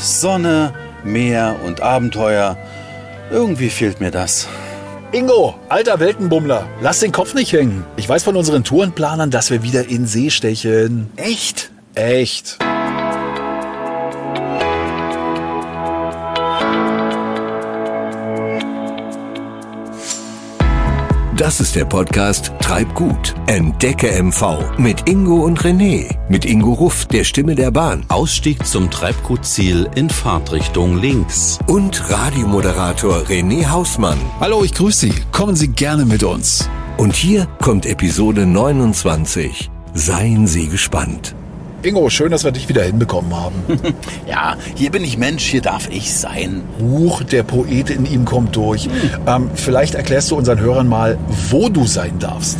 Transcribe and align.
Sonne, 0.00 0.72
Meer 1.04 1.56
und 1.64 1.80
Abenteuer. 1.82 2.56
Irgendwie 3.30 3.70
fehlt 3.70 4.00
mir 4.00 4.10
das. 4.10 4.48
Ingo, 5.12 5.54
alter 5.68 6.00
Weltenbummler, 6.00 6.66
lass 6.80 7.00
den 7.00 7.12
Kopf 7.12 7.34
nicht 7.34 7.52
hängen. 7.52 7.84
Ich 7.96 8.08
weiß 8.08 8.24
von 8.24 8.36
unseren 8.36 8.64
Tourenplanern, 8.64 9.30
dass 9.30 9.50
wir 9.50 9.62
wieder 9.62 9.88
in 9.88 10.06
See 10.06 10.30
stechen. 10.30 11.10
Echt? 11.16 11.70
Echt. 11.94 12.58
Das 21.40 21.58
ist 21.58 21.74
der 21.74 21.86
Podcast 21.86 22.52
Treibgut. 22.60 23.34
Entdecke 23.46 24.22
MV 24.22 24.76
mit 24.76 25.08
Ingo 25.08 25.36
und 25.36 25.58
René. 25.62 26.14
Mit 26.28 26.44
Ingo 26.44 26.74
Ruff, 26.74 27.06
der 27.06 27.24
Stimme 27.24 27.54
der 27.54 27.70
Bahn. 27.70 28.04
Ausstieg 28.08 28.66
zum 28.66 28.90
Treibgutziel 28.90 29.88
in 29.94 30.10
Fahrtrichtung 30.10 30.98
links. 30.98 31.58
Und 31.66 32.10
Radiomoderator 32.10 33.22
René 33.22 33.66
Hausmann. 33.70 34.18
Hallo, 34.38 34.64
ich 34.64 34.74
grüße 34.74 35.06
Sie. 35.06 35.14
Kommen 35.32 35.56
Sie 35.56 35.68
gerne 35.68 36.04
mit 36.04 36.24
uns. 36.24 36.68
Und 36.98 37.14
hier 37.16 37.46
kommt 37.62 37.86
Episode 37.86 38.44
29. 38.44 39.70
Seien 39.94 40.46
Sie 40.46 40.68
gespannt. 40.68 41.34
Ingo, 41.82 42.10
schön, 42.10 42.30
dass 42.30 42.44
wir 42.44 42.52
dich 42.52 42.68
wieder 42.68 42.82
hinbekommen 42.82 43.34
haben. 43.34 43.54
Ja, 44.28 44.56
hier 44.76 44.90
bin 44.90 45.02
ich 45.02 45.18
Mensch, 45.18 45.44
hier 45.44 45.60
darf 45.60 45.88
ich 45.90 46.14
sein. 46.14 46.62
Huch, 46.80 47.22
der 47.24 47.42
Poet 47.42 47.90
in 47.90 48.06
ihm 48.06 48.24
kommt 48.24 48.54
durch. 48.54 48.88
Ähm, 49.26 49.50
vielleicht 49.54 49.94
erklärst 49.94 50.30
du 50.30 50.36
unseren 50.36 50.60
Hörern 50.60 50.86
mal, 50.86 51.18
wo 51.48 51.68
du 51.68 51.84
sein 51.86 52.18
darfst. 52.20 52.58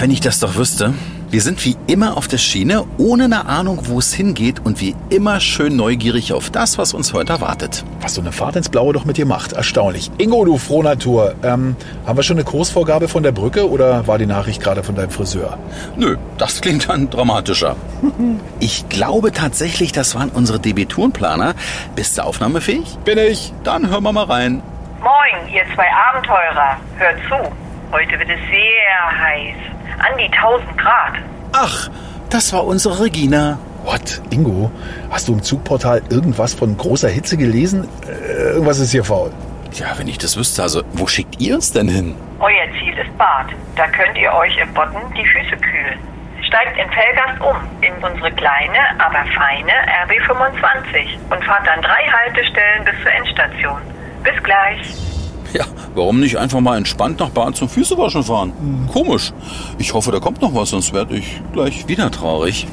Wenn 0.00 0.10
ich 0.10 0.20
das 0.20 0.40
doch 0.40 0.56
wüsste. 0.56 0.94
Wir 1.30 1.42
sind 1.42 1.62
wie 1.66 1.76
immer 1.86 2.16
auf 2.16 2.26
der 2.26 2.38
Schiene, 2.38 2.86
ohne 2.96 3.24
eine 3.24 3.44
Ahnung, 3.44 3.80
wo 3.82 3.98
es 3.98 4.14
hingeht 4.14 4.64
und 4.64 4.80
wie 4.80 4.96
immer 5.10 5.40
schön 5.40 5.76
neugierig 5.76 6.32
auf 6.32 6.48
das, 6.48 6.78
was 6.78 6.94
uns 6.94 7.12
heute 7.12 7.34
erwartet. 7.34 7.84
Was 8.00 8.14
so 8.14 8.22
eine 8.22 8.32
Fahrt 8.32 8.56
ins 8.56 8.70
Blaue 8.70 8.94
doch 8.94 9.04
mit 9.04 9.18
dir 9.18 9.26
macht. 9.26 9.52
Erstaunlich. 9.52 10.10
Ingo, 10.16 10.46
du 10.46 10.56
Frohnatur. 10.56 11.34
Ähm, 11.42 11.76
haben 12.06 12.16
wir 12.16 12.22
schon 12.22 12.38
eine 12.38 12.44
Kursvorgabe 12.44 13.08
von 13.08 13.22
der 13.22 13.32
Brücke 13.32 13.68
oder 13.68 14.06
war 14.06 14.16
die 14.16 14.24
Nachricht 14.24 14.62
gerade 14.62 14.82
von 14.82 14.94
deinem 14.94 15.10
Friseur? 15.10 15.58
Nö, 15.96 16.16
das 16.38 16.62
klingt 16.62 16.88
dann 16.88 17.10
dramatischer. 17.10 17.76
Ich 18.60 18.88
glaube 18.88 19.30
tatsächlich, 19.32 19.92
das 19.92 20.14
waren 20.16 20.30
unsere 20.30 20.58
DB-Tourenplaner. 20.58 21.54
Bist 21.94 22.18
du 22.18 22.24
aufnahmefähig? 22.24 22.98
Bin 23.04 23.18
ich. 23.18 23.52
Dann 23.62 23.88
hören 23.88 24.02
wir 24.02 24.12
mal 24.12 24.24
rein. 24.24 24.62
Moin, 25.00 25.54
ihr 25.54 25.62
zwei 25.74 25.86
Abenteurer. 26.10 26.76
Hört 26.96 27.16
zu. 27.28 27.52
Heute 27.92 28.18
wird 28.18 28.28
es 28.28 28.40
sehr 28.50 29.20
heiß. 29.20 29.56
An 30.00 30.18
die 30.18 30.30
1000 30.36 30.78
Grad. 30.78 31.14
Ach, 31.52 31.90
das 32.30 32.52
war 32.52 32.64
unsere 32.64 33.04
Regina. 33.04 33.58
What? 33.84 34.20
Ingo, 34.30 34.70
hast 35.10 35.28
du 35.28 35.32
im 35.32 35.42
Zugportal 35.42 36.02
irgendwas 36.10 36.52
von 36.54 36.76
großer 36.76 37.08
Hitze 37.08 37.36
gelesen? 37.36 37.88
Äh, 38.06 38.52
irgendwas 38.52 38.78
ist 38.80 38.90
hier 38.90 39.04
faul. 39.04 39.32
Tja, 39.72 39.86
wenn 39.96 40.08
ich 40.08 40.18
das 40.18 40.36
wüsste, 40.36 40.62
also 40.62 40.82
wo 40.92 41.06
schickt 41.06 41.40
ihr 41.40 41.54
uns 41.54 41.72
denn 41.72 41.88
hin? 41.88 42.14
Euer 42.38 42.66
Ziel 42.78 42.96
ist 42.98 43.16
Bad. 43.16 43.46
Da 43.76 43.86
könnt 43.88 44.16
ihr 44.18 44.32
euch 44.32 44.56
im 44.58 44.72
Bodden 44.74 45.00
die 45.16 45.26
Füße 45.26 45.56
kühlen. 45.56 45.98
Steigt 46.46 46.78
in 46.78 46.88
Felgast 46.90 47.40
um, 47.40 47.56
in 47.82 47.92
unsere 48.02 48.32
kleine, 48.32 48.78
aber 48.98 49.24
feine 49.34 49.72
RB25 50.06 51.18
und 51.30 51.44
fahrt 51.44 51.66
dann 51.66 51.80
drei 51.82 52.06
Haltestellen 52.10 52.84
bis 52.84 52.94
zur 53.02 53.12
Endstation. 53.12 53.80
Bis 54.22 54.42
gleich. 54.42 55.17
Ja, 55.54 55.64
warum 55.94 56.20
nicht 56.20 56.36
einfach 56.36 56.60
mal 56.60 56.76
entspannt 56.76 57.20
nach 57.20 57.30
Bahn 57.30 57.54
zum 57.54 57.68
Füßewaschen 57.68 58.22
fahren? 58.22 58.52
Komisch. 58.92 59.32
Ich 59.78 59.94
hoffe, 59.94 60.12
da 60.12 60.20
kommt 60.20 60.42
noch 60.42 60.54
was, 60.54 60.70
sonst 60.70 60.92
werde 60.92 61.16
ich 61.16 61.40
gleich 61.52 61.88
wieder 61.88 62.10
traurig. 62.10 62.66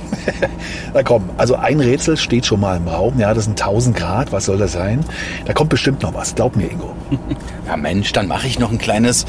Na 0.93 1.03
komm, 1.03 1.29
also 1.37 1.55
ein 1.55 1.79
Rätsel 1.79 2.17
steht 2.17 2.45
schon 2.45 2.59
mal 2.59 2.77
im 2.77 2.87
Raum. 2.87 3.17
Ja, 3.17 3.33
das 3.33 3.45
sind 3.45 3.61
1000 3.61 3.95
Grad. 3.95 4.31
Was 4.31 4.45
soll 4.45 4.57
das 4.57 4.73
sein? 4.73 5.05
Da 5.45 5.53
kommt 5.53 5.69
bestimmt 5.69 6.03
noch 6.03 6.13
was. 6.13 6.35
Glaub 6.35 6.55
mir, 6.55 6.69
Ingo. 6.69 6.93
Ja 7.67 7.77
Mensch, 7.77 8.13
dann 8.13 8.27
mache 8.27 8.45
ich 8.45 8.59
noch 8.59 8.71
ein 8.71 8.77
kleines 8.77 9.25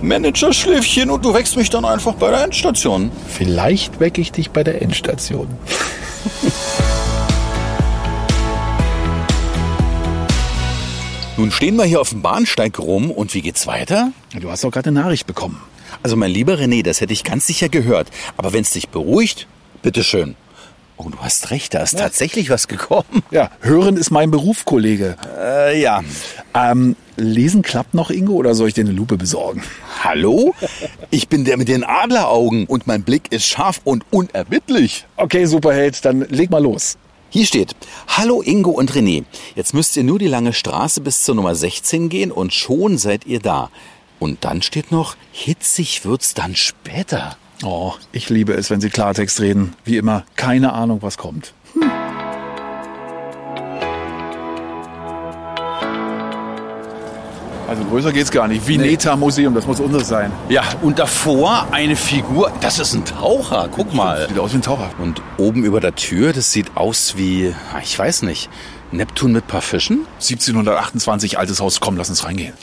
Managerschläfchen 0.00 1.10
und 1.10 1.22
du 1.22 1.34
wächst 1.34 1.56
mich 1.58 1.68
dann 1.68 1.84
einfach 1.84 2.14
bei 2.14 2.30
der 2.30 2.44
Endstation. 2.44 3.10
Vielleicht 3.26 4.00
wecke 4.00 4.22
ich 4.22 4.32
dich 4.32 4.50
bei 4.52 4.64
der 4.64 4.80
Endstation. 4.80 5.48
Nun 11.38 11.52
stehen 11.52 11.76
wir 11.76 11.84
hier 11.84 12.00
auf 12.00 12.10
dem 12.10 12.20
Bahnsteig 12.20 12.80
rum 12.80 13.12
und 13.12 13.32
wie 13.32 13.42
geht's 13.42 13.68
weiter? 13.68 14.10
Du 14.40 14.50
hast 14.50 14.64
doch 14.64 14.72
gerade 14.72 14.88
eine 14.88 15.00
Nachricht 15.00 15.28
bekommen. 15.28 15.62
Also 16.02 16.16
mein 16.16 16.32
lieber 16.32 16.54
René, 16.54 16.82
das 16.82 17.00
hätte 17.00 17.12
ich 17.12 17.22
ganz 17.22 17.46
sicher 17.46 17.68
gehört. 17.68 18.08
Aber 18.36 18.52
wenn's 18.52 18.72
dich 18.72 18.88
beruhigt, 18.88 19.46
bitteschön. 19.80 20.34
Oh, 20.96 21.10
du 21.10 21.18
hast 21.20 21.52
recht, 21.52 21.74
da 21.74 21.82
ist 21.84 21.96
tatsächlich 21.96 22.50
was 22.50 22.66
gekommen. 22.66 23.22
Ja, 23.30 23.52
hören 23.60 23.96
ist 23.96 24.10
mein 24.10 24.32
Beruf, 24.32 24.64
Kollege. 24.64 25.16
Äh, 25.38 25.80
ja. 25.80 26.02
Ähm, 26.54 26.96
lesen 27.14 27.62
klappt 27.62 27.94
noch, 27.94 28.10
Ingo, 28.10 28.32
oder 28.32 28.56
soll 28.56 28.66
ich 28.66 28.74
dir 28.74 28.80
eine 28.80 28.90
Lupe 28.90 29.16
besorgen? 29.16 29.62
Hallo? 30.02 30.56
Ich 31.10 31.28
bin 31.28 31.44
der 31.44 31.56
mit 31.56 31.68
den 31.68 31.84
Adleraugen 31.84 32.66
und 32.66 32.88
mein 32.88 33.04
Blick 33.04 33.30
ist 33.30 33.46
scharf 33.46 33.80
und 33.84 34.04
unerbittlich. 34.10 35.06
Okay, 35.16 35.44
Superheld, 35.44 36.04
dann 36.04 36.22
leg 36.30 36.50
mal 36.50 36.60
los. 36.60 36.98
Hier 37.30 37.44
steht, 37.44 37.76
Hallo 38.08 38.40
Ingo 38.40 38.70
und 38.70 38.92
René. 38.92 39.24
Jetzt 39.54 39.74
müsst 39.74 39.98
ihr 39.98 40.02
nur 40.04 40.18
die 40.18 40.28
lange 40.28 40.54
Straße 40.54 41.02
bis 41.02 41.24
zur 41.24 41.34
Nummer 41.34 41.54
16 41.54 42.08
gehen 42.08 42.32
und 42.32 42.54
schon 42.54 42.96
seid 42.96 43.26
ihr 43.26 43.38
da. 43.38 43.70
Und 44.18 44.46
dann 44.46 44.62
steht 44.62 44.90
noch, 44.90 45.14
hitzig 45.30 46.06
wird's 46.06 46.32
dann 46.32 46.56
später. 46.56 47.36
Oh, 47.62 47.92
ich 48.12 48.30
liebe 48.30 48.54
es, 48.54 48.70
wenn 48.70 48.80
Sie 48.80 48.88
Klartext 48.88 49.40
reden. 49.40 49.74
Wie 49.84 49.98
immer, 49.98 50.24
keine 50.36 50.72
Ahnung, 50.72 51.02
was 51.02 51.18
kommt. 51.18 51.52
Also 57.68 57.84
größer 57.84 58.12
geht's 58.12 58.30
gar 58.30 58.48
nicht. 58.48 58.66
Vineta 58.66 59.14
Museum, 59.14 59.54
das 59.54 59.66
muss 59.66 59.78
unseres 59.78 60.08
sein. 60.08 60.32
Ja, 60.48 60.62
und 60.80 60.98
davor 60.98 61.68
eine 61.70 61.96
Figur, 61.96 62.50
das 62.62 62.78
ist 62.78 62.94
ein 62.94 63.04
Taucher, 63.04 63.68
guck 63.70 63.92
mal. 63.92 64.26
Sieht 64.26 64.38
aus 64.38 64.52
wie 64.52 64.56
ein 64.56 64.62
Taucher. 64.62 64.90
Und 64.98 65.20
oben 65.36 65.64
über 65.64 65.78
der 65.80 65.94
Tür, 65.94 66.32
das 66.32 66.50
sieht 66.50 66.76
aus 66.76 67.18
wie, 67.18 67.54
ah, 67.74 67.80
ich 67.82 67.98
weiß 67.98 68.22
nicht, 68.22 68.48
Neptun 68.90 69.32
mit 69.32 69.46
paar 69.46 69.60
Fischen? 69.60 70.06
1728, 70.14 71.38
altes 71.38 71.60
Haus. 71.60 71.80
Komm, 71.80 71.98
lass 71.98 72.08
uns 72.08 72.24
reingehen. 72.24 72.54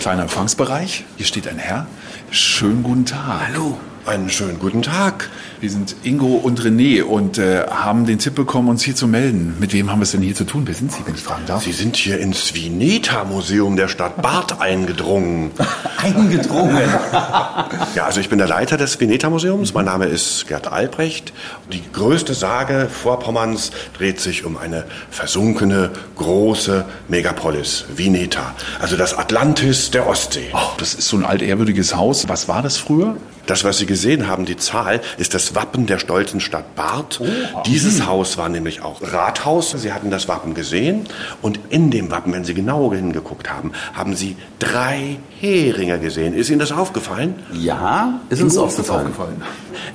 Kleiner 0.00 0.22
Empfangsbereich. 0.22 1.06
Hier 1.16 1.24
steht 1.24 1.48
ein 1.48 1.58
Herr. 1.58 1.86
Schönen 2.30 2.82
guten 2.82 3.06
Tag. 3.06 3.48
Hallo. 3.48 3.78
Einen 4.04 4.30
schönen 4.30 4.58
guten 4.58 4.82
Tag. 4.82 5.30
Wir 5.60 5.70
sind 5.70 5.94
Ingo 6.02 6.34
und 6.34 6.60
René 6.60 7.04
und 7.04 7.38
äh, 7.38 7.68
haben 7.68 8.04
den 8.04 8.18
Tipp 8.18 8.34
bekommen, 8.34 8.68
uns 8.68 8.82
hier 8.82 8.96
zu 8.96 9.06
melden. 9.06 9.54
Mit 9.60 9.72
wem 9.72 9.92
haben 9.92 10.00
wir 10.00 10.02
es 10.02 10.10
denn 10.10 10.22
hier 10.22 10.34
zu 10.34 10.42
tun? 10.42 10.62
Wer 10.66 10.74
sind 10.74 10.90
Sie, 10.90 11.06
wenn 11.06 11.14
ich 11.14 11.20
fragen 11.20 11.46
darf? 11.46 11.62
Sie 11.62 11.70
sind 11.70 11.94
hier 11.94 12.18
ins 12.18 12.52
Vineta-Museum 12.52 13.76
der 13.76 13.86
Stadt 13.86 14.20
Barth 14.20 14.60
eingedrungen. 14.60 15.52
Eingedrungen. 15.98 16.82
Ja, 17.94 18.06
also 18.06 18.20
ich 18.20 18.28
bin 18.30 18.38
der 18.38 18.48
Leiter 18.48 18.76
des 18.76 18.98
Vineta-Museums. 18.98 19.74
Mein 19.74 19.84
Name 19.84 20.06
ist 20.06 20.48
Gerd 20.48 20.72
Albrecht. 20.72 21.32
Die 21.72 21.82
größte 21.92 22.32
Sage 22.32 22.88
Vorpommerns 22.90 23.70
dreht 23.96 24.18
sich 24.18 24.44
um 24.44 24.56
eine 24.56 24.84
versunkene, 25.10 25.90
große 26.16 26.84
Megapolis, 27.08 27.84
Vineta. 27.94 28.54
Also 28.80 28.96
das 28.96 29.16
Atlantis 29.16 29.90
der 29.90 30.06
Ostsee. 30.08 30.48
Oh, 30.54 30.58
das 30.78 30.94
ist 30.94 31.08
so 31.08 31.18
ein 31.18 31.24
altehrwürdiges 31.24 31.94
Haus. 31.94 32.28
Was 32.28 32.48
war 32.48 32.62
das 32.62 32.78
früher? 32.78 33.16
Das, 33.46 33.64
was 33.64 33.78
Sie 33.78 33.86
gesehen 33.86 34.28
haben, 34.28 34.44
die 34.44 34.56
Zahl, 34.56 35.00
ist 35.18 35.34
das 35.34 35.54
Wappen 35.54 35.86
der 35.86 35.98
stolzen 35.98 36.40
Stadt 36.40 36.74
Barth. 36.76 37.20
Dieses 37.66 38.06
Haus 38.06 38.38
war 38.38 38.48
nämlich 38.48 38.82
auch 38.82 39.00
Rathaus. 39.02 39.72
Sie 39.72 39.92
hatten 39.92 40.10
das 40.10 40.28
Wappen 40.28 40.54
gesehen. 40.54 41.06
Und 41.40 41.58
in 41.70 41.90
dem 41.90 42.10
Wappen, 42.10 42.32
wenn 42.32 42.44
Sie 42.44 42.54
genau 42.54 42.92
hingeguckt 42.92 43.50
haben, 43.50 43.72
haben 43.94 44.14
Sie 44.14 44.36
drei 44.58 45.18
Heringe 45.40 45.98
gesehen. 45.98 46.34
Ist 46.34 46.50
Ihnen 46.50 46.60
das 46.60 46.72
aufgefallen? 46.72 47.34
Ja, 47.52 48.20
ist 48.28 48.42
uns 48.42 48.54
das 48.54 48.62
aufgefallen. 48.62 49.42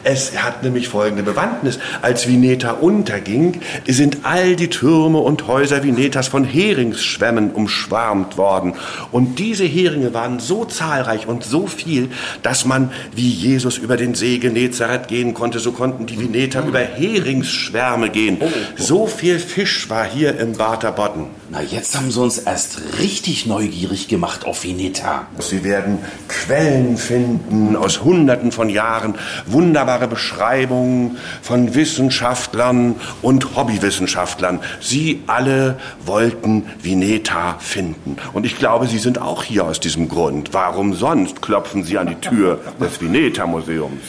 Es 0.04 0.38
hat 0.44 0.64
nämlich 0.64 0.90
folgende 0.90 1.24
Bewandtnis. 1.24 1.80
Als 2.02 2.28
Vineta 2.28 2.72
unterging, 2.72 3.62
sind 3.88 4.20
all 4.24 4.56
die 4.56 4.70
Türme 4.70 5.20
und 5.20 5.48
Häuser 5.48 5.84
Vinetas 5.84 6.28
von 6.28 6.44
Heringsschwämmen 6.44 7.52
umschwarmt 7.52 8.38
worden. 8.38 8.74
Und 9.12 9.40
diese 9.40 9.64
Heringe 9.64 10.14
waren 10.14 10.40
so 10.40 10.66
zahlreich 10.66 11.28
und 11.28 11.44
so 11.44 11.68
viel, 11.68 12.10
dass 12.44 12.66
man, 12.66 12.92
wie 13.16 13.37
Jesus 13.38 13.78
über 13.78 13.98
den 13.98 14.16
See 14.16 14.40
Genezareth 14.40 15.08
gehen 15.08 15.34
konnte, 15.34 15.60
so 15.60 15.72
konnten 15.72 16.06
die 16.06 16.20
Vineter 16.20 16.66
über 16.66 16.80
Heringsschwärme 16.80 18.10
gehen. 18.10 18.38
So 18.76 19.08
viel 19.08 19.40
Fisch 19.40 19.90
war 19.90 20.06
hier 20.06 20.38
im 20.40 20.54
Bodden. 20.54 21.26
Na, 21.50 21.62
jetzt 21.62 21.96
haben 21.96 22.12
sie 22.12 22.20
uns 22.20 22.40
erst 22.40 23.00
richtig 23.00 23.46
neugierig 23.46 24.10
gemacht 24.10 24.46
auf 24.46 24.66
Vineta. 24.66 25.28
Sie 25.40 25.64
werden 25.64 26.00
Quellen 26.28 26.98
finden 26.98 27.78
aus 27.78 28.04
Hunderten 28.04 28.52
von 28.52 28.70
Jahren, 28.70 29.16
wunderbare 29.46 30.10
Beschreibungen 30.10 31.18
von 31.42 31.74
Wissenschaftlern 31.74 32.96
und 33.22 33.56
Hobbywissenschaftlern. 33.56 34.60
Sie 34.82 35.22
alle 35.28 35.80
wollten 36.06 36.66
Vineta 36.82 37.58
finden. 37.60 38.18
Und 38.34 38.46
ich 38.46 38.58
glaube, 38.58 38.88
Sie 38.88 39.00
sind 39.00 39.22
auch 39.22 39.44
hier 39.44 39.64
aus 39.66 39.80
diesem 39.80 40.10
Grund. 40.10 40.50
Warum 40.54 40.94
sonst 40.94 41.42
klopfen 41.42 41.84
Sie 41.84 41.98
an 41.98 42.08
die 42.08 42.16
Tür 42.16 42.60
des 42.82 42.98
Vineta-Museums? 43.28 44.02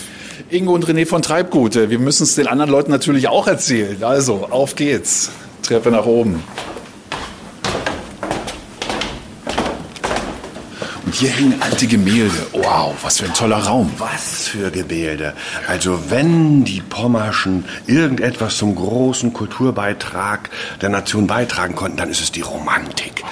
Ingo 0.51 0.73
und 0.73 0.87
René 0.87 1.07
von 1.07 1.23
Treibgut. 1.23 1.75
Wir 1.75 1.99
müssen 1.99 2.23
es 2.23 2.37
den 2.37 2.47
anderen 2.47 2.71
Leuten 2.71 2.91
natürlich 2.91 3.29
auch 3.29 3.47
erzählen. 3.47 4.03
Also, 4.03 4.49
auf 4.51 4.77
geht's. 4.77 5.31
Treppe 5.63 5.91
nach 5.91 6.07
oben. 6.07 6.43
Und 11.05 11.15
hier 11.15 11.31
hängen 11.31 11.61
alte 11.61 11.87
Gemälde. 11.87 12.47
Wow, 12.53 12.95
was 13.03 13.19
für 13.19 13.27
ein 13.27 13.35
toller 13.35 13.59
Raum. 13.59 13.91
Was 13.99 14.49
für 14.49 14.71
Gemälde. 14.71 15.35
Also 15.67 16.11
wenn 16.11 16.65
die 16.65 16.81
Pommerschen 16.81 17.65
irgendetwas 17.87 18.59
zum 18.59 18.75
großen 18.75 19.33
Kulturbeitrag 19.33 20.51
der 20.81 20.91
Nation 20.91 21.27
beitragen 21.27 21.75
konnten, 21.75 21.97
dann 21.97 22.11
ist 22.11 22.21
es 22.21 22.31
die 22.31 22.43
Romantik. 22.43 23.25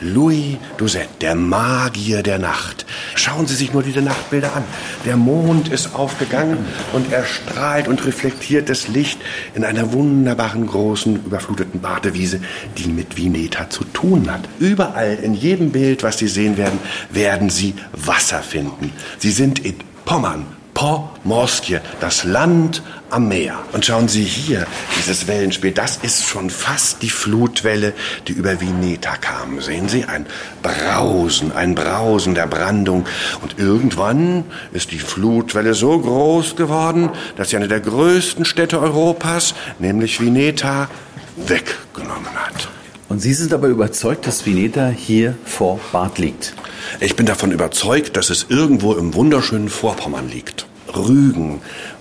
Louis 0.00 0.56
Doucet, 0.78 1.08
der 1.20 1.34
Magier 1.34 2.22
der 2.22 2.38
Nacht. 2.38 2.86
Schauen 3.14 3.46
Sie 3.46 3.54
sich 3.54 3.72
nur 3.72 3.82
diese 3.82 4.02
Nachtbilder 4.02 4.54
an. 4.56 4.64
Der 5.04 5.16
Mond 5.16 5.68
ist 5.68 5.94
aufgegangen 5.94 6.58
und 6.92 7.12
er 7.12 7.24
strahlt 7.24 7.88
und 7.88 8.04
reflektiert 8.06 8.68
das 8.68 8.88
Licht 8.88 9.20
in 9.54 9.64
einer 9.64 9.92
wunderbaren 9.92 10.66
großen 10.66 11.16
überfluteten 11.24 11.80
Badewiese, 11.80 12.40
die 12.78 12.88
mit 12.88 13.16
Vineta 13.16 13.68
zu 13.68 13.84
tun 13.84 14.30
hat. 14.30 14.48
Überall 14.58 15.18
in 15.22 15.34
jedem 15.34 15.72
Bild, 15.72 16.02
was 16.02 16.18
Sie 16.18 16.28
sehen 16.28 16.56
werden, 16.56 16.78
werden 17.10 17.50
Sie 17.50 17.74
Wasser 17.92 18.40
finden. 18.40 18.92
Sie 19.18 19.30
sind 19.30 19.58
in 19.58 19.76
Pommern, 20.04 20.46
Pomorske, 20.74 21.82
das 22.00 22.24
Land 22.24 22.82
am 23.10 23.28
Meer. 23.28 23.58
Und 23.72 23.84
schauen 23.84 24.08
Sie 24.08 24.24
hier, 24.24 24.66
dieses 24.98 25.26
Wellenspiel, 25.26 25.72
das 25.72 25.98
ist 26.02 26.24
schon 26.24 26.50
fast 26.50 27.02
die 27.02 27.10
Flutwelle, 27.10 27.92
die 28.28 28.32
über 28.32 28.60
Vineta 28.60 29.16
kam. 29.16 29.60
Sehen 29.60 29.88
Sie, 29.88 30.04
ein 30.04 30.26
Brausen, 30.62 31.52
ein 31.52 31.74
Brausen 31.74 32.34
der 32.34 32.46
Brandung. 32.46 33.06
Und 33.42 33.58
irgendwann 33.58 34.44
ist 34.72 34.90
die 34.92 34.98
Flutwelle 34.98 35.74
so 35.74 35.98
groß 35.98 36.56
geworden, 36.56 37.10
dass 37.36 37.50
sie 37.50 37.56
eine 37.56 37.68
der 37.68 37.80
größten 37.80 38.44
Städte 38.44 38.80
Europas, 38.80 39.54
nämlich 39.78 40.20
Vineta, 40.20 40.88
weggenommen 41.36 42.34
hat. 42.34 42.68
Und 43.08 43.20
Sie 43.20 43.34
sind 43.34 43.52
aber 43.52 43.66
überzeugt, 43.66 44.26
dass 44.26 44.46
Vineta 44.46 44.88
hier 44.88 45.34
vor 45.44 45.80
Bad 45.90 46.18
liegt. 46.18 46.54
Ich 47.00 47.16
bin 47.16 47.26
davon 47.26 47.50
überzeugt, 47.50 48.16
dass 48.16 48.30
es 48.30 48.46
irgendwo 48.48 48.94
im 48.94 49.14
wunderschönen 49.14 49.68
Vorpommern 49.68 50.28
liegt. 50.28 50.66
Rügen, 50.94 51.60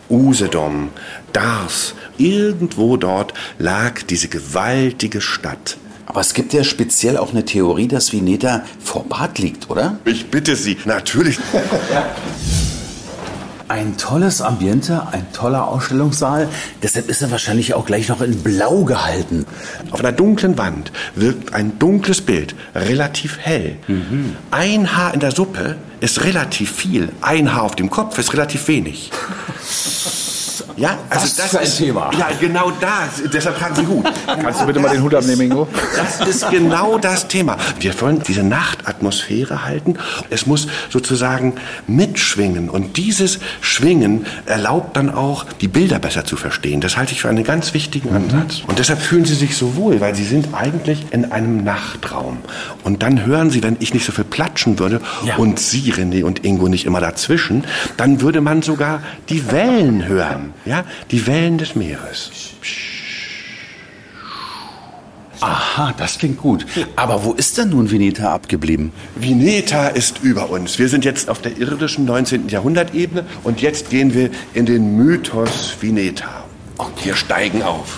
Usedom, 0.09 0.89
Dars, 1.33 1.93
irgendwo 2.17 2.97
dort 2.97 3.33
lag 3.57 4.01
diese 4.03 4.27
gewaltige 4.27 5.21
Stadt. 5.21 5.77
Aber 6.05 6.21
es 6.21 6.33
gibt 6.33 6.53
ja 6.53 6.63
speziell 6.63 7.17
auch 7.17 7.31
eine 7.31 7.45
Theorie, 7.45 7.87
dass 7.87 8.11
Vineta 8.11 8.63
vor 8.83 9.05
Bad 9.07 9.37
liegt, 9.37 9.69
oder? 9.69 9.99
Ich 10.05 10.25
bitte 10.31 10.55
Sie, 10.55 10.77
natürlich. 10.85 11.37
Ein 13.69 13.97
tolles 13.97 14.41
Ambiente, 14.41 15.07
ein 15.11 15.31
toller 15.31 15.67
Ausstellungssaal. 15.67 16.49
Deshalb 16.81 17.07
ist 17.07 17.21
er 17.21 17.29
wahrscheinlich 17.29 17.75
auch 17.75 17.85
gleich 17.85 18.09
noch 18.09 18.19
in 18.19 18.41
Blau 18.41 18.83
gehalten. 18.83 19.45
Auf 19.91 19.99
einer 19.99 20.11
dunklen 20.11 20.57
Wand 20.57 20.91
wirkt 21.13 21.53
ein 21.53 21.77
dunkles 21.77 22.21
Bild 22.21 22.55
relativ 22.73 23.37
hell. 23.37 23.77
Ein 24.49 24.97
Haar 24.97 25.13
in 25.13 25.19
der 25.19 25.31
Suppe 25.31 25.75
ist 25.99 26.23
relativ 26.23 26.71
viel. 26.71 27.09
Ein 27.21 27.53
Haar 27.53 27.61
auf 27.61 27.75
dem 27.75 27.91
Kopf 27.91 28.17
ist 28.17 28.33
relativ 28.33 28.67
wenig. 28.67 29.11
Ja, 30.79 30.97
also 31.09 31.25
Was 31.25 31.35
das 31.35 31.49
für 31.51 31.59
ein 31.59 31.65
ist, 31.65 31.77
Thema. 31.77 32.09
Ja, 32.17 32.29
genau 32.39 32.71
das. 32.79 33.29
Deshalb 33.33 33.57
tragen 33.59 33.75
Sie 33.75 33.85
Hut. 33.87 34.05
Kannst 34.25 34.61
du 34.61 34.65
bitte 34.65 34.79
mal 34.79 34.89
den 34.93 35.03
Hut 35.03 35.13
abnehmen, 35.13 35.41
Ingo? 35.41 35.67
Das 35.95 36.25
ist 36.27 36.49
genau 36.49 36.97
das 36.97 37.27
Thema. 37.27 37.57
Wir 37.79 37.99
wollen 37.99 38.21
diese 38.25 38.43
Nachtatmosphäre 38.43 39.65
halten. 39.65 39.95
Es 40.29 40.45
muss 40.45 40.67
sozusagen 40.89 41.55
mitschwingen. 41.87 42.69
Und 42.69 42.95
dieses 42.97 43.39
Schwingen 43.61 44.25
erlaubt 44.45 44.95
dann 44.95 45.09
auch, 45.13 45.43
die 45.61 45.67
Bilder 45.67 45.99
besser 45.99 46.23
zu 46.23 46.37
verstehen. 46.37 46.79
Das 46.81 46.95
halte 46.97 47.11
ich 47.11 47.21
für 47.21 47.29
einen 47.29 47.43
ganz 47.43 47.73
wichtigen 47.73 48.15
Ansatz. 48.15 48.61
Und 48.65 48.79
deshalb 48.79 49.01
fühlen 49.01 49.25
Sie 49.25 49.35
sich 49.35 49.57
so 49.57 49.75
wohl, 49.75 49.99
weil 49.99 50.15
Sie 50.15 50.25
sind 50.25 50.53
eigentlich 50.53 51.07
in 51.11 51.31
einem 51.31 51.63
Nachtraum. 51.63 52.37
Und 52.83 53.03
dann 53.03 53.25
hören 53.25 53.49
Sie, 53.49 53.61
wenn 53.63 53.75
ich 53.79 53.93
nicht 53.93 54.05
so 54.05 54.11
viel 54.13 54.23
platschen 54.23 54.79
würde 54.79 55.01
Ja. 55.25 55.35
und 55.35 55.59
Sie, 55.59 55.91
René 55.93 56.23
und 56.23 56.45
Ingo, 56.45 56.69
nicht 56.69 56.85
immer 56.85 57.01
dazwischen, 57.01 57.65
dann 57.97 58.21
würde 58.21 58.39
man 58.39 58.61
sogar 58.61 59.01
die 59.27 59.51
Wellen 59.51 60.07
hören. 60.07 60.53
Ja, 60.69 60.85
die 61.09 61.25
Wellen 61.25 61.57
des 61.57 61.73
Meeres. 61.73 62.29
Aha, 65.39 65.95
das 65.97 66.19
klingt 66.19 66.37
gut. 66.37 66.63
Aber 66.95 67.23
wo 67.23 67.33
ist 67.33 67.57
denn 67.57 67.69
nun 67.69 67.89
Vineta 67.89 68.31
abgeblieben? 68.31 68.91
Vineta 69.15 69.87
ist 69.87 70.19
über 70.21 70.51
uns. 70.51 70.77
Wir 70.77 70.87
sind 70.87 71.05
jetzt 71.05 71.27
auf 71.27 71.41
der 71.41 71.57
irdischen 71.57 72.05
19. 72.05 72.49
Jahrhundertebene 72.49 73.25
und 73.43 73.61
jetzt 73.61 73.89
gehen 73.89 74.13
wir 74.13 74.29
in 74.53 74.67
den 74.67 74.95
Mythos 74.95 75.75
Vineta. 75.81 76.43
Und 76.77 77.03
wir 77.03 77.15
steigen 77.15 77.63
auf. 77.63 77.97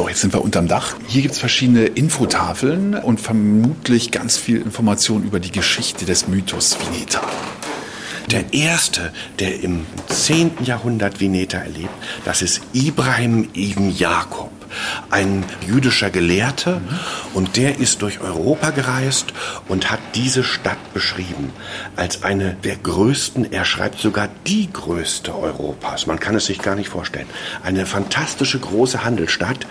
So, 0.00 0.08
jetzt 0.08 0.22
sind 0.22 0.32
wir 0.32 0.40
unterm 0.40 0.66
Dach. 0.66 0.96
Hier 1.08 1.20
gibt 1.20 1.34
es 1.34 1.40
verschiedene 1.40 1.84
Infotafeln 1.84 2.94
und 2.94 3.20
vermutlich 3.20 4.10
ganz 4.10 4.38
viel 4.38 4.56
Information 4.56 5.24
über 5.24 5.40
die 5.40 5.50
Geschichte 5.52 6.06
des 6.06 6.26
Mythos 6.26 6.78
Vineta. 6.80 7.20
Der 8.30 8.54
erste, 8.54 9.12
der 9.40 9.62
im 9.62 9.84
10. 10.08 10.52
Jahrhundert 10.64 11.20
Vineta 11.20 11.58
erlebt, 11.58 11.92
das 12.24 12.40
ist 12.40 12.62
Ibrahim 12.72 13.50
ibn 13.54 13.94
Jakob, 13.94 14.50
ein 15.10 15.44
jüdischer 15.66 16.10
Gelehrter. 16.10 16.80
Und 17.34 17.56
der 17.56 17.78
ist 17.78 18.02
durch 18.02 18.20
Europa 18.20 18.70
gereist 18.70 19.32
und 19.68 19.90
hat 19.90 20.00
diese 20.14 20.44
Stadt 20.44 20.92
beschrieben 20.94 21.52
als 21.96 22.22
eine 22.22 22.54
der 22.64 22.76
größten, 22.76 23.52
er 23.52 23.64
schreibt 23.64 24.00
sogar 24.00 24.28
die 24.46 24.72
größte 24.72 25.36
Europas. 25.36 26.06
Man 26.06 26.20
kann 26.20 26.34
es 26.34 26.46
sich 26.46 26.60
gar 26.60 26.74
nicht 26.74 26.88
vorstellen. 26.88 27.26
Eine 27.62 27.86
fantastische 27.86 28.58
große 28.58 29.04
Handelsstadt, 29.04 29.66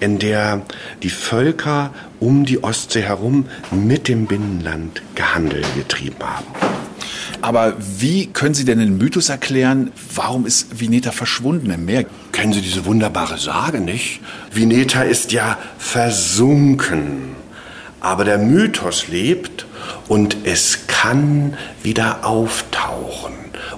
in 0.00 0.18
der 0.18 0.62
die 1.02 1.10
Völker 1.10 1.92
um 2.20 2.44
die 2.44 2.62
Ostsee 2.62 3.02
herum 3.02 3.46
mit 3.70 4.08
dem 4.08 4.26
Binnenland 4.26 5.02
gehandelt 5.14 5.66
getrieben 5.76 6.22
haben. 6.22 6.83
Aber 7.44 7.74
wie 7.78 8.28
können 8.28 8.54
Sie 8.54 8.64
denn 8.64 8.78
den 8.78 8.96
Mythos 8.96 9.28
erklären, 9.28 9.92
warum 10.14 10.46
ist 10.46 10.80
Vineta 10.80 11.12
verschwunden 11.12 11.68
im 11.68 11.84
Meer? 11.84 12.06
Kennen 12.32 12.54
Sie 12.54 12.62
diese 12.62 12.86
wunderbare 12.86 13.36
Sage 13.36 13.82
nicht? 13.82 14.22
Vineta 14.50 15.02
ist 15.02 15.30
ja 15.30 15.58
versunken. 15.76 17.36
Aber 18.00 18.24
der 18.24 18.38
Mythos 18.38 19.08
lebt 19.08 19.66
und 20.08 20.38
es 20.44 20.86
kann 20.86 21.58
wieder 21.82 22.24
auftauchen. 22.24 23.34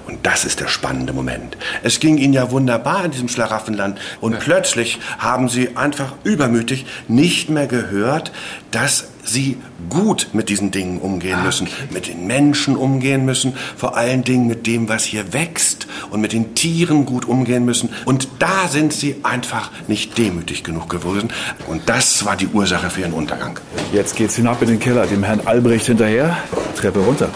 Und 0.06 0.24
das 0.24 0.44
ist 0.44 0.60
der 0.60 0.68
spannende 0.68 1.12
Moment. 1.12 1.56
Es 1.82 1.98
ging 1.98 2.16
ihnen 2.16 2.32
ja 2.32 2.50
wunderbar 2.50 3.04
in 3.04 3.10
diesem 3.10 3.28
Schlaraffenland 3.28 3.98
und 4.20 4.38
plötzlich 4.38 5.00
haben 5.18 5.48
sie 5.48 5.76
einfach 5.76 6.12
übermütig 6.22 6.86
nicht 7.08 7.50
mehr 7.50 7.66
gehört, 7.66 8.32
dass 8.70 9.08
sie 9.24 9.56
gut 9.90 10.28
mit 10.32 10.48
diesen 10.48 10.70
Dingen 10.70 11.00
umgehen 11.00 11.42
müssen, 11.42 11.68
mit 11.90 12.06
den 12.08 12.26
Menschen 12.26 12.76
umgehen 12.76 13.24
müssen, 13.24 13.54
vor 13.76 13.96
allen 13.96 14.22
Dingen 14.22 14.46
mit 14.46 14.66
dem, 14.66 14.88
was 14.88 15.04
hier 15.04 15.32
wächst 15.32 15.86
und 16.10 16.20
mit 16.20 16.32
den 16.32 16.54
Tieren 16.54 17.06
gut 17.06 17.26
umgehen 17.26 17.64
müssen. 17.64 17.90
Und 18.04 18.28
da 18.38 18.68
sind 18.68 18.92
sie 18.92 19.16
einfach 19.22 19.70
nicht 19.88 20.16
demütig 20.18 20.64
genug 20.64 20.88
gewesen. 20.88 21.30
Und 21.66 21.88
das 21.88 22.24
war 22.24 22.36
die 22.36 22.46
Ursache 22.46 22.90
für 22.90 23.00
ihren 23.02 23.12
Untergang. 23.12 23.58
Jetzt 23.92 24.16
geht's 24.16 24.36
hinab 24.36 24.62
in 24.62 24.68
den 24.68 24.78
Keller, 24.78 25.06
dem 25.06 25.24
Herrn 25.24 25.40
Albrecht 25.44 25.86
hinterher, 25.86 26.36
Treppe 26.76 27.00
runter. 27.00 27.28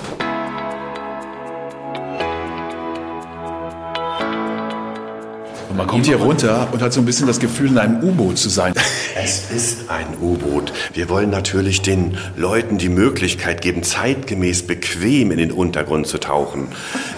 Und 5.70 5.76
man 5.76 5.86
kommt 5.86 6.04
hier 6.04 6.16
runter 6.16 6.66
und 6.72 6.82
hat 6.82 6.92
so 6.92 7.00
ein 7.00 7.06
bisschen 7.06 7.28
das 7.28 7.38
Gefühl, 7.38 7.68
in 7.68 7.78
einem 7.78 8.02
U-Boot 8.02 8.38
zu 8.38 8.48
sein. 8.48 8.74
Es 9.22 9.50
ist 9.50 9.90
ein 9.90 10.06
U-Boot. 10.20 10.72
Wir 10.94 11.08
wollen 11.08 11.30
natürlich 11.30 11.82
den 11.82 12.16
Leuten 12.36 12.78
die 12.78 12.88
Möglichkeit 12.88 13.60
geben, 13.60 13.82
zeitgemäß 13.82 14.62
bequem 14.66 15.30
in 15.32 15.38
den 15.38 15.52
Untergrund 15.52 16.06
zu 16.06 16.18
tauchen. 16.18 16.68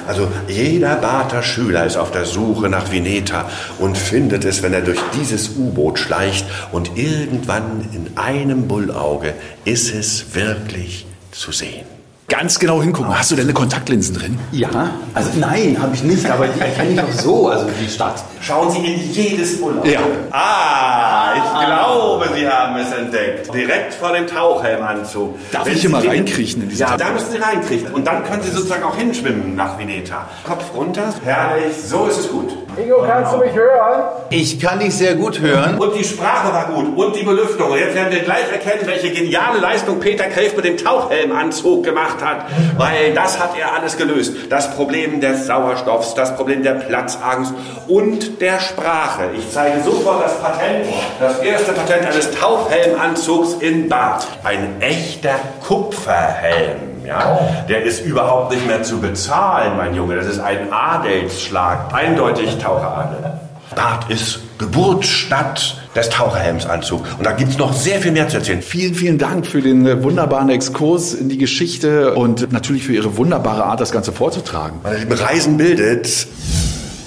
Also 0.07 0.29
jeder 0.49 0.97
Bader 0.97 1.43
Schüler 1.43 1.85
ist 1.87 1.97
auf 1.97 2.11
der 2.11 2.25
Suche 2.25 2.69
nach 2.69 2.91
Vineta 2.91 3.49
und 3.79 3.97
findet 3.97 4.45
es, 4.45 4.63
wenn 4.63 4.73
er 4.73 4.81
durch 4.81 5.01
dieses 5.21 5.51
U-Boot 5.57 5.99
schleicht 5.99 6.47
und 6.73 6.97
irgendwann 6.97 7.89
in 7.93 8.17
einem 8.17 8.69
Bullauge 8.69 9.35
ist 9.65 9.95
es 9.95 10.35
wirklich 10.35 11.07
zu 11.31 11.53
sehen. 11.53 12.02
Ganz 12.29 12.59
genau 12.59 12.81
hingucken. 12.83 13.17
Hast 13.17 13.31
du 13.31 13.37
denn 13.37 13.45
eine 13.45 13.53
Kontaktlinsen 13.53 14.15
drin? 14.15 14.39
Ja, 14.53 14.69
also 15.13 15.31
nein, 15.39 15.77
habe 15.81 15.95
ich 15.95 16.03
nicht, 16.03 16.25
aber 16.31 16.47
die 16.49 16.61
erkenne 16.61 16.93
ich 16.93 17.01
auch 17.01 17.13
so, 17.13 17.49
also 17.49 17.67
die 17.79 17.89
Stadt. 17.91 18.23
Schauen 18.41 18.71
Sie 18.71 18.79
in 18.79 19.13
jedes 19.13 19.61
Bullauge. 19.61 19.93
Ja. 19.93 20.01
Ah, 20.31 21.35
ich 21.37 21.67
glaube, 21.67 22.31
Sie 22.35 22.49
haben 22.49 22.77
es 22.81 22.91
entdeckt. 22.93 23.53
Direkt 23.53 23.93
vor 23.95 24.13
dem 24.13 24.27
Tauchhelmanzug. 24.27 25.37
Darf 25.51 25.67
Wenn 25.67 25.75
ich 25.75 25.81
hier 25.83 25.91
Sie 25.91 25.95
mal 25.95 26.07
reinkriechen 26.07 26.63
in 26.63 26.69
diese 26.71 26.83
Ja, 26.83 26.97
da 26.97 27.11
müssen 27.11 27.33
Sie 27.33 27.37
reinkriechen. 27.37 27.93
Und 27.93 28.07
dann 28.07 28.25
können 28.25 28.43
Sie 28.43 28.51
sozusagen 28.51 28.85
auch 28.85 28.97
hinschwimmen 28.97 29.55
nach 29.55 29.79
Veneta. 29.79 30.27
Kopf 30.45 30.73
runter. 30.75 31.13
Herrlich. 31.25 31.77
So 31.85 32.07
ist 32.07 32.19
es 32.19 32.29
gut. 32.31 32.57
Ingo, 32.77 33.05
kannst 33.07 33.33
du 33.33 33.39
mich 33.39 33.55
hören? 33.55 34.03
Ich 34.31 34.61
kann 34.61 34.79
dich 34.81 34.95
sehr 34.95 35.15
gut 35.15 35.41
hören. 35.41 35.79
Und 35.79 35.95
die 35.95 36.05
Sprache 36.05 36.53
war 36.53 36.67
gut. 36.75 36.97
Und 36.97 37.17
die 37.17 37.23
Belüftung. 37.25 37.71
Und 37.71 37.79
jetzt 37.79 37.95
werden 37.95 38.13
wir 38.13 38.21
gleich 38.21 38.51
erkennen, 38.53 38.83
welche 38.87 39.11
geniale 39.11 39.59
Leistung 39.59 40.01
Peter 40.01 40.25
Kreef 40.25 40.55
mit 40.57 40.65
dem 40.65 40.77
Tauchhelmanzug 40.77 41.85
gemacht 41.85 42.03
gemacht 42.03 42.23
hat, 42.25 42.47
weil 42.77 43.15
das 43.15 43.39
hat 43.39 43.59
er 43.59 43.75
alles 43.75 43.97
gelöst. 43.97 44.35
Das 44.51 44.75
Problem 44.75 45.21
des 45.21 45.47
Sauerstoffs, 45.47 46.15
das 46.15 46.35
Problem 46.37 46.63
der 46.63 46.75
Platzangst 46.75 47.53
und 47.89 48.41
der 48.41 48.61
Sprache. 48.61 49.31
Ich 49.37 49.51
zeige 49.51 49.83
sofort 49.83 50.25
das 50.25 50.39
Patent, 50.41 50.87
das 51.21 51.39
erste 51.41 51.73
Patent 51.73 52.07
eines 52.07 52.31
Tauchhelmanzugs 52.33 53.55
in 53.61 53.89
Bad. 53.89 54.27
Ein 54.45 54.81
echter 54.81 55.35
Kupferhelm. 55.67 56.93
Ja, 57.13 57.65
der 57.69 57.83
ist 57.83 58.05
überhaupt 58.05 58.53
nicht 58.53 58.67
mehr 58.67 58.83
zu 58.83 59.01
bezahlen, 59.01 59.77
mein 59.77 59.95
Junge. 59.95 60.17
Das 60.17 60.27
ist 60.27 60.39
ein 60.39 60.73
Adelsschlag. 60.73 61.93
Eindeutig 61.95 62.59
Taucheradel. 62.59 63.33
Bad 63.75 64.11
ist 64.11 64.41
Geburtsstadt 64.59 65.81
des 65.97 66.09
Taucherhelmsanzugs. 66.09 67.09
Und 67.19 67.25
da 67.25 67.33
gibt 67.33 67.51
es 67.51 67.59
noch 67.59 67.73
sehr 67.73 68.01
viel 68.01 68.13
mehr 68.13 68.29
zu 68.29 68.39
erzählen. 68.39 68.63
Vielen, 68.63 68.95
vielen 68.95 69.19
Dank 69.19 69.47
für 69.47 69.63
den 69.63 69.87
äh, 69.87 70.03
wunderbaren 70.03 70.51
Exkurs 70.51 71.15
in 71.15 71.29
die 71.29 71.39
Geschichte 71.39 72.15
und 72.15 72.53
natürlich 72.53 72.85
für 72.85 72.93
Ihre 72.93 73.17
wunderbare 73.17 73.65
Art, 73.65 73.81
das 73.81 73.93
Ganze 73.93 74.13
vorzutragen. 74.13 74.81
Meine 74.83 74.99
lieben 74.99 75.13
Reisen 75.13 75.57
bildet. 75.57 76.27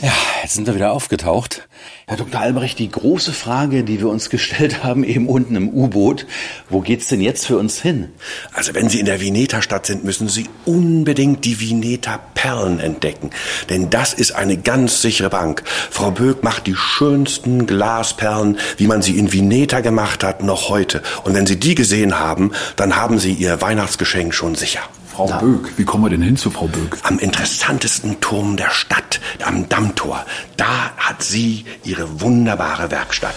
Ja, 0.06 0.14
jetzt 0.44 0.54
sind 0.54 0.68
wir 0.68 0.76
wieder 0.76 0.92
aufgetaucht. 0.92 1.68
Herr 2.06 2.18
Dr. 2.18 2.40
Albrecht, 2.40 2.78
die 2.78 2.92
große 2.92 3.34
Frage, 3.34 3.84
die 3.84 4.00
wir 4.00 4.08
uns 4.08 4.30
gestellt 4.30 4.84
haben, 4.84 5.04
eben 5.04 5.28
unten 5.28 5.56
im 5.56 5.70
U-Boot, 5.70 6.28
wo 6.70 6.82
geht's 6.82 7.08
denn 7.08 7.22
jetzt 7.22 7.48
für 7.48 7.58
uns 7.58 7.82
hin? 7.82 8.12
Also 8.54 8.76
wenn 8.76 8.88
Sie 8.88 9.00
in 9.00 9.08
der 9.08 9.20
Vineta-Stadt 9.20 9.88
sind, 9.88 10.04
müssen 10.04 10.30
Sie 10.30 10.48
unbedingt 10.66 11.44
die 11.44 11.60
Vineta-Perlen 11.60 12.80
entdecken. 12.80 13.32
Denn 13.70 13.90
das 13.90 14.14
ist 14.14 14.34
eine 14.34 14.58
ganz 14.58 15.02
sichere 15.02 15.32
Bank. 15.32 15.64
Frau 15.90 16.12
Böck 16.12 16.44
macht 16.44 16.68
die 16.68 16.76
schönsten 16.76 17.66
Glasperlen, 17.66 18.60
wie 18.78 18.86
man 18.86 19.02
sie 19.02 19.18
in 19.18 19.34
Vineta 19.34 19.80
gemacht 19.80 20.24
hat, 20.24 20.44
noch 20.44 20.70
heute. 20.70 21.02
Und 21.24 21.34
wenn 21.34 21.48
Sie 21.48 21.60
die 21.60 21.74
gesehen 21.74 22.20
haben, 22.20 22.52
dann 22.76 22.96
haben 22.96 23.18
Sie 23.18 23.34
Ihr 23.34 23.60
Weihnachtsgeschenk 23.60 24.36
schon 24.36 24.54
sicher. 24.54 24.82
Frau 25.16 25.28
Böck, 25.28 25.78
wie 25.78 25.86
kommen 25.86 26.04
wir 26.04 26.10
denn 26.10 26.22
hin 26.22 26.36
zu 26.36 26.50
Frau 26.50 26.68
Böck? 26.68 26.98
Am 27.04 27.20
interessantesten 27.20 28.20
Turm 28.20 28.58
der 28.58 28.70
Stadt, 28.70 29.22
am 29.46 29.70
Dammtor. 29.70 30.26
Da 30.58 30.92
hat 30.98 31.24
sie 31.24 31.64
ihre 31.86 32.20
wunderbare 32.20 32.92
Werkstatt. 32.92 33.34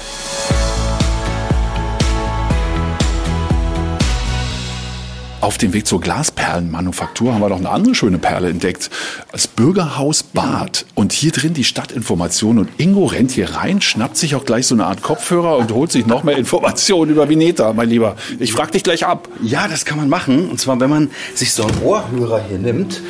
Auf 5.41 5.57
dem 5.57 5.73
Weg 5.73 5.87
zur 5.87 6.01
Glasperlenmanufaktur 6.01 7.33
haben 7.33 7.41
wir 7.41 7.49
noch 7.49 7.59
eine 7.59 7.71
andere 7.71 7.95
schöne 7.95 8.19
Perle 8.19 8.49
entdeckt. 8.49 8.91
Das 9.31 9.47
Bürgerhaus 9.47 10.25
Bad. 10.25 10.85
Und 10.97 11.13
hier 11.13 11.31
drin 11.31 11.55
die 11.55 11.63
Stadtinformation. 11.63 12.59
Und 12.59 12.69
Ingo 12.79 13.07
rennt 13.07 13.31
hier 13.31 13.55
rein, 13.55 13.81
schnappt 13.81 14.17
sich 14.17 14.35
auch 14.35 14.45
gleich 14.45 14.67
so 14.67 14.75
eine 14.75 14.87
Art 14.87 15.01
Kopfhörer 15.01 15.57
und 15.57 15.71
holt 15.73 15.93
sich 15.93 16.07
noch 16.07 16.25
mehr 16.25 16.37
Informationen 16.37 17.13
über 17.13 17.29
Vineta, 17.29 17.73
mein 17.73 17.89
Lieber. 17.89 18.17
Ich 18.41 18.53
frag 18.53 18.73
dich 18.73 18.83
gleich 18.83 19.07
ab. 19.07 19.29
Ja, 19.41 19.69
das 19.69 19.85
kann 19.85 19.97
man 19.99 20.09
machen. 20.09 20.51
Und 20.51 20.59
zwar, 20.59 20.81
wenn 20.81 20.91
man 20.91 21.11
sich 21.37 21.53
so 21.53 21.65
einen 21.65 21.83
Ohrhörer 21.83 22.43
hier 22.49 22.59
nimmt, 22.59 23.01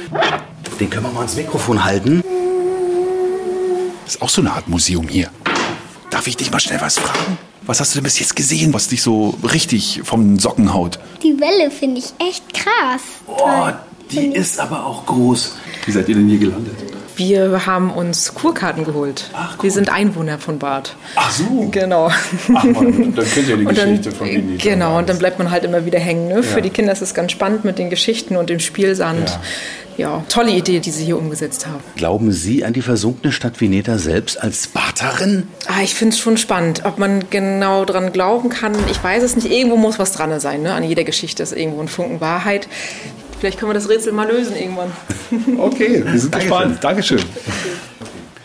den 0.80 0.90
können 0.90 1.06
wir 1.06 1.12
mal 1.12 1.20
ans 1.20 1.36
Mikrofon 1.36 1.82
halten. 1.82 2.22
Das 4.04 4.16
ist 4.16 4.22
auch 4.22 4.28
so 4.28 4.42
eine 4.42 4.52
Art 4.52 4.68
Museum 4.68 5.08
hier. 5.08 5.30
Darf 6.10 6.26
ich 6.26 6.36
dich 6.36 6.50
mal 6.50 6.60
schnell 6.60 6.80
was 6.80 6.98
fragen? 6.98 7.38
Was 7.62 7.80
hast 7.80 7.94
du 7.94 7.98
denn 7.98 8.04
bis 8.04 8.18
jetzt 8.18 8.34
gesehen, 8.34 8.72
was 8.72 8.88
dich 8.88 9.02
so 9.02 9.36
richtig 9.42 10.00
vom 10.04 10.38
Socken 10.38 10.72
haut? 10.72 10.98
Die 11.22 11.38
Welle 11.38 11.70
finde 11.70 12.00
ich 12.00 12.14
echt 12.26 12.54
krass. 12.54 13.02
Oh, 13.26 13.68
die 14.10 14.28
ist 14.28 14.58
aber 14.58 14.86
auch 14.86 15.04
groß. 15.04 15.56
Wie 15.84 15.92
seid 15.92 16.08
ihr 16.08 16.14
denn 16.14 16.28
hier 16.28 16.38
gelandet? 16.38 16.76
Wir 17.18 17.66
haben 17.66 17.90
uns 17.90 18.32
Kurkarten 18.34 18.84
geholt. 18.84 19.30
Wir 19.60 19.70
sind 19.72 19.90
Einwohner 19.92 20.38
von 20.38 20.58
Bad. 20.58 20.94
Ach 21.16 21.30
so. 21.32 21.68
Genau. 21.70 22.06
Ach 22.54 22.64
man, 22.64 23.14
dann 23.14 23.26
kennt 23.28 23.48
ihr 23.48 23.56
die 23.58 23.66
Und 23.66 23.76
dann, 23.76 23.88
Geschichte 23.96 24.12
von 24.12 24.28
Vineta. 24.28 24.62
Genau, 24.70 24.98
und 24.98 25.08
dann 25.08 25.18
bleibt 25.18 25.38
man 25.38 25.50
halt 25.50 25.64
immer 25.64 25.84
wieder 25.84 25.98
hängen. 25.98 26.28
Ne? 26.28 26.42
Für 26.44 26.56
Ja. 26.58 26.60
die 26.62 26.70
Kinder 26.70 26.92
ist 26.92 27.02
es 27.02 27.14
ganz 27.14 27.32
spannend 27.32 27.64
mit 27.64 27.78
den 27.78 27.90
Geschichten 27.90 28.36
und 28.36 28.48
dem 28.50 28.60
Spielsand. 28.60 29.38
Ja. 29.96 30.22
tolle 30.28 30.52
Idee, 30.52 30.78
die 30.78 30.92
sie 30.92 31.06
hier 31.06 31.18
umgesetzt 31.18 31.66
haben. 31.66 31.80
Glauben 31.96 32.30
Sie 32.30 32.64
an 32.64 32.72
die 32.72 32.82
versunkene 32.82 33.32
Stadt 33.32 33.60
Veneta 33.60 33.98
selbst 33.98 34.40
als 34.40 34.68
Baterin? 34.68 35.48
Ah, 35.66 35.82
ich 35.82 35.92
finde 35.96 36.14
es 36.14 36.20
schon 36.20 36.36
spannend. 36.36 36.82
Ob 36.84 37.00
man 37.00 37.24
genau 37.30 37.84
dran 37.84 38.12
glauben 38.12 38.48
kann, 38.48 38.76
ich 38.92 39.02
weiß 39.02 39.24
es 39.24 39.34
nicht. 39.34 39.50
Irgendwo 39.50 39.76
muss 39.76 39.98
was 39.98 40.12
dran 40.12 40.38
sein. 40.38 40.62
Ne? 40.62 40.72
An 40.72 40.84
jeder 40.84 41.02
Geschichte 41.02 41.42
ist 41.42 41.50
irgendwo 41.52 41.80
ein 41.80 41.88
Funken 41.88 42.20
Wahrheit. 42.20 42.68
Vielleicht 43.40 43.58
können 43.58 43.70
wir 43.70 43.74
das 43.74 43.88
Rätsel 43.88 44.12
mal 44.12 44.28
lösen 44.28 44.56
irgendwann. 44.56 44.90
Okay, 45.58 46.02
wir 46.06 46.18
sind 46.18 46.34
gespannt. 46.34 46.78
Dankeschön. 46.82 47.20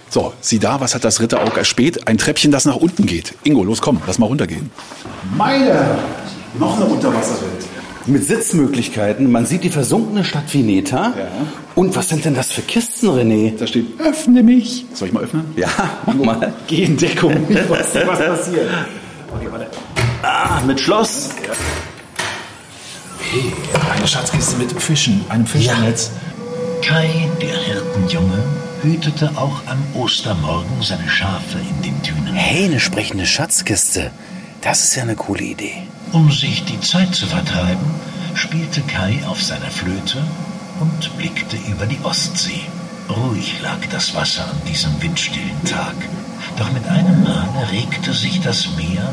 So, 0.10 0.34
sieh 0.42 0.60
da, 0.60 0.82
was 0.82 0.94
hat 0.94 1.06
das 1.06 1.22
Ritterauge 1.22 1.58
erspäht? 1.58 2.08
Ein 2.08 2.18
Treppchen, 2.18 2.52
das 2.52 2.66
nach 2.66 2.76
unten 2.76 3.06
geht. 3.06 3.34
Ingo, 3.44 3.64
los 3.64 3.82
komm, 3.82 4.02
lass 4.06 4.20
mal 4.20 4.26
runtergehen. 4.26 4.70
Meine, 5.38 5.98
noch 6.60 6.76
eine 6.76 6.86
Unterwasserwelt. 6.86 7.66
Mit 8.06 8.26
Sitzmöglichkeiten. 8.26 9.32
Man 9.32 9.46
sieht 9.46 9.64
die 9.64 9.70
versunkene 9.70 10.26
Stadt 10.26 10.54
Veneta. 10.54 11.14
Ja. 11.18 11.28
Und 11.76 11.96
was 11.96 12.10
sind 12.10 12.26
denn 12.26 12.36
das 12.36 12.52
für 12.52 12.62
Kisten, 12.62 13.08
René? 13.08 13.58
Da 13.58 13.66
steht, 13.66 13.86
öffne 14.00 14.44
mich. 14.44 14.86
Soll 14.94 15.08
ich 15.08 15.14
mal 15.14 15.24
öffnen? 15.24 15.46
Ja, 15.56 15.70
mach 16.06 16.16
mal. 16.16 16.54
Geh 16.68 16.84
in 16.84 16.98
Deckung. 16.98 17.48
Was, 17.70 17.96
was 17.96 18.20
passiert? 18.20 18.70
Okay, 19.34 19.48
warte. 19.50 19.68
Ah, 20.22 20.62
mit 20.68 20.80
Schloss. 20.82 21.30
Eine 23.34 24.08
Schatzkiste 24.08 24.58
mit 24.58 24.80
Fischen, 24.80 25.26
einem 25.30 25.48
Fischernetz. 25.48 26.12
Kai, 26.84 27.28
der 27.42 27.58
Hirtenjunge, 27.58 28.44
hütete 28.84 29.32
auch 29.36 29.62
am 29.66 29.84
Ostermorgen 29.96 30.84
seine 30.84 31.10
Schafe 31.10 31.58
in 31.58 31.82
den 31.82 32.00
Dünen. 32.04 32.36
Hey, 32.36 32.66
eine 32.66 32.80
sprechende 32.80 33.26
Schatzkiste. 33.26 34.12
Das 34.62 34.84
ist 34.84 34.96
ja 34.96 35.02
eine 35.02 35.16
coole 35.16 35.44
Idee. 35.44 35.88
Um 36.12 36.32
sich 36.32 36.64
die 36.66 36.80
Zeit 36.80 37.16
zu 37.16 37.26
vertreiben, 37.26 37.88
spielte 38.36 38.82
Kai 38.82 39.20
auf 39.26 39.42
seiner 39.42 39.72
Flöte 39.72 40.24
und 40.80 41.18
blickte 41.18 41.58
über 41.68 41.88
die 41.88 42.00
Ostsee. 42.04 42.62
Ruhig 43.10 43.62
lag 43.64 43.80
das 43.90 44.14
Wasser 44.14 44.44
an 44.44 44.62
diesem 44.68 45.02
windstillen 45.02 45.64
Tag. 45.66 45.96
Doch 46.58 46.72
mit 46.72 46.86
einem 46.88 47.24
Male 47.24 47.72
regte 47.72 48.14
sich 48.14 48.42
das 48.42 48.68
Meer 48.78 49.12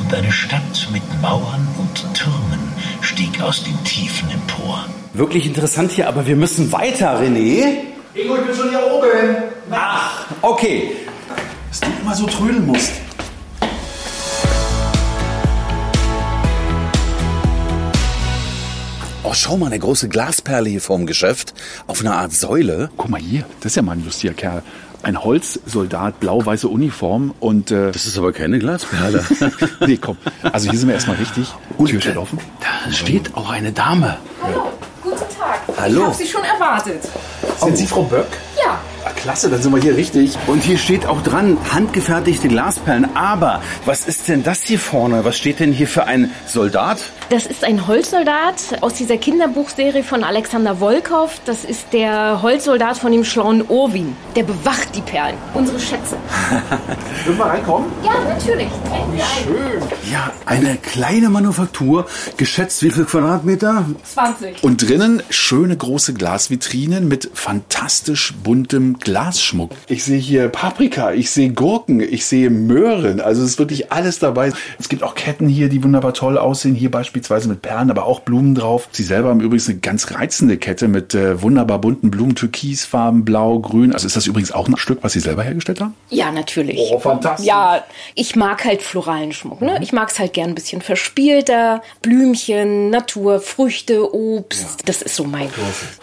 und 0.00 0.12
eine 0.12 0.32
Stadt 0.32 0.88
mit 0.92 1.02
Mauern 1.22 1.68
und 1.78 2.12
Türmen 2.12 2.71
stieg 3.12 3.42
aus 3.42 3.62
den 3.62 3.84
Tiefen 3.84 4.30
empor. 4.30 4.86
Wirklich 5.12 5.46
interessant 5.46 5.92
hier, 5.92 6.08
aber 6.08 6.26
wir 6.26 6.36
müssen 6.36 6.72
weiter, 6.72 7.20
René. 7.20 7.80
Ingo, 8.14 8.36
ich 8.36 8.46
bin 8.46 8.54
schon 8.54 8.70
hier 8.70 8.80
oben. 8.90 9.36
Ach, 9.70 10.26
okay. 10.40 10.92
Dass 11.68 11.80
du 11.80 11.88
immer 12.00 12.14
so 12.14 12.26
trödeln 12.26 12.66
musst. 12.66 12.92
Oh, 19.24 19.34
schau 19.34 19.56
mal, 19.56 19.66
eine 19.66 19.78
große 19.78 20.08
Glasperle 20.08 20.70
hier 20.70 20.80
vorm 20.80 21.06
Geschäft. 21.06 21.54
Auf 21.86 22.00
einer 22.00 22.16
Art 22.16 22.32
Säule. 22.32 22.90
Guck 22.96 23.10
mal 23.10 23.20
hier, 23.20 23.44
das 23.60 23.72
ist 23.72 23.76
ja 23.76 23.82
mal 23.82 23.92
ein 23.92 24.04
lustiger 24.04 24.34
Kerl. 24.34 24.62
Ein 25.02 25.22
Holzsoldat, 25.22 26.20
blau-weiße 26.20 26.68
Uniform 26.68 27.34
und... 27.40 27.70
Äh, 27.70 27.90
Das 27.92 28.06
ist 28.06 28.16
aber 28.18 28.32
keine 28.32 28.58
Glasperle. 28.58 29.24
nee, 29.86 29.96
komm. 29.96 30.16
Also 30.52 30.70
hier 30.70 30.78
sind 30.78 30.88
wir 30.88 30.94
erstmal 30.94 31.16
richtig. 31.16 31.52
Tür 31.84 32.00
steht 32.00 32.16
offen. 32.16 32.38
Da 32.60 32.92
steht 32.92 33.34
auch 33.34 33.50
eine 33.50 33.72
Dame. 33.72 34.16
Hallo, 34.42 34.70
guten 35.02 35.16
Tag. 35.18 35.60
Hallo. 35.76 35.98
Ich 36.00 36.04
habe 36.06 36.14
Sie 36.14 36.26
schon 36.26 36.44
erwartet. 36.44 37.02
Sind 37.60 37.76
Sie 37.76 37.86
Frau 37.86 38.02
Böck? 38.04 38.26
Ja, 38.64 38.78
Ah, 39.04 39.10
klasse, 39.16 39.50
dann 39.50 39.60
sind 39.60 39.74
wir 39.74 39.82
hier 39.82 39.96
richtig. 39.96 40.38
Und 40.46 40.62
hier 40.62 40.78
steht 40.78 41.06
auch 41.06 41.20
dran, 41.22 41.58
handgefertigte 41.74 42.46
Glasperlen. 42.46 43.16
Aber 43.16 43.60
was 43.84 44.06
ist 44.06 44.28
denn 44.28 44.44
das 44.44 44.62
hier 44.62 44.78
vorne? 44.78 45.24
Was 45.24 45.36
steht 45.36 45.58
denn 45.58 45.72
hier 45.72 45.88
für 45.88 46.04
ein 46.04 46.30
Soldat? 46.46 47.02
Das 47.32 47.46
ist 47.46 47.64
ein 47.64 47.86
Holzsoldat 47.86 48.82
aus 48.82 48.92
dieser 48.92 49.16
Kinderbuchserie 49.16 50.02
von 50.02 50.22
Alexander 50.22 50.80
Wolkow. 50.80 51.40
Das 51.46 51.64
ist 51.64 51.86
der 51.94 52.42
Holzsoldat 52.42 52.98
von 52.98 53.10
dem 53.10 53.24
schlauen 53.24 53.64
Orwin. 53.70 54.14
Der 54.36 54.42
bewacht 54.42 54.94
die 54.94 55.00
Perlen, 55.00 55.36
unsere 55.54 55.80
Schätze. 55.80 56.18
Können 57.24 57.38
wir 57.38 57.46
reinkommen? 57.46 57.90
Ja, 58.04 58.12
natürlich. 58.28 58.68
Treten 58.68 59.14
wir 59.14 59.24
ein. 59.24 59.82
Ja, 60.12 60.30
eine 60.44 60.76
kleine 60.76 61.30
Manufaktur. 61.30 62.04
Geschätzt 62.36 62.82
wie 62.82 62.90
viel 62.90 63.06
Quadratmeter? 63.06 63.86
20. 64.12 64.62
Und 64.62 64.86
drinnen 64.86 65.22
schöne 65.30 65.74
große 65.74 66.12
Glasvitrinen 66.12 67.08
mit 67.08 67.30
fantastisch 67.32 68.34
buntem 68.44 68.98
Glasschmuck. 68.98 69.70
Ich 69.86 70.04
sehe 70.04 70.18
hier 70.18 70.50
Paprika, 70.50 71.12
ich 71.12 71.30
sehe 71.30 71.50
Gurken, 71.50 72.00
ich 72.00 72.26
sehe 72.26 72.50
Möhren. 72.50 73.22
Also 73.22 73.42
es 73.42 73.52
ist 73.52 73.58
wirklich 73.58 73.90
alles 73.90 74.18
dabei. 74.18 74.52
Es 74.78 74.90
gibt 74.90 75.02
auch 75.02 75.14
Ketten 75.14 75.48
hier, 75.48 75.70
die 75.70 75.82
wunderbar 75.82 76.12
toll 76.12 76.36
aussehen. 76.36 76.74
Hier 76.74 76.90
beispielsweise 76.90 77.21
mit 77.30 77.62
Perlen, 77.62 77.90
aber 77.90 78.04
auch 78.06 78.20
Blumen 78.20 78.54
drauf. 78.54 78.88
Sie 78.92 79.02
selber 79.02 79.28
haben 79.30 79.40
übrigens 79.40 79.68
eine 79.68 79.78
ganz 79.78 80.10
reizende 80.12 80.56
Kette 80.56 80.88
mit 80.88 81.14
äh, 81.14 81.40
wunderbar 81.42 81.78
bunten 81.80 82.10
Blumen, 82.10 82.34
Türkisfarben, 82.34 83.24
Blau, 83.24 83.58
Grün. 83.60 83.92
Also 83.92 84.06
ist 84.06 84.16
das 84.16 84.26
übrigens 84.26 84.52
auch 84.52 84.68
ein 84.68 84.76
Stück, 84.76 84.98
was 85.02 85.12
Sie 85.12 85.20
selber 85.20 85.42
hergestellt 85.42 85.80
haben? 85.80 85.94
Ja, 86.10 86.30
natürlich. 86.32 86.78
Oh, 86.92 86.98
fantastisch. 86.98 87.46
Ja, 87.46 87.84
ich 88.14 88.36
mag 88.36 88.64
halt 88.64 88.82
floralen 88.82 89.32
Schmuck. 89.32 89.60
Ne? 89.62 89.78
Ich 89.82 89.92
mag 89.92 90.10
es 90.10 90.18
halt 90.18 90.32
gern 90.32 90.50
ein 90.50 90.54
bisschen 90.54 90.82
verspielter. 90.82 91.82
Blümchen, 92.02 92.90
Natur, 92.90 93.40
Früchte, 93.40 94.14
Obst. 94.14 94.80
Das 94.88 95.02
ist 95.02 95.16
so 95.16 95.24
mein. 95.24 95.48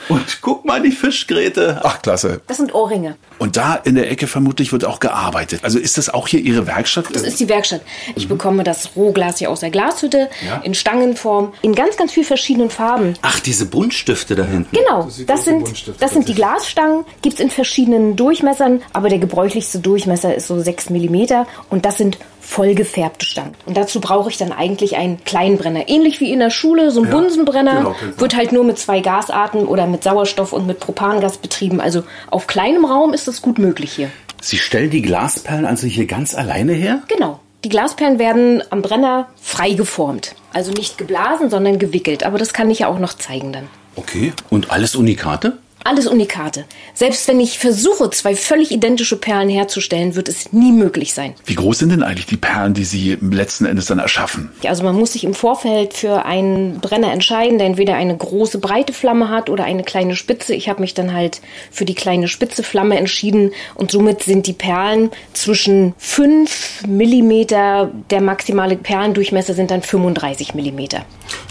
Und 0.10 0.40
guck 0.42 0.66
mal 0.66 0.82
die 0.82 0.92
Fischgräte. 0.92 1.80
Ach, 1.84 2.02
klasse. 2.02 2.42
Das 2.48 2.58
sind 2.58 2.74
Ohrringe. 2.74 3.16
Und 3.38 3.58
da 3.58 3.76
in 3.76 3.96
der 3.96 4.12
Ecke 4.12 4.28
vermutlich 4.28 4.72
wird 4.72 4.86
auch 4.86 5.00
gearbeitet. 5.00 5.62
Also 5.64 5.80
ist 5.80 5.98
das 5.98 6.10
auch 6.10 6.28
hier 6.28 6.40
Ihre 6.42 6.68
Werkstatt? 6.68 7.06
Das 7.14 7.22
ist 7.24 7.40
die 7.40 7.48
Werkstatt. 7.50 7.82
Ich 8.16 8.28
bekomme 8.28 8.64
das 8.64 8.96
Rohglas 8.96 9.38
hier 9.40 9.50
aus 9.50 9.62
der 9.62 9.70
Glashütte 9.70 10.30
Ja. 10.46 10.58
in 10.64 10.74
Stangen 10.74 11.09
Perlenform 11.10 11.54
in 11.62 11.75
ganz, 11.75 11.98
ganz 11.98 12.12
vielen 12.12 12.25
verschiedenen 12.25 12.70
Farben. 12.70 13.13
Ach, 13.22 13.39
diese 13.39 13.66
Buntstifte 13.66 14.36
da 14.36 14.44
hinten. 14.44 14.75
Genau, 14.75 15.08
das, 15.28 15.46
sind, 15.46 16.01
das 16.01 16.12
sind 16.12 16.28
die 16.28 16.36
Glasstangen, 16.36 17.06
gibt's 17.22 17.39
in 17.39 17.50
verschiedenen 17.50 18.16
Durchmessern, 18.16 18.82
aber 18.94 19.10
der 19.10 19.20
gebräuchlichste 19.20 19.80
Durchmesser 19.80 20.36
ist 20.36 20.48
so 20.48 20.60
6 20.60 20.89
mm 20.92 21.24
und 21.70 21.86
das 21.86 21.98
sind 21.98 22.18
vollgefärbte 22.42 23.25
Stangen. 23.25 23.54
Und 23.66 23.78
dazu 23.78 24.01
brauche 24.01 24.30
ich 24.30 24.38
dann 24.38 24.51
eigentlich 24.51 24.96
einen 24.96 25.24
Kleinbrenner. 25.24 25.88
Ähnlich 25.88 26.20
wie 26.20 26.32
in 26.32 26.39
der 26.39 26.50
Schule, 26.50 26.89
so 26.89 27.01
ein 27.01 27.10
Ja, 27.10 27.12
Bunsenbrenner, 27.12 27.75
genau, 27.78 27.96
man. 28.01 28.20
wird 28.20 28.36
halt 28.36 28.51
nur 28.51 28.63
mit 28.63 28.80
zwei 28.80 29.01
Gasarten 29.01 29.66
oder 29.68 29.86
mit 29.86 30.04
Sauerstoff 30.04 30.51
und 30.54 30.66
mit 30.66 30.80
Propangas 30.80 31.38
betrieben. 31.38 31.80
Also 31.80 32.04
auf 32.32 32.48
kleinem 32.48 32.86
Raum 32.86 33.13
ist 33.13 33.28
das 33.28 33.42
gut 33.42 33.60
möglich 33.60 33.94
hier. 33.94 34.10
Sie 34.42 34.58
stellen 34.58 34.89
die 34.89 35.01
Glasperlen 35.01 35.66
also 35.66 35.86
hier 35.86 36.06
ganz 36.08 36.34
alleine 36.34 36.74
her? 36.74 37.04
Genau. 37.08 37.39
Die 37.63 37.70
Glasperlen 37.70 38.20
werden 38.20 38.63
am 38.70 38.82
Brenner 38.82 39.28
frei 39.42 39.72
geformt. 39.72 40.36
Also 40.54 40.72
nicht 40.72 40.98
geblasen, 40.98 41.50
sondern 41.50 41.78
gewickelt. 41.78 42.24
Aber 42.24 42.38
das 42.38 42.54
kann 42.54 42.70
ich 42.70 42.80
ja 42.80 42.88
auch 42.88 43.00
noch 43.00 43.13
zeigen 43.13 43.51
dann. 43.51 43.68
Okay. 43.96 44.32
Und 44.50 44.72
alles 44.72 44.96
Unikate? 44.96 45.58
Alles 45.83 46.07
Unikate. 46.07 46.65
Selbst 46.93 47.27
wenn 47.27 47.39
ich 47.39 47.57
versuche, 47.57 48.09
zwei 48.09 48.36
völlig 48.36 48.71
identische 48.71 49.15
Perlen 49.15 49.50
herzustellen, 49.50 50.15
wird 50.15 50.27
es 50.27 50.51
nie 50.51 50.71
möglich 50.71 51.13
sein. 51.13 51.36
Wie 51.45 51.55
groß 51.55 51.79
sind 51.79 51.89
denn 51.91 52.03
eigentlich 52.03 52.25
die 52.25 52.38
Perlen, 52.38 52.74
die 52.74 52.83
Sie 52.83 53.17
letzten 53.21 53.65
Endes 53.65 53.86
dann 53.86 54.00
erschaffen? 54.00 54.51
Also 54.65 54.83
man 54.83 54.95
muss 54.95 55.13
sich 55.13 55.24
im 55.24 55.33
Vorfeld 55.33 55.93
für 55.93 56.25
einen 56.25 56.79
Brenner 56.79 57.13
entscheiden, 57.13 57.57
der 57.57 57.67
entweder 57.67 57.95
eine 57.95 58.15
große 58.15 58.59
breite 58.59 58.91
Flamme 58.91 59.29
hat 59.29 59.50
oder 59.50 59.63
eine 59.63 59.83
kleine 59.83 60.15
Spitze. 60.15 60.53
Ich 60.53 60.67
habe 60.67 60.81
mich 60.81 60.93
dann 60.93 61.13
halt 61.13 61.41
für 61.71 61.86
die 61.86 61.95
kleine 61.95 62.27
spitze 62.27 62.63
Flamme 62.63 62.98
entschieden 62.98 63.51
und 63.75 63.91
somit 63.91 64.24
sind 64.24 64.48
die 64.48 64.53
Perlen 64.53 65.12
zwischen 65.33 65.93
5 65.98 66.83
mm, 66.88 67.48
der 67.48 68.21
maximale 68.21 68.75
Perlendurchmesser 68.75 69.53
sind 69.53 69.71
dann 69.71 69.81
35 69.81 70.53
mm. 70.53 70.79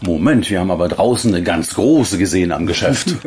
Moment, 0.03 0.49
wir 0.51 0.61
haben 0.61 0.71
aber 0.71 0.89
draußen 0.89 1.35
eine 1.35 1.43
ganz 1.43 1.75
große 1.75 2.19
gesehen 2.19 2.53
am 2.53 2.67
Geschäft. 2.67 3.15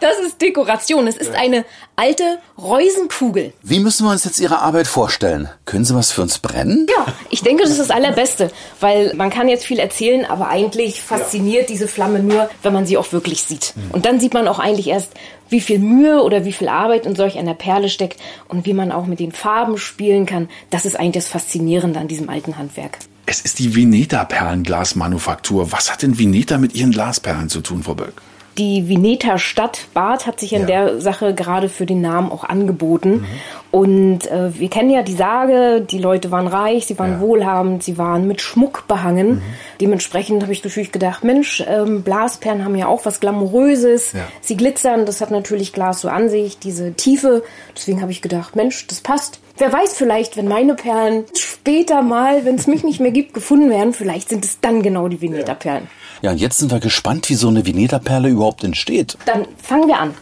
Das 0.00 0.18
ist 0.26 0.40
Dekoration. 0.40 1.06
Es 1.06 1.16
ist 1.16 1.34
eine 1.34 1.64
alte 1.96 2.38
Reusenkugel. 2.58 3.52
Wie 3.62 3.80
müssen 3.80 4.06
wir 4.06 4.12
uns 4.12 4.24
jetzt 4.24 4.38
Ihre 4.38 4.60
Arbeit 4.60 4.86
vorstellen? 4.86 5.48
Können 5.64 5.84
Sie 5.84 5.94
was 5.94 6.12
für 6.12 6.22
uns 6.22 6.38
brennen? 6.38 6.86
Ja, 6.90 7.06
ich 7.30 7.42
denke, 7.42 7.62
das 7.62 7.72
ist 7.72 7.80
das 7.80 7.90
Allerbeste, 7.90 8.50
weil 8.80 9.14
man 9.14 9.30
kann 9.30 9.48
jetzt 9.48 9.64
viel 9.64 9.78
erzählen, 9.78 10.24
aber 10.24 10.48
eigentlich 10.48 11.00
fasziniert 11.00 11.68
diese 11.68 11.88
Flamme 11.88 12.18
nur, 12.20 12.50
wenn 12.62 12.72
man 12.72 12.86
sie 12.86 12.98
auch 12.98 13.12
wirklich 13.12 13.42
sieht. 13.42 13.74
Und 13.92 14.04
dann 14.04 14.20
sieht 14.20 14.34
man 14.34 14.48
auch 14.48 14.58
eigentlich 14.58 14.88
erst, 14.88 15.12
wie 15.48 15.60
viel 15.60 15.78
Mühe 15.78 16.22
oder 16.22 16.44
wie 16.44 16.52
viel 16.52 16.68
Arbeit 16.68 17.06
in 17.06 17.16
solch 17.16 17.38
einer 17.38 17.54
Perle 17.54 17.88
steckt 17.88 18.20
und 18.48 18.66
wie 18.66 18.74
man 18.74 18.92
auch 18.92 19.06
mit 19.06 19.20
den 19.20 19.32
Farben 19.32 19.78
spielen 19.78 20.26
kann. 20.26 20.48
Das 20.70 20.84
ist 20.84 20.98
eigentlich 20.98 21.24
das 21.24 21.28
Faszinierende 21.28 22.00
an 22.00 22.08
diesem 22.08 22.28
alten 22.28 22.58
Handwerk. 22.58 22.98
Es 23.26 23.40
ist 23.40 23.58
die 23.58 23.74
Vineta-Perlenglasmanufaktur. 23.74 25.72
Was 25.72 25.90
hat 25.90 26.02
denn 26.02 26.18
Vineta 26.18 26.58
mit 26.58 26.74
Ihren 26.74 26.90
Glasperlen 26.90 27.48
zu 27.48 27.60
tun, 27.60 27.82
Frau 27.82 27.94
Böck? 27.94 28.12
Die 28.58 28.88
Vineta 28.88 29.36
Stadt 29.36 29.88
Bad 29.94 30.28
hat 30.28 30.38
sich 30.38 30.52
in 30.52 30.68
der 30.68 31.00
Sache 31.00 31.34
gerade 31.34 31.68
für 31.68 31.86
den 31.86 32.00
Namen 32.00 32.30
auch 32.30 32.44
angeboten. 32.44 33.26
Und 33.72 34.30
äh, 34.30 34.56
wir 34.56 34.70
kennen 34.70 34.90
ja 34.90 35.02
die 35.02 35.14
Sage, 35.14 35.80
die 35.80 35.98
Leute 35.98 36.30
waren 36.30 36.46
reich, 36.46 36.86
sie 36.86 36.96
waren 36.96 37.18
wohlhabend, 37.18 37.82
sie 37.82 37.98
waren 37.98 38.28
mit 38.28 38.40
Schmuck 38.40 38.86
behangen. 38.86 39.42
Dementsprechend 39.80 40.42
habe 40.42 40.52
ich 40.52 40.62
natürlich 40.62 40.92
gedacht, 40.92 41.24
Mensch, 41.24 41.64
ähm, 41.66 42.02
Blasperlen 42.02 42.64
haben 42.64 42.76
ja 42.76 42.86
auch 42.86 43.04
was 43.04 43.18
Glamouröses. 43.18 44.12
Ja. 44.12 44.20
Sie 44.40 44.56
glitzern, 44.56 45.04
das 45.04 45.20
hat 45.20 45.32
natürlich 45.32 45.72
Glas 45.72 46.02
so 46.02 46.08
an 46.08 46.28
sich, 46.28 46.60
diese 46.60 46.92
Tiefe. 46.92 47.42
Deswegen 47.76 48.02
habe 48.02 48.12
ich 48.12 48.22
gedacht, 48.22 48.54
Mensch, 48.54 48.86
das 48.86 49.00
passt. 49.00 49.40
Wer 49.56 49.72
weiß 49.72 49.94
vielleicht, 49.94 50.36
wenn 50.36 50.48
meine 50.48 50.74
Perlen 50.74 51.26
später 51.38 52.02
mal, 52.02 52.44
wenn 52.44 52.56
es 52.56 52.66
mich 52.66 52.82
nicht 52.82 52.98
mehr 52.98 53.12
gibt, 53.12 53.34
gefunden 53.34 53.70
werden, 53.70 53.92
vielleicht 53.92 54.28
sind 54.28 54.44
es 54.44 54.58
dann 54.60 54.82
genau 54.82 55.06
die 55.06 55.20
Vineta-Perlen. 55.20 55.86
Ja, 56.22 56.32
und 56.32 56.38
jetzt 56.38 56.58
sind 56.58 56.72
wir 56.72 56.80
gespannt, 56.80 57.28
wie 57.30 57.36
so 57.36 57.46
eine 57.46 57.64
Vineta-Perle 57.64 58.30
überhaupt 58.30 58.64
entsteht. 58.64 59.16
Dann 59.26 59.46
fangen 59.62 59.86
wir 59.86 59.98
an. 59.98 60.14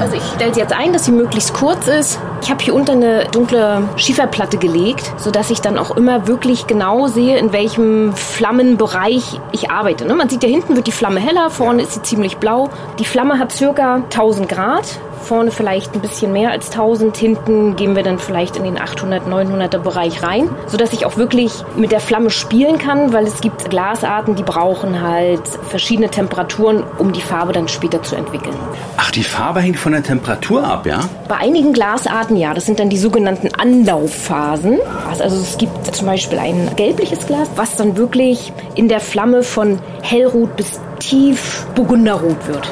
Also 0.00 0.16
ich 0.16 0.22
stelle 0.34 0.54
sie 0.54 0.60
jetzt 0.60 0.72
ein, 0.72 0.94
dass 0.94 1.04
sie 1.04 1.12
möglichst 1.12 1.52
kurz 1.52 1.86
ist. 1.86 2.18
Ich 2.40 2.50
habe 2.50 2.64
hier 2.64 2.74
unter 2.74 2.94
eine 2.94 3.26
dunkle 3.26 3.86
Schieferplatte 3.96 4.56
gelegt, 4.56 5.12
sodass 5.18 5.50
ich 5.50 5.60
dann 5.60 5.76
auch 5.76 5.94
immer 5.94 6.26
wirklich 6.26 6.66
genau 6.66 7.06
sehe, 7.06 7.36
in 7.36 7.52
welchem 7.52 8.14
Flammenbereich 8.14 9.40
ich 9.52 9.70
arbeite. 9.70 10.06
ne? 10.06 10.14
Man 10.14 10.30
sieht 10.30 10.42
ja 10.42 10.48
hinten 10.48 10.74
wird 10.74 10.86
die 10.86 10.92
Flamme 10.92 11.20
heller, 11.20 11.50
vorne 11.50 11.82
ist 11.82 11.92
sie 11.92 12.02
ziemlich 12.02 12.38
blau. 12.38 12.70
Die 12.98 13.04
Flamme 13.04 13.38
hat 13.38 13.52
circa 13.52 13.96
1000 13.96 14.48
Grad. 14.48 14.86
Vorne 15.24 15.50
vielleicht 15.50 15.94
ein 15.94 16.00
bisschen 16.00 16.32
mehr 16.32 16.50
als 16.50 16.70
1000. 16.70 17.16
Hinten 17.16 17.76
gehen 17.76 17.96
wir 17.96 18.02
dann 18.02 18.18
vielleicht 18.18 18.56
in 18.56 18.64
den 18.64 18.78
800, 18.78 19.26
900er 19.26 19.78
Bereich 19.78 20.22
rein, 20.22 20.48
sodass 20.66 20.92
ich 20.92 21.06
auch 21.06 21.16
wirklich 21.16 21.52
mit 21.76 21.92
der 21.92 22.00
Flamme 22.00 22.30
spielen 22.30 22.78
kann, 22.78 23.12
weil 23.12 23.26
es 23.26 23.40
gibt 23.40 23.70
Glasarten, 23.70 24.36
die 24.36 24.42
brauchen 24.42 25.00
halt 25.00 25.42
verschiedene 25.68 26.10
Temperaturen, 26.10 26.84
um 26.98 27.12
die 27.12 27.22
Farbe 27.22 27.52
dann 27.52 27.68
später 27.68 28.02
zu 28.02 28.16
entwickeln. 28.16 28.54
Ach, 28.96 29.10
die 29.10 29.24
Farbe 29.24 29.60
hängt 29.60 29.78
von 29.78 29.92
der 29.92 30.02
Temperatur 30.02 30.64
ab, 30.64 30.86
ja? 30.86 31.00
Bei 31.28 31.36
einigen 31.36 31.72
Glasarten 31.72 32.36
ja, 32.36 32.54
das 32.54 32.66
sind 32.66 32.78
dann 32.78 32.90
die 32.90 32.98
sogenannten 32.98 33.48
Anlaufphasen. 33.54 34.78
Also 35.18 35.36
es 35.36 35.58
gibt 35.58 35.94
zum 35.94 36.06
Beispiel 36.06 36.38
ein 36.38 36.70
gelbliches 36.76 37.26
Glas, 37.26 37.48
was 37.56 37.76
dann 37.76 37.96
wirklich 37.96 38.52
in 38.74 38.88
der 38.88 39.00
Flamme 39.00 39.42
von 39.42 39.78
hellrot 40.02 40.56
bis 40.56 40.80
tief 40.98 41.66
burgunderrot 41.74 42.46
wird. 42.46 42.68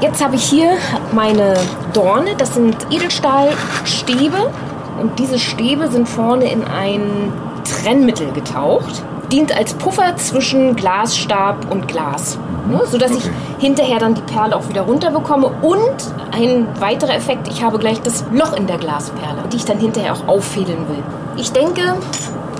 Jetzt 0.00 0.24
habe 0.24 0.36
ich 0.36 0.44
hier 0.44 0.78
meine 1.12 1.52
Dorne, 1.92 2.34
das 2.38 2.54
sind 2.54 2.74
Edelstahlstäbe 2.90 4.50
und 4.98 5.18
diese 5.18 5.38
Stäbe 5.38 5.88
sind 5.88 6.08
vorne 6.08 6.50
in 6.50 6.64
ein 6.64 7.30
Trennmittel 7.64 8.32
getaucht. 8.32 9.02
Dient 9.30 9.54
als 9.54 9.74
Puffer 9.74 10.16
zwischen 10.16 10.74
Glasstab 10.74 11.70
und 11.70 11.86
Glas, 11.86 12.38
ne, 12.66 12.80
sodass 12.86 13.10
ich 13.10 13.28
hinterher 13.58 13.98
dann 13.98 14.14
die 14.14 14.22
Perle 14.22 14.56
auch 14.56 14.68
wieder 14.70 14.82
runterbekomme. 14.82 15.48
Und 15.60 16.14
ein 16.32 16.66
weiterer 16.80 17.14
Effekt, 17.14 17.48
ich 17.48 17.62
habe 17.62 17.78
gleich 17.78 18.00
das 18.00 18.24
Loch 18.32 18.54
in 18.54 18.66
der 18.66 18.78
Glasperle, 18.78 19.44
die 19.52 19.58
ich 19.58 19.66
dann 19.66 19.78
hinterher 19.78 20.14
auch 20.14 20.26
auffädeln 20.26 20.88
will. 20.88 21.02
Ich 21.36 21.52
denke, 21.52 21.96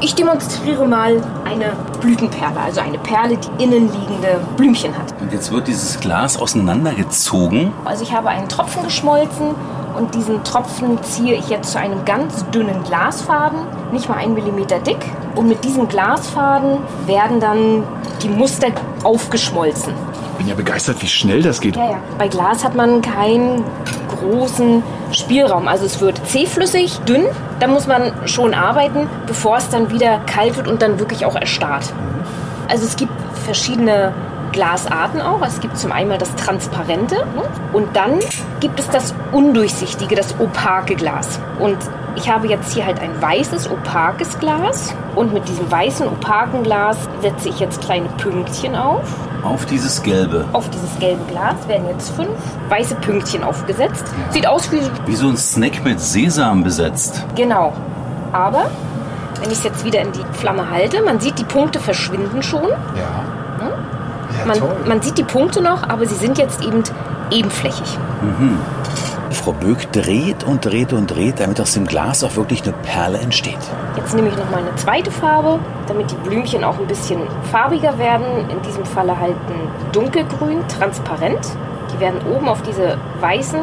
ich 0.00 0.14
demonstriere 0.14 0.86
mal 0.86 1.22
eine 1.44 1.72
Blütenperle, 2.00 2.58
also 2.58 2.80
eine 2.80 2.98
Perle, 2.98 3.36
die 3.36 3.62
innenliegende 3.62 4.40
Blümchen 4.56 4.96
hat. 4.96 5.14
Und 5.20 5.32
jetzt 5.32 5.52
wird 5.52 5.68
dieses 5.68 6.00
Glas 6.00 6.38
auseinandergezogen. 6.38 7.72
Also 7.84 8.02
ich 8.02 8.12
habe 8.12 8.28
einen 8.30 8.48
Tropfen 8.48 8.82
geschmolzen 8.82 9.54
und 9.96 10.14
diesen 10.14 10.42
Tropfen 10.44 11.02
ziehe 11.02 11.34
ich 11.34 11.48
jetzt 11.48 11.72
zu 11.72 11.78
einem 11.78 12.04
ganz 12.04 12.44
dünnen 12.50 12.82
Glasfaden, 12.84 13.58
nicht 13.92 14.08
mal 14.08 14.16
einen 14.16 14.34
Millimeter 14.34 14.78
dick. 14.78 15.04
Und 15.34 15.48
mit 15.48 15.64
diesem 15.64 15.88
Glasfaden 15.88 16.78
werden 17.06 17.40
dann 17.40 17.82
die 18.22 18.28
Muster 18.28 18.68
aufgeschmolzen. 19.02 19.92
Ich 20.40 20.46
bin 20.46 20.48
ja 20.48 20.57
begeistert, 20.57 21.03
wie 21.03 21.07
schnell 21.07 21.42
das 21.42 21.61
geht. 21.61 21.76
Ja, 21.76 21.90
ja. 21.90 21.98
Bei 22.16 22.26
Glas 22.26 22.64
hat 22.64 22.74
man 22.74 23.03
keinen 23.03 23.62
großen 24.09 24.83
Spielraum. 25.12 25.68
Also 25.68 25.85
es 25.85 26.00
wird 26.00 26.18
zähflüssig, 26.26 26.98
dünn. 27.00 27.26
Da 27.59 27.66
muss 27.66 27.87
man 27.87 28.11
schon 28.26 28.55
arbeiten, 28.55 29.07
bevor 29.26 29.59
es 29.59 29.68
dann 29.68 29.90
wieder 29.90 30.20
kalt 30.20 30.57
wird 30.57 30.66
und 30.66 30.81
dann 30.81 30.98
wirklich 30.98 31.26
auch 31.26 31.37
erstarrt. 31.37 31.92
Also 32.70 32.87
es 32.87 32.96
gibt 32.96 33.12
verschiedene 33.44 34.14
Glasarten 34.53 35.20
auch. 35.20 35.46
Es 35.46 35.61
gibt 35.61 35.76
zum 35.76 35.92
einen 35.92 36.18
das 36.18 36.35
Transparente 36.37 37.16
ne? 37.16 37.42
und 37.74 37.94
dann 37.94 38.18
gibt 38.61 38.81
es 38.81 38.88
das 38.88 39.14
Undurchsichtige, 39.33 40.14
das 40.14 40.40
opake 40.40 40.94
Glas. 40.94 41.38
Und 41.59 41.76
ich 42.16 42.31
habe 42.31 42.49
jetzt 42.49 42.73
hier 42.73 42.87
halt 42.87 43.01
ein 43.01 43.20
weißes, 43.20 43.70
opakes 43.70 44.38
Glas 44.38 44.94
und 45.14 45.33
mit 45.33 45.49
diesem 45.49 45.70
weißen, 45.70 46.07
opaken 46.07 46.62
Glas 46.62 46.96
setze 47.20 47.49
ich 47.49 47.61
jetzt 47.61 47.81
kleine 47.83 48.09
Pünktchen 48.18 48.77
auf. 48.77 49.03
Auf 49.42 49.64
dieses 49.66 50.03
Gelbe. 50.03 50.44
Auf 50.53 50.68
dieses 50.70 50.99
gelbe 50.99 51.25
Glas 51.31 51.57
werden 51.66 51.87
jetzt 51.88 52.11
fünf 52.11 52.31
weiße 52.68 52.94
Pünktchen 52.96 53.42
aufgesetzt. 53.42 54.05
Sieht 54.31 54.46
aus 54.46 54.70
wie 54.70 54.81
Wie 55.07 55.16
so 55.16 55.29
ein 55.29 55.37
Snack 55.37 55.83
mit 55.85 55.99
Sesam 56.01 56.62
besetzt. 56.62 57.25
Genau. 57.37 57.73
Aber 58.33 58.70
wenn 59.40 59.51
ich 59.51 59.59
es 59.59 59.64
jetzt 59.64 59.85
wieder 59.85 60.03
in 60.03 60.12
die 60.12 60.25
Flamme 60.33 60.70
halte, 60.70 61.03
man 61.03 61.18
sieht, 61.20 61.38
die 61.38 61.44
Punkte 61.44 61.81
verschwinden 61.81 62.42
schon. 62.42 62.68
Ja. 62.68 63.25
Man, 64.46 64.59
man 64.87 65.03
sieht 65.03 65.18
die 65.18 65.25
Punkte 65.25 65.61
noch, 65.61 65.83
aber 65.83 66.07
sie 66.07 66.14
sind 66.14 66.38
jetzt 66.38 66.62
eben 66.62 66.83
ebenflächig. 67.31 67.99
Frau 69.31 69.53
Böck 69.53 69.93
dreht 69.93 70.45
und 70.45 70.64
dreht 70.64 70.93
und 70.93 71.07
dreht, 71.07 71.40
damit 71.40 71.61
aus 71.61 71.75
dem 71.75 71.87
Glas 71.87 72.25
auch 72.25 72.37
wirklich 72.37 72.62
eine 72.64 72.73
Perle 72.73 73.19
entsteht. 73.19 73.59
Jetzt 73.97 74.14
nehme 74.14 74.29
ich 74.29 74.37
noch 74.37 74.51
mal 74.51 74.59
eine 74.59 74.75
zweite 74.77 75.11
Farbe, 75.11 75.59
damit 75.87 76.11
die 76.11 76.16
Blümchen 76.16 76.64
auch 76.64 76.79
ein 76.79 76.87
bisschen 76.87 77.21
farbiger 77.51 77.97
werden. 77.99 78.49
In 78.51 78.61
diesem 78.62 78.85
Falle 78.85 79.19
halt 79.19 79.37
ein 79.49 79.93
dunkelgrün, 79.93 80.66
transparent. 80.69 81.38
Die 81.95 82.01
werden 82.01 82.21
oben 82.33 82.49
auf 82.49 82.62
diese 82.62 82.99
weißen, 83.21 83.61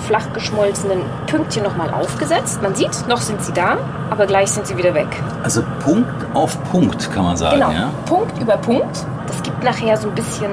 flach 0.00 0.32
geschmolzenen 0.34 1.00
Pünktchen 1.26 1.62
nochmal 1.62 1.90
aufgesetzt. 1.92 2.60
Man 2.62 2.74
sieht, 2.74 3.06
noch 3.08 3.20
sind 3.20 3.42
sie 3.42 3.52
da, 3.52 3.76
aber 4.10 4.26
gleich 4.26 4.50
sind 4.50 4.66
sie 4.66 4.76
wieder 4.76 4.94
weg. 4.94 5.08
Also 5.42 5.62
Punkt 5.84 6.08
auf 6.34 6.56
Punkt, 6.70 7.10
kann 7.12 7.24
man 7.24 7.36
sagen, 7.36 7.56
Genau, 7.60 7.70
ja? 7.70 7.90
Punkt 8.06 8.40
über 8.40 8.56
Punkt. 8.56 9.06
Das 9.26 9.42
gibt 9.44 9.62
nachher 9.62 9.96
so 9.96 10.08
ein 10.08 10.14
bisschen 10.14 10.50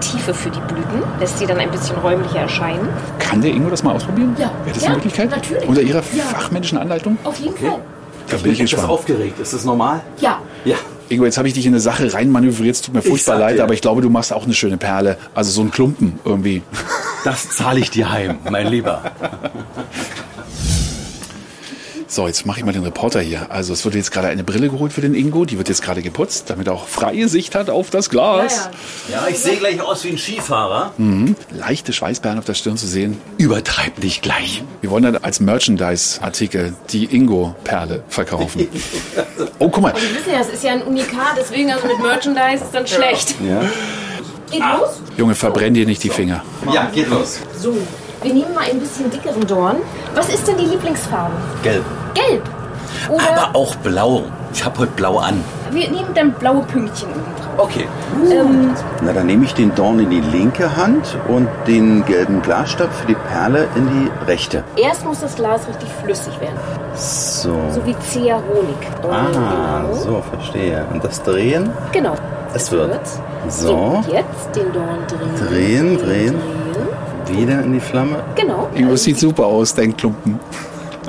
Tiefe 0.00 0.32
für 0.32 0.50
die 0.50 0.60
Blüten, 0.60 1.02
lässt 1.18 1.38
sie 1.38 1.46
dann 1.46 1.58
ein 1.58 1.70
bisschen 1.70 1.96
räumlicher 1.98 2.40
erscheinen. 2.40 2.88
Kann 3.18 3.40
der 3.42 3.50
Ingo 3.50 3.68
das 3.70 3.82
mal 3.82 3.94
ausprobieren? 3.96 4.36
Ja. 4.38 4.50
Wäre 4.64 4.74
das 4.74 4.82
Ja, 4.82 4.88
eine 4.90 4.96
Möglichkeit? 4.98 5.30
natürlich. 5.30 5.68
Unter 5.68 5.80
Ihrer 5.82 6.02
Ja. 6.12 6.22
fachmännischen 6.24 6.78
Anleitung? 6.78 7.18
Auf 7.24 7.38
jeden 7.40 7.56
Fall. 7.56 7.80
Da 8.28 8.36
bin 8.36 8.52
ich 8.52 8.60
Ist 8.60 8.72
das 8.72 8.78
gespannt. 8.78 8.90
aufgeregt? 8.92 9.40
Ist 9.40 9.52
das 9.52 9.64
normal? 9.64 10.00
Ja, 10.18 10.38
Ja. 10.64 10.76
Ingo, 11.10 11.24
jetzt 11.24 11.38
habe 11.38 11.48
ich 11.48 11.54
dich 11.54 11.66
in 11.66 11.72
eine 11.72 11.80
Sache 11.80 12.14
reinmanövriert. 12.14 12.76
Es 12.76 12.82
tut 12.82 12.94
mir 12.94 13.02
furchtbar 13.02 13.36
leid, 13.36 13.58
dir. 13.58 13.64
aber 13.64 13.74
ich 13.74 13.80
glaube, 13.80 14.00
du 14.00 14.08
machst 14.10 14.32
auch 14.32 14.44
eine 14.44 14.54
schöne 14.54 14.76
Perle. 14.76 15.18
Also 15.34 15.50
so 15.50 15.60
ein 15.60 15.70
Klumpen 15.72 16.20
irgendwie. 16.24 16.62
Das 17.24 17.50
zahle 17.50 17.80
ich 17.80 17.90
dir 17.90 18.10
heim, 18.10 18.38
mein 18.48 18.68
Lieber. 18.68 19.02
So, 22.12 22.26
jetzt 22.26 22.44
mache 22.44 22.58
ich 22.58 22.64
mal 22.66 22.72
den 22.72 22.82
Reporter 22.82 23.20
hier. 23.20 23.46
Also 23.50 23.72
es 23.72 23.84
wird 23.84 23.94
jetzt 23.94 24.10
gerade 24.10 24.26
eine 24.26 24.42
Brille 24.42 24.68
geholt 24.68 24.92
für 24.92 25.00
den 25.00 25.14
Ingo. 25.14 25.44
Die 25.44 25.58
wird 25.58 25.68
jetzt 25.68 25.80
gerade 25.80 26.02
geputzt, 26.02 26.46
damit 26.50 26.66
er 26.66 26.72
auch 26.72 26.88
freie 26.88 27.28
Sicht 27.28 27.54
hat 27.54 27.70
auf 27.70 27.90
das 27.90 28.10
Glas. 28.10 28.68
Ja, 29.08 29.28
ich 29.30 29.38
sehe 29.38 29.58
gleich 29.58 29.80
aus 29.80 30.02
wie 30.02 30.08
ein 30.08 30.18
Skifahrer. 30.18 30.92
Mhm. 30.98 31.36
Leichte 31.52 31.92
Schweißperlen 31.92 32.40
auf 32.40 32.44
der 32.44 32.54
Stirn 32.54 32.76
zu 32.76 32.88
sehen. 32.88 33.16
Übertreib 33.38 34.02
nicht 34.02 34.22
gleich. 34.22 34.64
Wir 34.80 34.90
wollen 34.90 35.04
dann 35.04 35.18
als 35.18 35.38
Merchandise-Artikel 35.38 36.74
die 36.90 37.04
Ingo-Perle 37.04 38.02
verkaufen. 38.08 38.66
Oh, 39.58 39.68
guck 39.68 39.82
mal. 39.82 39.92
Wir 39.94 40.00
wissen 40.18 40.32
ja, 40.32 40.40
es 40.40 40.48
ist 40.48 40.64
ja 40.64 40.72
ein 40.72 40.82
Unikat, 40.82 41.36
deswegen 41.38 41.70
also 41.70 41.86
mit 41.86 41.98
Merchandise 42.00 42.64
ist 42.64 42.74
dann 42.74 42.86
schlecht. 42.86 43.34
Ja. 43.46 43.60
Geht 44.50 44.60
los? 44.60 45.00
Junge, 45.18 45.34
verbrenn 45.34 45.74
dir 45.74 45.84
nicht 45.84 46.02
die 46.02 46.08
Finger. 46.08 46.42
Ja, 46.72 46.86
geht 46.86 47.08
los. 47.10 47.40
So, 47.58 47.76
wir 48.22 48.32
nehmen 48.32 48.54
mal 48.54 48.64
ein 48.64 48.80
bisschen 48.80 49.10
dickeren 49.10 49.46
Dorn. 49.46 49.76
Was 50.14 50.28
ist 50.30 50.48
denn 50.48 50.56
die 50.56 50.64
Lieblingsfarbe? 50.64 51.34
Gelb. 51.62 51.84
Gelb. 52.14 52.42
Oder 53.08 53.44
Aber 53.46 53.56
auch 53.58 53.74
blau. 53.76 54.22
Ich 54.52 54.64
habe 54.64 54.80
heute 54.80 54.92
blau 54.92 55.18
an. 55.18 55.42
wir 55.70 55.88
nehmen 55.90 56.12
dann 56.14 56.32
blaue 56.32 56.62
Pünktchen 56.64 57.08
oben 57.10 57.20
drauf. 57.36 57.64
Okay. 57.68 57.86
Ähm, 58.30 58.70
Na, 59.02 59.12
dann 59.12 59.26
nehme 59.26 59.44
ich 59.44 59.54
den 59.54 59.72
Dorn 59.74 60.00
in 60.00 60.10
die 60.10 60.20
linke 60.20 60.76
Hand 60.76 61.16
und 61.28 61.48
den 61.68 62.04
gelben 62.04 62.42
Glasstab 62.42 62.92
für 62.92 63.06
die 63.06 63.14
Perle 63.30 63.68
in 63.76 63.88
die 63.88 64.26
rechte. 64.26 64.64
erst 64.76 65.04
muss 65.04 65.20
das 65.20 65.36
Glas 65.36 65.68
richtig 65.68 65.88
flüssig 66.02 66.38
werden. 66.40 66.56
So. 66.96 67.54
So 67.72 67.84
wie 67.86 67.96
Zearolik. 68.00 68.88
Ah, 69.04 69.82
Genau. 69.82 69.94
so, 69.94 70.22
verstehe. 70.34 70.84
Und 70.92 71.04
das 71.04 71.22
Drehen? 71.22 71.70
Genau. 71.92 72.14
Es 72.54 72.70
wird. 72.72 73.00
So, 73.48 73.68
So. 73.68 74.04
jetzt 74.12 74.56
den 74.56 74.72
Dorn 74.72 74.98
drehen. 75.08 75.48
Drehen, 75.48 75.98
drehen. 75.98 76.34
Wieder 77.28 77.60
in 77.62 77.72
die 77.74 77.80
Flamme. 77.80 78.16
Genau. 78.34 78.68
Es 78.92 79.04
sieht 79.04 79.18
super 79.18 79.46
aus, 79.46 79.72
dein 79.74 79.96
Klumpen. 79.96 80.40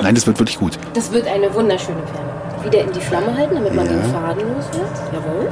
Nein, 0.02 0.16
das 0.16 0.28
wird 0.28 0.40
wirklich 0.40 0.60
gut. 0.60 0.78
Das 0.94 1.12
wird 1.12 1.28
eine 1.28 1.54
wunderschöne 1.54 2.00
Perle. 2.02 2.64
Wieder 2.64 2.82
in 2.86 2.92
die 2.92 3.02
Flamme 3.02 3.36
halten, 3.36 3.56
damit 3.56 3.74
man 3.74 3.86
Ja. 3.86 3.92
den 3.94 4.04
Faden 4.04 4.42
los 4.56 4.66
wird. 4.74 4.90
Jawohl. 5.14 5.50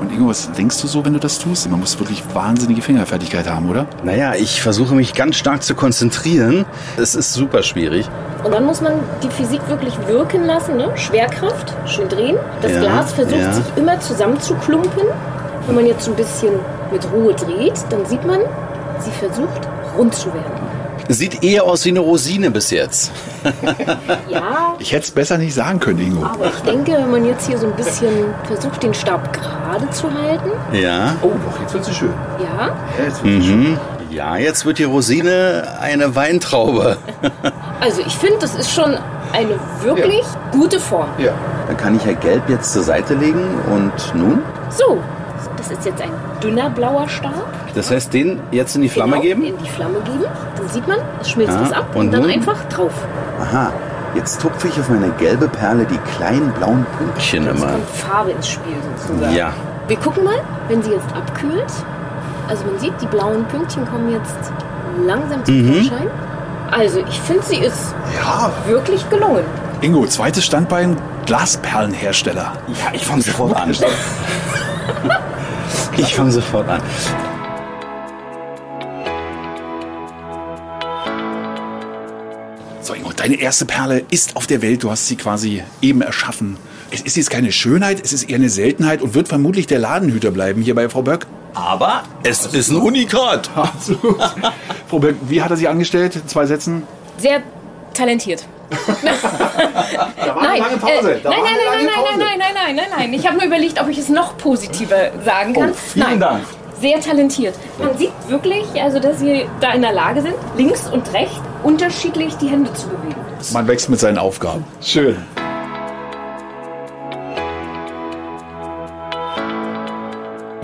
Und 0.00 0.12
Ingo, 0.12 0.28
was 0.28 0.50
denkst 0.52 0.80
du 0.82 0.86
so, 0.86 1.04
wenn 1.04 1.12
du 1.14 1.18
das 1.18 1.38
tust? 1.40 1.68
Man 1.68 1.80
muss 1.80 1.98
wirklich 1.98 2.22
wahnsinnige 2.32 2.82
Fingerfertigkeit 2.82 3.50
haben, 3.50 3.68
oder? 3.68 3.86
Naja, 4.04 4.34
ich 4.36 4.62
versuche 4.62 4.94
mich 4.94 5.12
ganz 5.14 5.36
stark 5.36 5.62
zu 5.64 5.74
konzentrieren. 5.74 6.66
Es 6.96 7.16
ist 7.16 7.32
super 7.34 7.62
schwierig. 7.64 8.08
Und 8.44 8.54
dann 8.54 8.64
muss 8.64 8.80
man 8.80 8.92
die 9.24 9.28
Physik 9.28 9.60
wirklich 9.68 9.94
wirken 10.06 10.44
lassen. 10.46 10.76
Ne? 10.76 10.90
Schwerkraft, 10.94 11.74
schön 11.86 12.08
drehen. 12.08 12.36
Das 12.62 12.70
Ja, 12.72 12.80
Glas 12.80 13.12
versucht 13.12 13.40
ja. 13.40 13.52
sich 13.52 13.64
immer 13.74 13.98
zusammenzuklumpen. 13.98 15.02
Wenn 15.66 15.74
man 15.74 15.86
jetzt 15.86 16.04
so 16.04 16.12
ein 16.12 16.16
bisschen 16.16 16.54
mit 16.92 17.04
Ruhe 17.12 17.34
dreht, 17.34 17.74
dann 17.90 18.06
sieht 18.06 18.24
man, 18.24 18.38
sie 19.00 19.10
versucht 19.10 19.68
rund 19.96 20.14
zu 20.14 20.32
werden. 20.32 20.57
Sieht 21.08 21.42
eher 21.42 21.64
aus 21.64 21.84
wie 21.84 21.90
eine 21.90 22.00
Rosine 22.00 22.50
bis 22.50 22.70
jetzt. 22.70 23.10
Ja, 24.28 24.74
Ich 24.78 24.92
hätte 24.92 25.04
es 25.04 25.10
besser 25.10 25.38
nicht 25.38 25.54
sagen 25.54 25.80
können, 25.80 25.98
Ingo. 26.00 26.24
aber 26.24 26.46
ich 26.46 26.60
denke, 26.70 26.92
wenn 26.92 27.10
man 27.10 27.24
jetzt 27.26 27.46
hier 27.46 27.56
so 27.58 27.66
ein 27.66 27.72
bisschen 27.74 28.26
versucht, 28.44 28.82
den 28.82 28.92
Stab 28.94 29.32
gerade 29.32 29.88
zu 29.90 30.06
halten. 30.12 30.50
Ja. 30.72 31.14
Oh, 31.22 31.30
doch, 31.46 31.60
jetzt 31.60 31.72
wird 31.74 31.84
sie 31.84 31.94
schön. 31.94 32.12
Ja, 32.38 32.74
Mhm. 33.24 33.78
Ja, 34.10 34.36
jetzt 34.36 34.64
wird 34.64 34.78
die 34.78 34.84
Rosine 34.84 35.76
eine 35.80 36.14
Weintraube. 36.14 36.96
also 37.80 38.00
ich 38.06 38.14
finde, 38.16 38.38
das 38.40 38.54
ist 38.54 38.70
schon 38.72 38.96
eine 39.32 39.58
wirklich 39.82 40.24
gute 40.50 40.80
Form. 40.80 41.08
Ja. 41.18 41.32
Dann 41.66 41.76
kann 41.76 41.96
ich 41.96 42.04
ja 42.04 42.12
Gelb 42.12 42.48
jetzt 42.48 42.72
zur 42.72 42.82
Seite 42.82 43.14
legen 43.14 43.44
und 43.70 44.14
nun? 44.14 44.42
So, 44.70 44.98
das 45.56 45.70
ist 45.70 45.84
jetzt 45.84 46.00
ein 46.02 46.10
dünner 46.42 46.70
blauer 46.70 47.08
Stab. 47.08 47.32
Das 47.74 47.90
heißt, 47.90 48.12
den 48.14 48.40
jetzt 48.50 48.74
in 48.76 48.82
die 48.82 48.88
Flamme 48.88 49.12
genau, 49.12 49.22
geben? 49.22 49.44
In 49.44 49.58
die 49.58 49.68
Flamme 49.68 50.00
geben. 50.04 50.24
Dann 50.56 50.68
sieht 50.68 50.86
man, 50.88 50.98
es 51.20 51.30
schmilzt 51.30 51.54
Ja, 51.54 51.62
es 51.66 51.72
ab 51.72 51.86
und, 51.94 52.06
und 52.06 52.12
dann 52.12 52.22
nun? 52.22 52.30
einfach 52.30 52.64
drauf. 52.64 52.92
Aha, 53.40 53.72
jetzt 54.14 54.40
tupfe 54.40 54.68
ich 54.68 54.78
auf 54.80 54.88
meine 54.88 55.10
gelbe 55.18 55.48
Perle 55.48 55.84
die 55.86 55.98
kleinen 56.16 56.50
blauen 56.52 56.84
Pünktchen 56.98 57.44
Jetzt 57.44 57.56
immer. 57.56 57.72
kommt 57.72 57.88
Farbe 57.90 58.30
ins 58.32 58.48
Spiel 58.48 58.74
sozusagen. 59.06 59.34
Ja. 59.36 59.52
Wir 59.86 59.96
gucken 59.96 60.24
mal, 60.24 60.40
wenn 60.68 60.82
sie 60.82 60.90
jetzt 60.90 61.06
abkühlt. 61.14 61.64
Also 62.48 62.64
man 62.64 62.78
sieht, 62.78 62.94
die 63.00 63.06
blauen 63.06 63.44
Pünktchen 63.46 63.86
kommen 63.86 64.10
jetzt 64.12 64.36
langsam 65.06 65.44
zum 65.44 65.54
Mhm. 65.54 65.74
Vorschein. 65.84 66.08
Also 66.70 66.98
ich 67.08 67.20
finde, 67.20 67.42
sie 67.42 67.56
ist 67.58 67.94
Ja. 68.22 68.50
wirklich 68.66 69.08
gelungen. 69.10 69.44
Ingo, 69.80 70.04
zweites 70.06 70.44
Standbein, 70.44 70.96
Glasperlenhersteller. 71.26 72.52
Ja, 72.68 72.92
ich 72.92 73.06
fange 73.06 73.22
sofort 73.22 73.54
an. 73.56 73.72
Ich 75.98 76.14
fange 76.14 76.30
sofort 76.30 76.68
an. 76.68 76.80
So, 82.80 82.94
Ingo, 82.94 83.10
deine 83.12 83.34
erste 83.34 83.66
Perle 83.66 84.04
ist 84.10 84.36
auf 84.36 84.46
der 84.46 84.62
Welt. 84.62 84.84
Du 84.84 84.90
hast 84.92 85.08
sie 85.08 85.16
quasi 85.16 85.64
eben 85.82 86.00
erschaffen. 86.00 86.56
Es 86.92 87.00
ist 87.02 87.16
jetzt 87.16 87.30
keine 87.30 87.50
Schönheit, 87.50 88.00
es 88.02 88.12
ist 88.12 88.30
eher 88.30 88.36
eine 88.36 88.48
Seltenheit 88.48 89.02
und 89.02 89.14
wird 89.14 89.28
vermutlich 89.28 89.66
der 89.66 89.80
Ladenhüter 89.80 90.30
bleiben 90.30 90.62
hier 90.62 90.74
bei 90.76 90.88
Frau 90.88 91.02
Böck. 91.02 91.26
Aber 91.52 92.04
es 92.22 92.46
ist 92.46 92.70
ein 92.70 92.76
Unikat. 92.76 93.50
Absolut. 93.56 94.18
Frau 94.86 95.00
Böck, 95.00 95.16
wie 95.28 95.42
hat 95.42 95.50
er 95.50 95.56
sie 95.56 95.66
angestellt? 95.66 96.14
In 96.14 96.28
zwei 96.28 96.46
Sätzen? 96.46 96.84
Sehr 97.18 97.42
talentiert. 97.92 98.46
Da 98.70 100.34
war 100.34 100.42
Nein, 100.42 100.46
eine 100.50 100.58
lange 100.60 100.76
Pause. 100.76 101.12
äh, 101.12 101.20
nein, 101.24 101.24
nein, 101.24 101.42
nein, 101.42 101.86
nein, 101.86 101.94
Pause. 101.94 102.18
nein, 102.18 102.18
nein, 102.18 102.38
nein, 102.38 102.54
nein, 102.54 102.76
nein, 102.76 102.90
nein. 102.96 103.12
Ich 103.14 103.26
habe 103.26 103.36
nur 103.38 103.46
überlegt, 103.46 103.80
ob 103.80 103.88
ich 103.88 103.98
es 103.98 104.08
noch 104.08 104.36
positiver 104.36 105.10
sagen 105.24 105.52
kann. 105.54 105.70
Oh, 105.70 105.74
vielen 105.74 106.06
nein. 106.06 106.20
Dank. 106.20 106.42
Sehr 106.80 107.00
talentiert. 107.00 107.54
Man 107.78 107.96
sieht 107.98 108.12
wirklich, 108.28 108.64
also, 108.80 109.00
dass 109.00 109.18
sie 109.18 109.48
da 109.60 109.72
in 109.72 109.82
der 109.82 109.92
Lage 109.92 110.22
sind, 110.22 110.34
links 110.56 110.86
und 110.88 111.12
rechts 111.12 111.40
unterschiedlich 111.64 112.34
die 112.36 112.48
Hände 112.48 112.72
zu 112.74 112.88
bewegen. 112.88 113.16
Man 113.52 113.66
wächst 113.66 113.88
mit 113.88 113.98
seinen 113.98 114.18
Aufgaben. 114.18 114.64
Schön. 114.80 115.16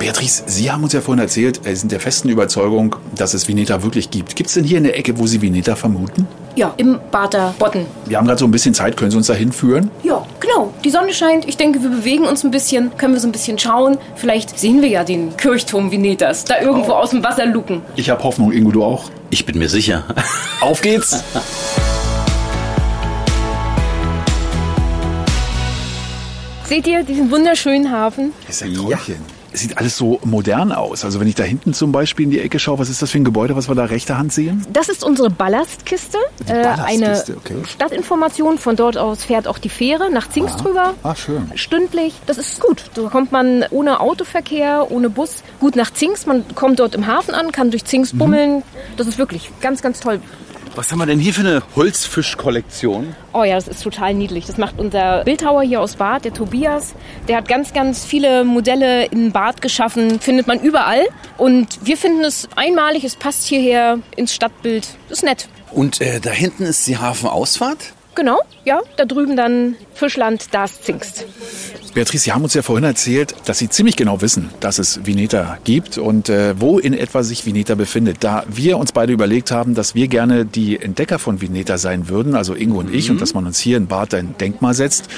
Beatrice, 0.05 0.43
Sie 0.45 0.71
haben 0.71 0.83
uns 0.83 0.93
ja 0.93 1.01
vorhin 1.01 1.23
erzählt, 1.23 1.63
Sie 1.65 1.75
sind 1.77 1.91
der 1.91 1.99
festen 1.99 2.29
Überzeugung, 2.29 2.97
dass 3.17 3.33
es 3.33 3.49
Vineta 3.49 3.83
wirklich 3.83 4.11
gibt. 4.11 4.37
Gibt 4.37 4.49
es 4.49 4.55
denn 4.55 4.63
hier 4.63 4.77
eine 4.77 4.93
Ecke, 4.93 5.17
wo 5.19 5.27
Sie 5.27 5.41
Vineta 5.41 5.77
vermuten? 5.77 6.29
Ja, 6.57 6.75
im 6.77 7.01
Bader 7.11 7.55
Botten. 7.59 7.87
Wir 8.05 8.19
haben 8.19 8.27
gerade 8.27 8.39
so 8.39 8.45
ein 8.45 8.51
bisschen 8.51 8.75
Zeit, 8.75 8.99
können 8.99 9.11
Sie 9.11 9.17
uns 9.17 9.29
da 9.29 9.33
hinführen? 9.33 9.91
Ja, 10.03 10.23
genau. 10.41 10.75
Die 10.85 10.91
Sonne 10.91 11.15
scheint. 11.15 11.49
Ich 11.49 11.57
denke, 11.57 11.83
wir 11.83 11.89
bewegen 11.89 12.27
uns 12.27 12.45
ein 12.45 12.51
bisschen, 12.51 12.95
können 12.99 13.15
wir 13.15 13.21
so 13.21 13.27
ein 13.29 13.33
bisschen 13.33 13.59
schauen. 13.59 13.97
Vielleicht 14.15 14.59
sehen 14.59 14.83
wir 14.83 14.91
ja 14.91 15.05
den 15.05 15.39
Kirchturm 15.39 15.91
Venetas 15.91 16.45
da 16.45 16.61
irgendwo 16.61 16.93
aus 16.93 17.09
dem 17.09 17.25
Wasser 17.25 17.47
luken. 17.47 17.81
Ich 17.97 18.11
habe 18.11 18.23
Hoffnung, 18.25 18.53
Ingo, 18.53 18.73
du 18.73 18.85
auch. 18.85 19.11
Ich 19.31 19.47
bin 19.47 19.57
mir 19.57 19.71
sicher. 19.71 20.05
Auf 20.61 20.83
geht's! 20.83 21.25
Seht 26.67 26.87
ihr 26.87 27.05
diesen 27.05 27.31
wunderschönen 27.31 27.91
Hafen? 27.91 28.35
Das 28.47 28.57
ist 28.57 28.65
ein 28.65 28.75
Träumchen. 28.75 29.44
Es 29.55 29.61
sieht 29.61 29.79
alles 29.79 29.97
so 29.97 30.19
modern 30.25 30.73
aus. 30.73 31.05
Also 31.05 31.21
wenn 31.21 31.29
ich 31.29 31.37
da 31.37 31.45
hinten 31.45 31.75
zum 31.75 31.93
Beispiel 31.93 32.25
in 32.25 32.33
die 32.33 32.41
Ecke 32.41 32.59
schaue, 32.59 32.81
was 32.81 32.89
ist 32.89 33.01
das 33.03 33.13
für 33.13 33.19
ein 33.19 33.25
Gebäude, 33.25 33.55
was 33.55 33.69
wir 33.69 33.77
da 33.77 33.85
rechter 33.85 34.19
Hand 34.19 34.33
sehen? 34.33 34.67
Das 34.73 34.89
ist 34.89 35.05
unsere 35.05 35.31
Ballastkiste. 35.31 36.19
Äh, 36.49 36.65
Ballastkiste, 36.65 37.33
eine 37.33 37.37
okay. 37.37 37.55
Stadtinformation. 37.65 38.59
Von 38.59 38.75
dort 38.75 38.99
aus 38.99 39.23
fährt 39.23 39.47
auch 39.47 39.59
die 39.59 39.69
Fähre 39.69 40.11
nach 40.11 40.29
Zingst 40.29 40.65
drüber. 40.65 40.95
Ah, 41.05 41.15
schön. 41.15 41.53
Stündlich. 41.55 42.15
Das 42.27 42.37
ist 42.37 42.59
gut. 42.61 42.91
Da 42.95 43.03
kommt 43.03 43.31
man 43.31 43.65
ohne 43.71 44.01
Autoverkehr, 44.01 44.91
ohne 44.91 45.09
Bus 45.09 45.45
gut 45.61 45.77
nach 45.77 45.93
Zingst. 45.93 46.27
Man 46.27 46.45
kommt 46.57 46.81
dort 46.81 46.97
im 46.97 47.07
Hafen 47.07 47.33
an, 47.33 47.53
kann 47.53 47.71
durch 47.71 47.85
Zingst 47.85 48.19
bummeln. 48.19 48.65
Das 48.97 49.07
ist 49.07 49.19
wirklich 49.19 49.53
ganz, 49.61 49.83
ganz 49.83 50.01
toll. 50.01 50.21
Was 50.77 50.91
haben 50.91 50.99
wir 50.99 51.07
denn 51.07 51.21
hier 51.21 51.33
für 51.33 51.43
eine 51.43 51.63
Holzfischkollektion? 51.77 53.15
Oh 53.33 53.45
ja, 53.45 53.55
das 53.55 53.69
ist 53.69 53.83
total 53.85 54.13
niedlich. 54.13 54.47
Das 54.47 54.59
macht 54.59 54.81
unser 54.81 55.23
Bildhauer 55.23 55.63
hier 55.63 55.81
aus 55.81 55.95
Bad, 55.95 56.25
der 56.25 56.35
Tobias. 56.35 56.95
Der 57.29 57.37
hat 57.37 57.49
ganz, 57.49 57.73
ganz 57.73 58.05
viele 58.05 58.43
Modelle 58.45 59.07
in 59.07 59.31
Bad 59.31 59.63
geschaffen. 59.63 60.19
Findet 60.19 60.49
man 60.49 60.61
überall. 60.61 61.07
Und 61.39 61.79
wir 61.87 61.97
finden 61.97 62.25
es 62.25 62.49
einmalig. 62.57 63.05
Es 63.05 63.15
passt 63.15 63.45
hierher 63.47 64.01
ins 64.17 64.35
Stadtbild. 64.35 64.89
Das 65.09 65.19
ist 65.19 65.25
nett. 65.25 65.49
Und 65.71 66.01
äh, 66.01 66.19
da 66.21 66.31
hinten 66.31 66.65
ist 66.65 66.87
die 66.89 66.99
Hafenausfahrt. 66.99 67.94
Genau, 68.15 68.41
ja. 68.65 68.81
Da 68.97 69.05
drüben 69.05 69.37
dann 69.37 69.77
Fischland, 69.95 70.47
da 70.53 70.65
ist 70.65 70.85
Zingst. 70.85 71.27
Beatrice, 71.95 72.25
Sie 72.25 72.33
haben 72.33 72.43
uns 72.43 72.55
ja 72.55 72.63
vorhin 72.63 72.85
erzählt, 72.85 73.35
dass 73.45 73.59
Sie 73.59 73.69
ziemlich 73.69 73.97
genau 73.97 74.21
wissen, 74.21 74.51
dass 74.61 74.79
es 74.79 75.07
Vineta 75.07 75.59
gibt 75.65 75.97
und 75.97 76.29
äh, 76.29 76.61
wo 76.61 76.79
in 76.79 76.93
etwa 76.93 77.23
sich 77.23 77.47
Vineta 77.47 77.77
befindet. 77.77 78.19
Da 78.21 78.45
wir 78.49 78.79
uns 78.79 78.93
beide 78.93 79.13
überlegt 79.13 79.51
haben, 79.53 79.75
dass 79.75 79.95
wir 79.95 80.09
gerne 80.09 80.45
die 80.45 80.81
Entdecker 80.81 81.19
von 81.19 81.41
Vineta 81.41 81.79
sein 81.79 82.09
würden, 82.09 82.35
also 82.35 82.55
Ingo 82.55 82.81
und 82.81 82.93
ich, 82.93 83.11
und 83.11 83.21
dass 83.21 83.35
man 83.35 83.47
uns 83.47 83.59
hier 83.61 83.77
in 83.77 83.87
Bad 83.87 84.15
ein 84.15 84.35
Denkmal 84.39 84.75
setzt, 84.75 85.09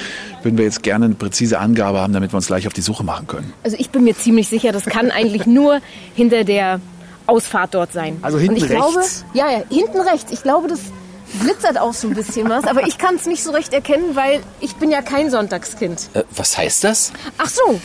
würden 0.43 0.57
wir 0.57 0.65
jetzt 0.65 0.83
gerne 0.83 1.05
eine 1.05 1.15
präzise 1.15 1.59
Angabe 1.59 1.99
haben, 1.99 2.13
damit 2.13 2.31
wir 2.31 2.37
uns 2.37 2.47
gleich 2.47 2.67
auf 2.67 2.73
die 2.73 2.81
Suche 2.81 3.03
machen 3.03 3.25
können. 3.25 3.53
Also 3.63 3.75
ich 3.79 3.89
bin 3.89 4.03
mir 4.03 4.15
ziemlich 4.15 4.47
sicher, 4.47 4.71
das 4.71 4.85
kann 4.85 5.09
eigentlich 5.09 5.45
nur 5.47 5.79
hinter 6.15 6.43
der 6.43 6.79
Ausfahrt 7.25 7.73
dort 7.73 7.91
sein. 7.91 8.17
Also 8.21 8.37
hinten 8.37 8.55
Und 8.55 8.63
ich 8.63 8.69
glaube, 8.69 8.99
rechts? 8.99 9.25
ja, 9.33 9.49
ja, 9.51 9.61
hinten 9.69 9.99
rechts. 9.99 10.31
Ich 10.31 10.43
glaube, 10.43 10.67
das 10.67 10.79
glitzert 11.39 11.77
auch 11.79 11.93
so 11.93 12.07
ein 12.07 12.13
bisschen 12.13 12.49
was, 12.49 12.65
aber 12.65 12.87
ich 12.87 12.97
kann 12.97 13.15
es 13.15 13.25
nicht 13.25 13.43
so 13.43 13.51
recht 13.51 13.73
erkennen, 13.73 14.15
weil 14.15 14.41
ich 14.59 14.75
bin 14.75 14.91
ja 14.91 15.01
kein 15.01 15.29
Sonntagskind. 15.29 16.09
Äh, 16.13 16.23
was 16.35 16.57
heißt 16.57 16.83
das? 16.83 17.11
Ach 17.37 17.49
so, 17.49 17.79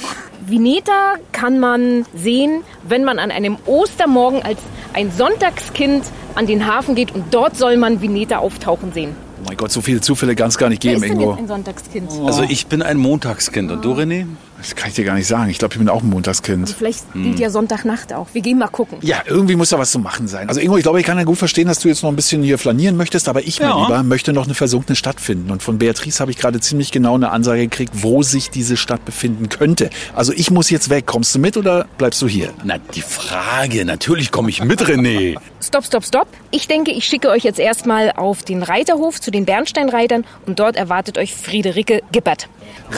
Vineta 0.47 1.15
kann 1.33 1.59
man 1.61 2.05
sehen, 2.15 2.63
wenn 2.83 3.05
man 3.05 3.19
an 3.19 3.31
einem 3.31 3.57
Ostermorgen 3.67 4.43
als 4.43 4.59
ein 4.93 5.11
Sonntagskind 5.13 6.05
an 6.35 6.47
den 6.47 6.67
Hafen 6.67 6.95
geht 6.95 7.15
und 7.15 7.33
dort 7.33 7.57
soll 7.57 7.77
man 7.77 8.01
Vineta 8.01 8.39
auftauchen 8.39 8.93
sehen. 8.93 9.15
Oh 9.43 9.47
mein 9.49 9.57
Gott, 9.57 9.73
so 9.73 9.81
viele 9.81 10.01
Zufälle 10.01 10.37
kann 10.37 10.49
es 10.49 10.59
gar 10.59 10.69
nicht 10.69 10.85
Wer 10.85 10.93
geben, 10.93 11.03
ist 11.03 11.11
denn 11.11 11.21
Ingo. 11.21 11.31
jetzt 11.33 11.41
ein 11.41 11.49
Sonntagskind? 11.49 12.11
Also 12.25 12.43
ich 12.45 12.67
bin 12.67 12.83
ein 12.83 12.97
Montagskind. 12.97 13.71
Und 13.73 13.85
du, 13.85 13.93
René? 13.93 14.27
Das 14.63 14.77
kann 14.77 14.91
ich 14.91 14.95
dir 14.95 15.05
gar 15.05 15.15
nicht 15.15 15.27
sagen. 15.27 15.51
Ich 15.51 15.59
glaube, 15.59 15.75
ich 15.75 15.79
bin 15.79 15.89
auch 15.89 16.03
ein 16.03 16.09
Montagskind. 16.09 16.71
Vielleicht 16.71 17.13
gilt 17.15 17.41
ja 17.41 17.51
Sonntagnacht 17.51 18.13
auch. 18.13 18.29
Wir 18.33 18.43
gehen 18.43 18.59
mal 18.59 18.69
gucken. 18.69 18.99
Ja, 19.03 19.17
irgendwie 19.27 19.57
muss 19.57 19.71
da 19.71 19.79
was 19.79 19.91
zu 19.91 19.99
machen 19.99 20.29
sein. 20.29 20.49
Also 20.49 20.61
Ingo, 20.61 20.77
ich 20.77 20.85
glaube, 20.85 21.01
ich 21.01 21.07
kann 21.07 21.19
ja 21.19 21.25
gut 21.25 21.37
verstehen, 21.39 21.67
dass 21.67 21.81
du 21.81 21.89
jetzt 21.89 22.03
noch 22.05 22.11
ein 22.11 22.17
bisschen 22.17 22.45
hier 22.45 22.59
flanieren 22.59 22.97
möchtest, 22.97 23.29
aber 23.29 23.43
ich, 23.43 23.59
mein 23.59 23.71
Ja. 23.71 23.83
Lieber, 23.83 24.03
möchte 24.05 24.33
noch 24.33 24.45
eine 24.45 24.55
versunkene 24.55 24.95
Stadt 24.95 25.21
finden. 25.21 25.51
Und 25.51 25.65
von 25.65 25.79
Beatrice 25.79 26.21
habe 26.21 26.31
ich 26.31 26.37
gerade 26.39 26.61
ziemlich 26.61 26.93
genau 26.93 27.15
eine 27.17 27.31
Ansage 27.31 27.63
gekriegt, 27.63 27.93
wo 28.03 28.23
sich 28.23 28.51
diese 28.51 28.77
Stadt 28.77 29.05
befinden 29.05 29.49
könnte. 29.49 29.91
Also 30.15 30.33
ich 30.33 30.53
muss 30.53 30.71
jetzt 30.71 30.91
weg. 30.91 31.07
Kommst 31.07 31.35
du 31.35 31.41
mit 31.41 31.57
oder 31.57 31.87
bleibst 31.99 32.23
du 32.23 32.29
hier? 32.29 32.51
Na, 32.63 32.79
die 32.79 33.03
Frage. 33.03 33.85
Natürlich 33.85 34.31
komme 34.31 34.49
ich 34.51 34.63
mit, 34.63 34.81
René. 34.83 35.37
Stopp, 35.61 35.85
stopp, 35.85 36.05
stopp. 36.05 36.29
Ich 36.53 36.69
denke, 36.69 36.93
ich 36.93 37.05
schicke 37.05 37.29
euch 37.31 37.43
jetzt 37.43 37.59
erstmal 37.59 38.13
auf 38.13 38.43
den 38.45 38.63
Reiterhof 38.63 39.21
zu 39.21 39.33
den 39.33 39.45
Bernsteinreitern 39.45 40.25
und 40.47 40.61
dort 40.61 40.77
erwartet 40.77 41.19
euch 41.19 41.35
Friederike 41.35 42.03
Gippert. 42.13 42.49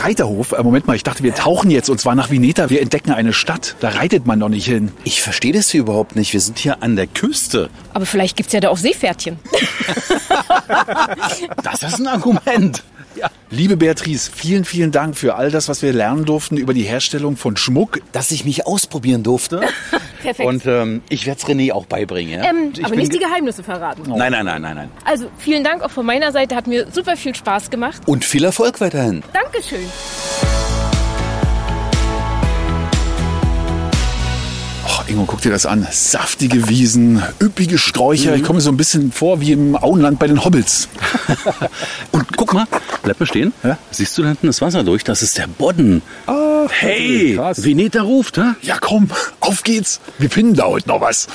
Reiterhof? 0.03 0.53
Äh, 0.53 0.63
Moment 0.63 0.87
mal, 0.87 0.97
ich 0.97 1.03
dachte, 1.05 1.23
wir 1.23 1.35
tauchen 1.35 1.54
jetzt 1.63 1.89
und 1.89 2.01
zwar 2.01 2.15
nach 2.15 2.31
Veneta. 2.31 2.69
Wir 2.71 2.81
entdecken 2.83 3.13
eine 3.13 3.33
Stadt. 3.33 3.77
Da 3.81 3.91
reitet 3.91 4.27
man 4.27 4.41
doch 4.41 4.49
nicht 4.49 4.67
hin. 4.67 4.91
Ich 5.05 5.23
verstehe 5.23 5.53
das 5.53 5.71
hier 5.71 5.81
überhaupt 5.81 6.17
nicht. 6.17 6.33
Wir 6.33 6.41
sind 6.41 6.59
hier 6.59 6.83
an 6.83 6.97
der 6.97 7.07
Küste. 7.07 7.71
Aber 7.93 8.07
vielleicht 8.07 8.37
gibt's 8.37 8.53
ja 8.53 8.61
da 8.61 8.71
auch 8.71 8.77
Seepferdchen. 8.79 9.39
Das 11.63 11.83
ist 11.83 12.01
ein 12.01 12.07
Argument. 12.07 12.83
Liebe 13.51 13.77
Beatrice, 13.77 14.31
vielen, 14.35 14.65
vielen 14.65 14.91
Dank 14.91 15.17
für 15.17 15.37
all 15.37 15.51
das, 15.51 15.69
was 15.69 15.83
wir 15.83 15.93
lernen 15.93 16.25
durften 16.25 16.57
über 16.57 16.75
die 16.75 16.83
Herstellung 16.83 17.37
von 17.37 17.57
Schmuck. 17.57 18.01
Dass 18.13 18.31
ich 18.33 18.45
mich 18.45 18.67
ausprobieren 18.67 19.23
durfte. 19.23 19.61
Perfekt. 20.23 20.49
Und 20.49 20.67
ähm, 20.67 21.03
ich 21.09 21.27
werde 21.27 21.41
es 21.41 21.47
René 21.49 21.73
auch 21.73 21.87
beibringen. 21.87 22.43
Ja? 22.43 22.51
ähm, 22.51 22.73
ich 22.77 22.85
aber 22.85 22.97
nicht 22.97 23.13
die 23.13 23.19
ge- 23.19 23.29
Geheimnisse 23.29 23.63
verraten. 23.63 24.03
Nein, 24.09 24.33
nein, 24.33 24.45
nein, 24.47 24.63
nein, 24.63 24.77
nein. 24.77 24.91
Also 25.05 25.27
vielen 25.39 25.63
Dank 25.63 25.83
auch 25.83 25.91
von 25.91 26.05
meiner 26.07 26.33
Seite. 26.33 26.57
Hat 26.57 26.67
mir 26.67 26.89
super 26.93 27.17
viel 27.17 27.35
Spaß 27.35 27.71
gemacht. 27.71 28.03
Und 28.07 28.25
viel 28.25 28.45
Erfolg 28.45 28.81
weiterhin. 28.81 29.23
Dankeschön. 29.33 29.85
Ingo, 35.15 35.27
guck 35.27 35.41
dir 35.43 35.53
das 35.53 35.65
an. 35.65 35.87
Saftige 35.93 36.69
Wiesen, 36.69 37.23
üppige 37.41 37.79
Sträucher. 37.79 38.35
Ich 38.35 38.43
komme 38.43 38.61
so 38.61 38.69
ein 38.71 38.77
bisschen 38.77 39.13
vor 39.13 39.41
wie 39.41 39.53
im 39.53 39.77
Auenland 39.77 40.19
bei 40.19 40.27
den 40.27 40.45
Hobbits. 40.45 40.89
Und 42.11 42.37
guck 42.37 42.53
mal, 42.53 42.67
bleib 43.05 43.21
mal 43.21 43.27
stehen. 43.27 43.53
Ja? 43.63 43.79
Siehst 43.93 44.19
du 44.19 44.23
da 44.23 44.29
hinten 44.29 44.49
das 44.49 44.61
Wasser 44.61 44.83
durch? 44.83 45.05
Das 45.05 45.23
ist 45.23 45.39
der 45.39 45.47
Bodden. 45.47 46.03
Ah, 46.27 46.67
hey, 46.69 47.37
krass. 47.37 47.63
Veneta 47.63 48.03
ruft, 48.03 48.39
hä? 48.39 48.55
Ja, 48.63 48.79
komm, 48.81 49.09
auf 49.39 49.63
geht's. 49.63 50.01
Wir 50.19 50.31
finden 50.31 50.57
da 50.57 50.65
heute 50.65 50.89
noch 50.89 51.01
was. 51.01 51.29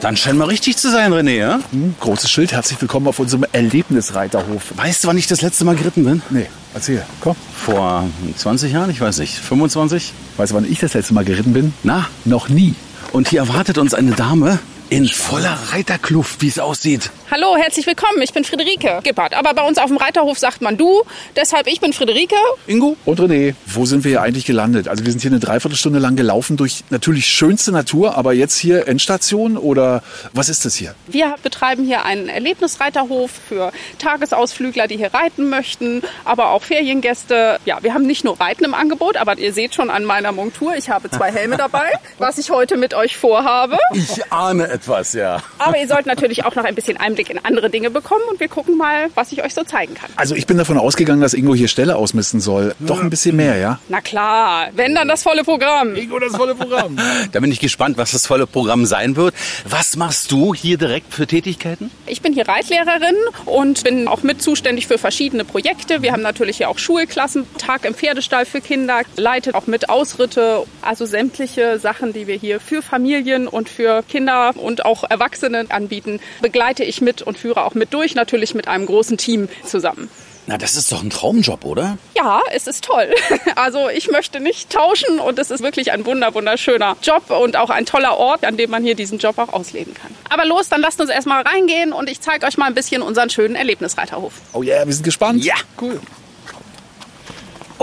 Dann 0.00 0.16
scheint 0.16 0.38
mal 0.38 0.48
richtig 0.48 0.78
zu 0.78 0.90
sein, 0.90 1.12
René, 1.12 1.36
ja? 1.36 1.60
Hm, 1.70 1.96
großes 2.00 2.30
Schild, 2.30 2.52
herzlich 2.52 2.80
willkommen 2.80 3.08
auf 3.08 3.18
unserem 3.18 3.44
Erlebnisreiterhof. 3.52 4.72
Weißt 4.74 5.04
du, 5.04 5.08
wann 5.08 5.18
ich 5.18 5.26
das 5.26 5.42
letzte 5.42 5.66
Mal 5.66 5.76
geritten 5.76 6.04
bin? 6.04 6.22
Nee, 6.30 6.46
erzähl, 6.74 7.02
komm. 7.20 7.36
Vor 7.54 8.04
20 8.36 8.72
Jahren, 8.72 8.90
ich 8.90 9.00
weiß 9.00 9.18
nicht, 9.18 9.34
25? 9.38 10.12
Weißt 10.36 10.52
du, 10.52 10.56
wann 10.56 10.70
ich 10.70 10.78
das 10.80 10.94
letzte 10.94 11.14
Mal 11.14 11.24
geritten 11.24 11.52
bin? 11.52 11.72
Na, 11.82 12.06
Noch 12.24 12.48
nie. 12.48 12.74
und 13.12 13.28
hier 13.28 13.40
erwartet 13.40 13.78
uns 13.78 13.94
eine 13.94 14.12
Dame 14.12 14.58
in 14.92 15.08
voller 15.08 15.58
Reiterkluft, 15.70 16.42
wie 16.42 16.48
es 16.48 16.58
aussieht. 16.58 17.10
Hallo, 17.30 17.56
herzlich 17.56 17.86
willkommen. 17.86 18.20
Ich 18.20 18.34
bin 18.34 18.44
Friederike 18.44 19.00
Gippert. 19.02 19.32
Aber 19.32 19.54
bei 19.54 19.66
uns 19.66 19.78
auf 19.78 19.86
dem 19.86 19.96
Reiterhof 19.96 20.38
sagt 20.38 20.60
man 20.60 20.76
du. 20.76 21.00
Deshalb, 21.34 21.66
ich 21.66 21.80
bin 21.80 21.94
Friederike. 21.94 22.34
Ingo? 22.66 22.98
Und 23.06 23.18
René, 23.18 23.54
wo 23.64 23.86
sind 23.86 24.04
wir 24.04 24.10
hier 24.10 24.20
eigentlich 24.20 24.44
gelandet? 24.44 24.88
Also 24.88 25.06
wir 25.06 25.10
sind 25.10 25.22
hier 25.22 25.30
eine 25.30 25.40
Dreiviertelstunde 25.40 25.98
lang 25.98 26.14
gelaufen 26.14 26.58
durch 26.58 26.84
natürlich 26.90 27.24
schönste 27.24 27.72
Natur, 27.72 28.18
aber 28.18 28.34
jetzt 28.34 28.58
hier 28.58 28.86
Endstation 28.86 29.56
oder 29.56 30.02
was 30.34 30.50
ist 30.50 30.66
das 30.66 30.74
hier? 30.74 30.94
Wir 31.06 31.36
betreiben 31.42 31.86
hier 31.86 32.04
einen 32.04 32.28
Erlebnisreiterhof 32.28 33.30
für 33.48 33.72
Tagesausflügler, 33.98 34.88
die 34.88 34.98
hier 34.98 35.14
reiten 35.14 35.48
möchten, 35.48 36.02
aber 36.26 36.50
auch 36.50 36.64
Feriengäste. 36.64 37.60
Ja, 37.64 37.78
wir 37.82 37.94
haben 37.94 38.06
nicht 38.06 38.24
nur 38.24 38.38
Reiten 38.38 38.64
im 38.64 38.74
Angebot, 38.74 39.16
aber 39.16 39.38
ihr 39.38 39.54
seht 39.54 39.74
schon 39.74 39.88
an 39.88 40.04
meiner 40.04 40.32
Montur, 40.32 40.76
ich 40.76 40.90
habe 40.90 41.08
zwei 41.08 41.32
Helme 41.32 41.56
dabei, 41.56 41.92
was 42.18 42.36
ich 42.36 42.50
heute 42.50 42.76
mit 42.76 42.92
euch 42.92 43.16
vorhabe. 43.16 43.78
Ich 43.94 44.30
ahne 44.30 44.81
etwas, 44.82 45.12
ja. 45.12 45.42
Aber 45.58 45.78
ihr 45.78 45.86
sollt 45.86 46.06
natürlich 46.06 46.44
auch 46.44 46.54
noch 46.54 46.64
ein 46.64 46.74
bisschen 46.74 46.96
Einblick 46.96 47.30
in 47.30 47.38
andere 47.44 47.70
Dinge 47.70 47.90
bekommen 47.90 48.22
und 48.30 48.40
wir 48.40 48.48
gucken 48.48 48.76
mal, 48.76 49.08
was 49.14 49.30
ich 49.32 49.42
euch 49.42 49.54
so 49.54 49.62
zeigen 49.62 49.94
kann. 49.94 50.10
Also 50.16 50.34
ich 50.34 50.46
bin 50.46 50.58
davon 50.58 50.76
ausgegangen, 50.76 51.20
dass 51.20 51.34
Ingo 51.34 51.54
hier 51.54 51.68
Ställe 51.68 51.96
ausmisten 51.96 52.40
soll. 52.40 52.74
Doch 52.80 53.00
ein 53.00 53.10
bisschen 53.10 53.36
mehr, 53.36 53.56
ja? 53.58 53.78
Na 53.88 54.00
klar, 54.00 54.70
wenn 54.74 54.94
dann 54.94 55.08
das 55.08 55.22
volle 55.22 55.44
Programm. 55.44 55.94
Ingo, 55.94 56.18
das 56.18 56.34
volle 56.34 56.54
Programm. 56.54 56.98
Da 57.32 57.40
bin 57.40 57.52
ich 57.52 57.60
gespannt, 57.60 57.98
was 57.98 58.10
das 58.10 58.26
volle 58.26 58.46
Programm 58.46 58.84
sein 58.84 59.16
wird. 59.16 59.34
Was 59.64 59.96
machst 59.96 60.32
du 60.32 60.54
hier 60.54 60.76
direkt 60.76 61.14
für 61.14 61.26
Tätigkeiten? 61.26 61.90
Ich 62.06 62.20
bin 62.20 62.32
hier 62.32 62.48
Reitlehrerin 62.48 63.16
und 63.44 63.84
bin 63.84 64.08
auch 64.08 64.22
mit 64.22 64.42
zuständig 64.42 64.86
für 64.86 64.98
verschiedene 64.98 65.44
Projekte. 65.44 66.02
Wir 66.02 66.12
haben 66.12 66.22
natürlich 66.22 66.58
hier 66.58 66.68
auch 66.68 66.78
Schulklassen, 66.78 67.46
Tag 67.58 67.84
im 67.84 67.94
Pferdestall 67.94 68.44
für 68.44 68.60
Kinder, 68.60 69.02
leite 69.16 69.54
auch 69.54 69.66
mit 69.66 69.88
Ausritte, 69.88 70.64
also 70.82 71.06
sämtliche 71.06 71.78
Sachen, 71.78 72.12
die 72.12 72.26
wir 72.26 72.36
hier 72.36 72.60
für 72.60 72.82
Familien 72.82 73.46
und 73.46 73.68
für 73.68 74.02
Kinder 74.02 74.52
und 74.56 74.71
auch 74.80 75.04
Erwachsene 75.08 75.66
anbieten, 75.68 76.20
begleite 76.40 76.84
ich 76.84 77.00
mit 77.00 77.22
und 77.22 77.38
führe 77.38 77.64
auch 77.64 77.74
mit 77.74 77.92
durch, 77.94 78.14
natürlich 78.14 78.54
mit 78.54 78.68
einem 78.68 78.86
großen 78.86 79.18
Team 79.18 79.48
zusammen. 79.64 80.08
Na, 80.46 80.58
das 80.58 80.74
ist 80.74 80.90
doch 80.90 81.02
ein 81.02 81.10
Traumjob, 81.10 81.64
oder? 81.64 81.98
Ja, 82.16 82.40
es 82.52 82.66
ist 82.66 82.84
toll. 82.84 83.08
Also 83.54 83.88
ich 83.90 84.10
möchte 84.10 84.40
nicht 84.40 84.70
tauschen 84.70 85.20
und 85.20 85.38
es 85.38 85.50
ist 85.50 85.62
wirklich 85.62 85.92
ein 85.92 86.04
wunder 86.06 86.34
wunderschöner 86.34 86.96
Job 87.02 87.30
und 87.30 87.56
auch 87.56 87.70
ein 87.70 87.86
toller 87.86 88.16
Ort, 88.16 88.44
an 88.44 88.56
dem 88.56 88.70
man 88.70 88.82
hier 88.82 88.94
diesen 88.94 89.18
Job 89.18 89.38
auch 89.38 89.52
ausleben 89.52 89.94
kann. 89.94 90.10
Aber 90.30 90.44
los, 90.46 90.68
dann 90.68 90.80
lasst 90.80 91.00
uns 91.00 91.10
erstmal 91.10 91.42
reingehen 91.42 91.92
und 91.92 92.08
ich 92.08 92.20
zeige 92.20 92.46
euch 92.46 92.56
mal 92.56 92.66
ein 92.66 92.74
bisschen 92.74 93.02
unseren 93.02 93.30
schönen 93.30 93.54
Erlebnisreiterhof. 93.54 94.32
Oh 94.52 94.62
yeah, 94.62 94.84
wir 94.86 94.92
sind 94.92 95.04
gespannt. 95.04 95.44
Ja. 95.44 95.54
Cool. 95.80 96.00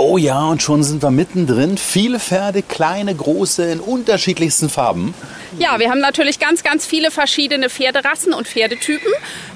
Oh 0.01 0.17
ja, 0.17 0.45
und 0.45 0.61
schon 0.61 0.81
sind 0.81 1.03
wir 1.03 1.11
mittendrin. 1.11 1.77
Viele 1.77 2.21
Pferde, 2.21 2.61
kleine, 2.61 3.13
große, 3.13 3.69
in 3.69 3.81
unterschiedlichsten 3.81 4.69
Farben. 4.69 5.13
Ja, 5.57 5.77
wir 5.77 5.89
haben 5.89 5.99
natürlich 5.99 6.39
ganz, 6.39 6.63
ganz 6.63 6.85
viele 6.85 7.11
verschiedene 7.11 7.69
Pferderassen 7.69 8.33
und 8.33 8.47
Pferdetypen, 8.47 9.11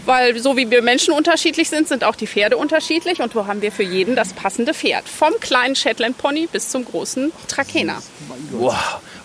weil 0.05 0.37
so 0.39 0.57
wie 0.57 0.69
wir 0.69 0.81
Menschen 0.81 1.13
unterschiedlich 1.13 1.69
sind, 1.69 1.87
sind 1.87 2.03
auch 2.03 2.17
die 2.17 2.27
Pferde 2.27 2.57
unterschiedlich 2.57 3.21
und 3.21 3.31
so 3.31 3.47
haben 3.47 3.61
wir 3.61 3.71
für 3.71 3.83
jeden 3.83 4.17
das 4.17 4.33
passende 4.33 4.73
Pferd. 4.73 5.07
Vom 5.07 5.31
kleinen 5.39 5.77
Shetland 5.77 6.17
Pony 6.17 6.49
bis 6.51 6.67
zum 6.67 6.83
großen 6.83 7.31
Trakehner. 7.47 8.03
Wow. 8.51 8.75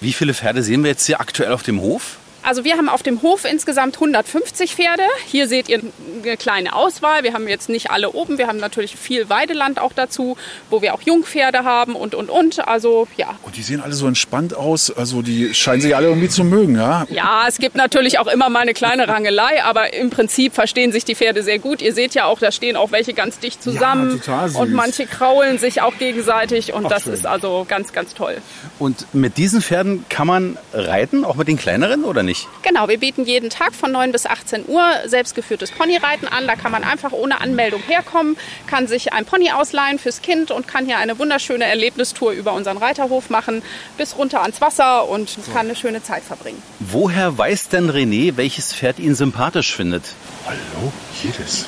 Wie 0.01 0.13
viele 0.13 0.35
Pferde 0.35 0.63
sehen 0.63 0.85
wir 0.85 0.91
jetzt 0.93 1.07
hier 1.07 1.21
aktuell 1.21 1.51
auf 1.51 1.65
dem 1.65 1.81
Hof? 1.81 2.19
Also 2.49 2.65
wir 2.65 2.79
haben 2.79 2.89
auf 2.89 3.03
dem 3.03 3.21
Hof 3.21 3.45
insgesamt 3.45 3.97
150 3.97 4.75
Pferde. 4.75 5.03
Hier 5.27 5.49
seht 5.49 5.69
ihr 5.69 5.83
eine 6.25 6.39
kleine 6.39 6.75
Auswahl. 6.75 7.23
Wir 7.23 7.35
haben 7.35 7.47
jetzt 7.47 7.69
nicht 7.69 7.91
alle 7.91 8.13
oben. 8.13 8.39
Wir 8.39 8.47
haben 8.47 8.57
natürlich 8.57 8.97
viel 8.97 9.29
Weideland 9.29 9.79
auch 9.79 9.93
dazu, 9.93 10.39
wo 10.71 10.81
wir 10.81 10.95
auch 10.95 11.03
Jungpferde 11.03 11.65
haben 11.65 11.95
und, 11.95 12.15
und, 12.15 12.31
und. 12.31 12.67
Also 12.67 13.07
ja. 13.19 13.39
Und 13.43 13.59
die 13.59 13.63
sehen 13.63 13.83
alle 13.83 13.93
so 13.93 14.07
entspannt 14.07 14.57
aus. 14.57 14.91
Also 14.91 15.21
die 15.21 15.53
scheinen 15.53 15.83
sich 15.83 15.95
alle 15.95 16.07
irgendwie 16.07 16.31
zu 16.31 16.43
mögen, 16.43 16.77
ja? 16.77 17.07
Ja, 17.11 17.45
es 17.47 17.59
gibt 17.59 17.77
natürlich 17.77 18.19
auch 18.19 18.29
immer 18.29 18.49
mal 18.49 18.61
eine 18.61 18.73
kleine 18.73 19.09
Rangelei, 19.09 19.63
aber 19.63 19.93
im 19.93 20.09
Prinzip 20.09 20.55
verstehen 20.55 20.91
sich 20.91 21.05
die 21.05 21.17
Pferde 21.17 21.43
sehr 21.43 21.59
gut. 21.59 21.83
Ihr 21.83 21.93
seht 21.93 22.15
ja 22.15 22.25
auch, 22.25 22.39
da 22.39 22.51
stehen 22.51 22.77
auch 22.77 22.93
welche 22.93 23.13
ganz 23.13 23.39
dicht 23.41 23.63
zusammen. 23.63 24.13
Ja, 24.13 24.17
total 24.17 24.49
süß. 24.49 24.59
Und 24.59 24.73
manche 24.73 25.05
kraulen 25.05 25.59
sich 25.59 25.83
auch 25.83 25.99
gegenseitig 25.99 26.73
und 26.73 26.87
Ach, 26.87 26.91
das 26.93 27.03
schön. 27.03 27.13
ist 27.13 27.27
also 27.27 27.67
ganz, 27.69 27.93
ganz 27.93 28.15
toll. 28.15 28.39
Und 28.79 29.13
mit 29.13 29.37
diesen 29.37 29.61
Pferden 29.61 30.07
kann 30.09 30.27
man 30.27 30.57
reiten, 30.73 31.27
auch 31.27 31.35
mit 31.35 31.47
den 31.47 31.59
kleineren 31.59 32.05
oder 32.05 32.23
nicht? 32.23 32.38
Genau, 32.63 32.89
wir 32.89 32.99
bieten 32.99 33.25
jeden 33.25 33.51
Tag 33.51 33.75
von 33.75 33.93
9 33.93 34.13
bis 34.13 34.27
18 34.27 34.69
Uhr 34.69 34.83
selbstgeführtes 35.07 35.71
Ponyreiten 35.71 36.29
an. 36.29 36.47
Da 36.47 36.55
kann 36.55 36.71
man 36.71 36.85
einfach 36.85 37.13
ohne 37.13 37.41
Anmeldung 37.41 37.83
herkommen, 37.87 38.37
kann 38.67 38.87
sich 38.87 39.13
ein 39.13 39.25
Pony 39.25 39.51
ausleihen 39.53 39.99
fürs 39.99 40.23
Kind 40.23 40.51
und 40.51 40.69
kann 40.69 40.87
hier 40.87 40.99
eine 40.99 41.19
wunderschöne 41.19 41.65
Erlebnistour 41.65 42.33
über 42.33 42.53
unseren 42.53 42.77
Reiterhof 42.77 43.31
machen, 43.31 43.63
bis 43.97 44.17
runter 44.17 44.43
ans 44.43 44.61
Wasser 44.61 45.09
und 45.09 45.39
kann 45.53 45.67
eine 45.67 45.77
schöne 45.77 46.03
Zeit 46.03 46.23
verbringen. 46.23 46.63
Woher 46.79 47.37
weiß 47.37 47.69
denn 47.69 47.91
René, 47.91 48.37
welches 48.37 48.73
Pferd 48.73 48.99
ihn 48.99 49.15
sympathisch 49.15 49.75
findet? 49.75 50.05
Hallo, 50.47 50.93
jedes. 51.23 51.67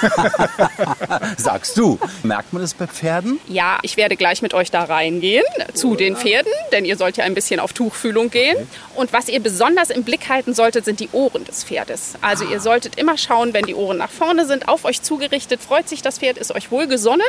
Sagst 1.36 1.76
du. 1.76 1.98
Merkt 2.22 2.52
man 2.52 2.62
das 2.62 2.74
bei 2.74 2.86
Pferden? 2.86 3.40
Ja, 3.48 3.78
ich 3.82 3.96
werde 3.96 4.16
gleich 4.16 4.40
mit 4.40 4.54
euch 4.54 4.70
da 4.70 4.84
reingehen 4.84 5.44
zu 5.74 5.96
den 5.96 6.16
Pferden, 6.16 6.52
denn 6.70 6.84
ihr 6.84 6.96
sollt 6.96 7.16
ja 7.16 7.24
ein 7.24 7.34
bisschen 7.34 7.58
auf 7.58 7.72
Tuchfühlung 7.72 8.30
gehen. 8.30 8.56
Und 8.94 9.12
was 9.12 9.28
ihr 9.28 9.40
besonders 9.40 9.90
im 9.90 10.04
Blick 10.10 10.28
halten 10.28 10.54
solltet, 10.54 10.84
sind 10.84 10.98
die 10.98 11.08
Ohren 11.12 11.44
des 11.44 11.62
Pferdes. 11.62 12.14
Also 12.20 12.44
ihr 12.44 12.58
solltet 12.58 12.98
immer 12.98 13.16
schauen, 13.16 13.54
wenn 13.54 13.64
die 13.64 13.76
Ohren 13.76 13.96
nach 13.96 14.10
vorne 14.10 14.44
sind, 14.44 14.66
auf 14.68 14.84
euch 14.84 15.02
zugerichtet, 15.02 15.60
freut 15.62 15.88
sich 15.88 16.02
das 16.02 16.18
Pferd, 16.18 16.36
ist 16.36 16.52
euch 16.52 16.72
wohlgesonnen. 16.72 17.26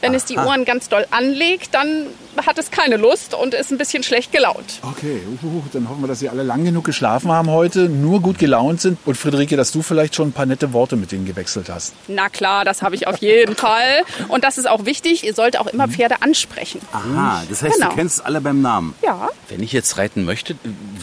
Wenn 0.00 0.14
es 0.14 0.26
die 0.26 0.36
Ohren 0.36 0.64
ganz 0.64 0.88
doll 0.88 1.04
anlegt, 1.10 1.74
dann 1.74 2.06
hat 2.46 2.56
es 2.58 2.70
keine 2.70 2.96
Lust 2.96 3.34
und 3.34 3.52
ist 3.54 3.72
ein 3.72 3.78
bisschen 3.78 4.04
schlecht 4.04 4.30
gelaunt. 4.30 4.78
Okay, 4.82 5.20
uh, 5.42 5.62
dann 5.72 5.88
hoffen 5.88 6.02
wir, 6.02 6.06
dass 6.06 6.20
Sie 6.20 6.28
alle 6.28 6.44
lang 6.44 6.64
genug 6.64 6.84
geschlafen 6.84 7.32
haben 7.32 7.50
heute, 7.50 7.88
nur 7.88 8.20
gut 8.20 8.38
gelaunt 8.38 8.80
sind. 8.80 8.98
Und 9.04 9.16
Friederike, 9.16 9.56
dass 9.56 9.72
du 9.72 9.82
vielleicht 9.82 10.14
schon 10.14 10.28
ein 10.28 10.32
paar 10.32 10.46
nette 10.46 10.72
Worte 10.72 10.94
mit 10.94 11.10
denen 11.10 11.26
gewechselt 11.26 11.68
hast. 11.68 11.94
Na 12.06 12.28
klar, 12.28 12.64
das 12.64 12.82
habe 12.82 12.94
ich 12.94 13.08
auf 13.08 13.16
jeden 13.18 13.56
Fall. 13.56 14.04
Und 14.28 14.44
das 14.44 14.56
ist 14.56 14.68
auch 14.68 14.84
wichtig, 14.84 15.24
ihr 15.24 15.34
sollt 15.34 15.58
auch 15.58 15.66
immer 15.66 15.88
Pferde 15.88 16.22
ansprechen. 16.22 16.80
Aha, 16.92 17.42
das 17.48 17.62
heißt, 17.62 17.74
Genau. 17.74 17.88
du 17.90 17.96
kennst 17.96 18.24
alle 18.24 18.40
beim 18.40 18.62
Namen. 18.62 18.94
Ja. 19.02 19.28
Wenn 19.48 19.62
ich 19.64 19.72
jetzt 19.72 19.98
reiten 19.98 20.24
möchte, 20.24 20.54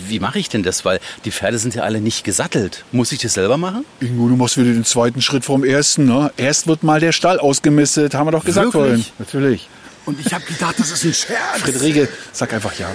wie 0.07 0.19
mache 0.21 0.39
ich 0.39 0.47
denn 0.47 0.63
das? 0.63 0.85
Weil 0.85 1.01
die 1.25 1.31
Pferde 1.31 1.59
sind 1.59 1.75
ja 1.75 1.83
alle 1.83 2.01
nicht 2.01 2.23
gesattelt. 2.23 2.85
Muss 2.91 3.11
ich 3.11 3.19
das 3.19 3.33
selber 3.33 3.57
machen? 3.57 3.85
Ingo, 3.99 4.27
du 4.27 4.35
machst 4.35 4.57
wieder 4.57 4.71
den 4.71 4.85
zweiten 4.85 5.21
Schritt 5.21 5.45
vom 5.45 5.63
ersten. 5.63 6.05
Ne? 6.05 6.31
Erst 6.37 6.67
wird 6.67 6.83
mal 6.83 6.99
der 6.99 7.11
Stall 7.11 7.39
ausgemistet, 7.39 8.13
haben 8.13 8.27
wir 8.27 8.31
doch 8.31 8.45
gesagt 8.45 8.73
Wirklich? 8.73 8.81
vorhin. 8.81 9.05
Natürlich. 9.19 9.69
Und 10.05 10.25
ich 10.25 10.33
habe 10.33 10.45
gedacht, 10.45 10.79
das 10.79 10.91
ist 10.91 11.03
ein 11.03 11.13
Scherz. 11.13 11.61
Friederike, 11.61 12.07
sag 12.31 12.53
einfach 12.53 12.73
ja. 12.79 12.87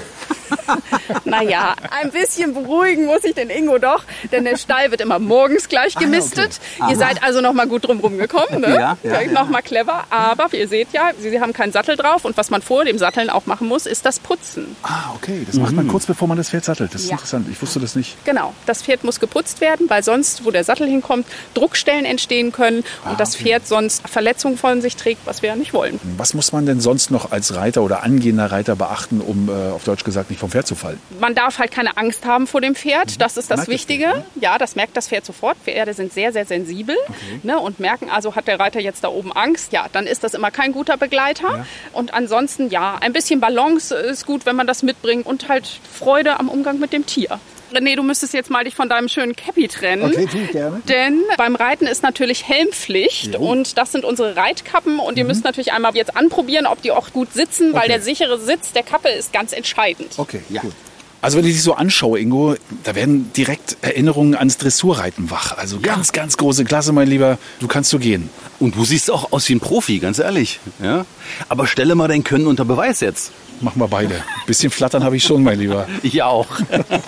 Naja, 1.25 1.75
ein 1.91 2.11
bisschen 2.11 2.55
beruhigen 2.55 3.07
muss 3.07 3.25
ich 3.25 3.35
den 3.35 3.51
Ingo 3.51 3.79
doch, 3.79 4.05
denn 4.31 4.45
der 4.45 4.57
Stall 4.57 4.91
wird 4.91 5.01
immer 5.01 5.19
morgens 5.19 5.69
gleich 5.69 5.97
Ah, 5.97 6.01
gemistet. 6.01 6.59
okay. 6.79 6.91
Ihr 6.93 6.97
seid 6.97 7.23
also 7.23 7.41
noch 7.41 7.53
mal 7.53 7.67
gut 7.67 7.87
drum 7.87 8.01
rumgekommen, 8.01 8.61
ne? 8.61 8.75
Ja, 8.75 8.97
ja, 9.03 9.21
ja. 9.21 9.31
Noch 9.33 9.49
mal 9.49 9.63
clever, 9.63 10.05
aber 10.11 10.53
ihr 10.55 10.69
seht 10.69 10.89
ja, 10.93 11.11
sie 11.19 11.41
haben 11.41 11.53
keinen 11.53 11.73
Sattel 11.73 11.97
drauf 11.97 12.25
und 12.25 12.37
was 12.37 12.51
man 12.51 12.63
vor 12.63 12.85
dem 12.85 12.99
Satteln 12.99 13.31
auch 13.31 13.47
machen 13.47 13.69
muss, 13.69 13.87
ist 13.87 14.05
das 14.07 14.19
Putzen. 14.21 14.77
Ah, 14.83 15.11
okay. 15.15 15.43
Das 15.47 15.57
macht 15.57 15.73
man 15.73 15.89
kurz 15.89 16.07
bevor 16.07 16.29
man 16.29 16.37
das 16.37 16.51
Pferd 16.51 16.65
sattelt. 16.65 16.95
Das 16.95 17.03
ist 17.03 17.09
Ja. 17.09 17.15
interessant. 17.17 17.47
Ich 17.51 17.61
wusste 17.61 17.81
das 17.81 17.95
nicht. 17.97 18.17
Genau, 18.25 18.55
das 18.67 18.83
Pferd 18.83 19.05
muss 19.05 19.21
geputzt 19.21 19.61
werden, 19.61 19.89
weil 19.89 20.03
sonst, 20.03 20.45
wo 20.45 20.51
der 20.51 20.65
Sattel 20.65 20.87
hinkommt, 20.89 21.27
Druckstellen 21.55 22.05
entstehen 22.05 22.53
können 22.53 22.85
und 23.09 23.21
das 23.21 23.37
Pferd 23.37 23.67
sonst 23.67 24.09
Verletzungen 24.09 24.57
von 24.57 24.81
sich 24.81 24.97
trägt, 24.97 25.27
was 25.27 25.43
wir 25.43 25.51
ja 25.51 25.57
nicht 25.57 25.73
wollen. 25.75 26.01
Was 26.17 26.35
muss 26.35 26.53
man 26.53 26.67
denn 26.67 26.81
sonst 26.81 27.11
noch 27.11 27.33
als 27.33 27.55
Reiter 27.55 27.83
oder 27.83 28.03
angehender 28.03 28.51
Reiter 28.51 28.77
beachten, 28.77 29.21
um 29.21 29.49
äh, 29.49 29.73
auf 29.73 29.85
Deutsch 29.85 30.05
gesagt 30.05 30.31
nicht 30.31 30.41
vom 30.43 30.51
Pferd 30.51 30.67
zu 30.67 30.75
fallen? 30.75 31.01
Man 31.21 31.35
darf 31.35 31.59
halt 31.59 31.71
keine 31.71 31.97
Angst 31.97 32.27
haben 32.27 32.49
vor 32.49 32.61
dem 32.61 32.75
Pferd. 32.75 33.21
Das 33.21 33.37
ist 33.37 33.51
das 33.51 33.59
Merkt 33.59 33.69
das 33.69 33.69
Wichtige. 33.69 34.25
Ja, 34.35 34.59
das 34.59 34.75
merkt 34.75 34.97
das 34.97 35.09
Pferd 35.09 35.25
sofort. 35.25 35.57
Pferde 35.65 35.95
sind 35.95 36.13
sehr, 36.13 36.33
sehr 36.33 36.45
sensibel 36.45 36.97
ne, 37.45 37.59
und 37.59 37.79
merken 37.79 38.11
also, 38.11 38.35
hat 38.35 38.49
der 38.49 38.59
Reiter 38.59 38.81
jetzt 38.81 39.05
da 39.05 39.09
oben 39.09 39.33
Angst? 39.33 39.73
Ja, 39.73 39.87
dann 39.93 40.07
ist 40.07 40.25
das 40.25 40.35
immer 40.35 40.51
kein 40.51 40.73
guter 40.73 40.97
Begleiter. 40.97 41.65
Und 41.93 42.13
ansonsten, 42.13 42.71
ja, 42.71 42.99
ein 43.01 43.13
bisschen 43.13 43.41
Balance 43.41 43.95
ist 43.95 44.27
gut, 44.27 44.45
wenn 44.45 44.57
man 44.57 44.67
das 44.67 44.83
mitbringt 44.83 45.27
und 45.27 45.49
halt 45.49 45.67
Freude 45.67 46.41
am 46.41 46.49
Umgang 46.49 46.81
mit 46.81 46.93
dem 46.93 47.07
Tier. 47.07 47.39
René, 47.73 47.97
du 47.97 48.03
müsstest 48.03 48.35
jetzt 48.35 48.51
mal 48.51 48.65
dich 48.65 48.75
von 48.75 48.89
deinem 48.89 49.09
schönen 49.09 49.35
Cappy 49.35 49.69
trennen. 49.69 50.05
Okay, 50.05 50.27
tu 50.31 50.39
ich 50.39 50.51
gerne. 50.53 50.83
Denn 50.89 51.23
beim 51.37 51.57
Reiten 51.57 51.87
ist 51.87 52.03
natürlich 52.03 52.47
Helmpflicht 52.49 53.37
und 53.37 53.79
das 53.79 53.93
sind 53.93 54.05
unsere 54.05 54.37
Reitkappen 54.37 54.99
und 54.99 55.19
ihr 55.19 55.25
müsst 55.25 55.45
natürlich 55.45 55.73
einmal 55.73 55.95
jetzt 55.95 56.17
anprobieren, 56.17 56.67
ob 56.67 56.83
die 56.83 56.91
auch 56.93 57.13
gut 57.13 57.33
sitzen, 57.33 57.73
weil 57.73 57.83
Okay. 57.83 57.89
der 57.89 58.03
sichere 58.03 58.39
Sitz 58.41 58.73
der 58.73 58.83
Kappe 58.83 59.09
ist 59.09 59.33
ganz 59.33 59.53
entscheidend. 59.53 60.13
Okay, 60.17 60.41
gut. 60.61 60.73
Also 61.21 61.39
wenn 61.39 61.47
ich 61.47 61.53
dich 61.53 61.63
so 61.63 61.75
anschaue, 61.75 62.19
Ingo, 62.19 62.57
da 62.83 62.97
werden 62.97 63.33
direkt 63.37 63.77
Erinnerungen 63.81 64.35
ans 64.35 64.59
Dressurreiten 64.59 65.31
wach. 65.31 65.57
Also 65.57 65.79
ganz, 65.79 66.11
ganz 66.11 66.37
große 66.37 66.65
Klasse, 66.65 66.93
mein 66.93 67.07
Lieber. 67.07 67.39
Du 67.61 67.69
kannst 67.69 67.91
so 67.91 68.01
gehen. 68.01 68.29
Und 68.59 68.75
du 68.75 68.85
siehst 68.85 69.09
auch 69.09 69.31
aus 69.31 69.49
wie 69.49 69.55
ein 69.55 69.61
Profi, 69.61 70.01
ganz 70.01 70.19
ehrlich. 70.19 70.59
Ja? 70.83 71.07
Aber 71.49 71.69
stelle 71.69 71.95
mal 71.95 72.09
dein 72.09 72.25
Können 72.25 72.49
unter 72.49 72.65
Beweis 72.65 72.99
jetzt. 73.01 73.31
Machen 73.63 73.81
wir 73.81 73.89
beide. 73.89 74.17
Bisschen 74.47 74.71
flattern 74.71 75.05
habe 75.05 75.17
ich 75.17 75.25
schon, 75.25 75.43
mein 75.43 75.59
Lieber. 75.59 75.87
Ich 76.03 76.23
auch. 76.23 76.47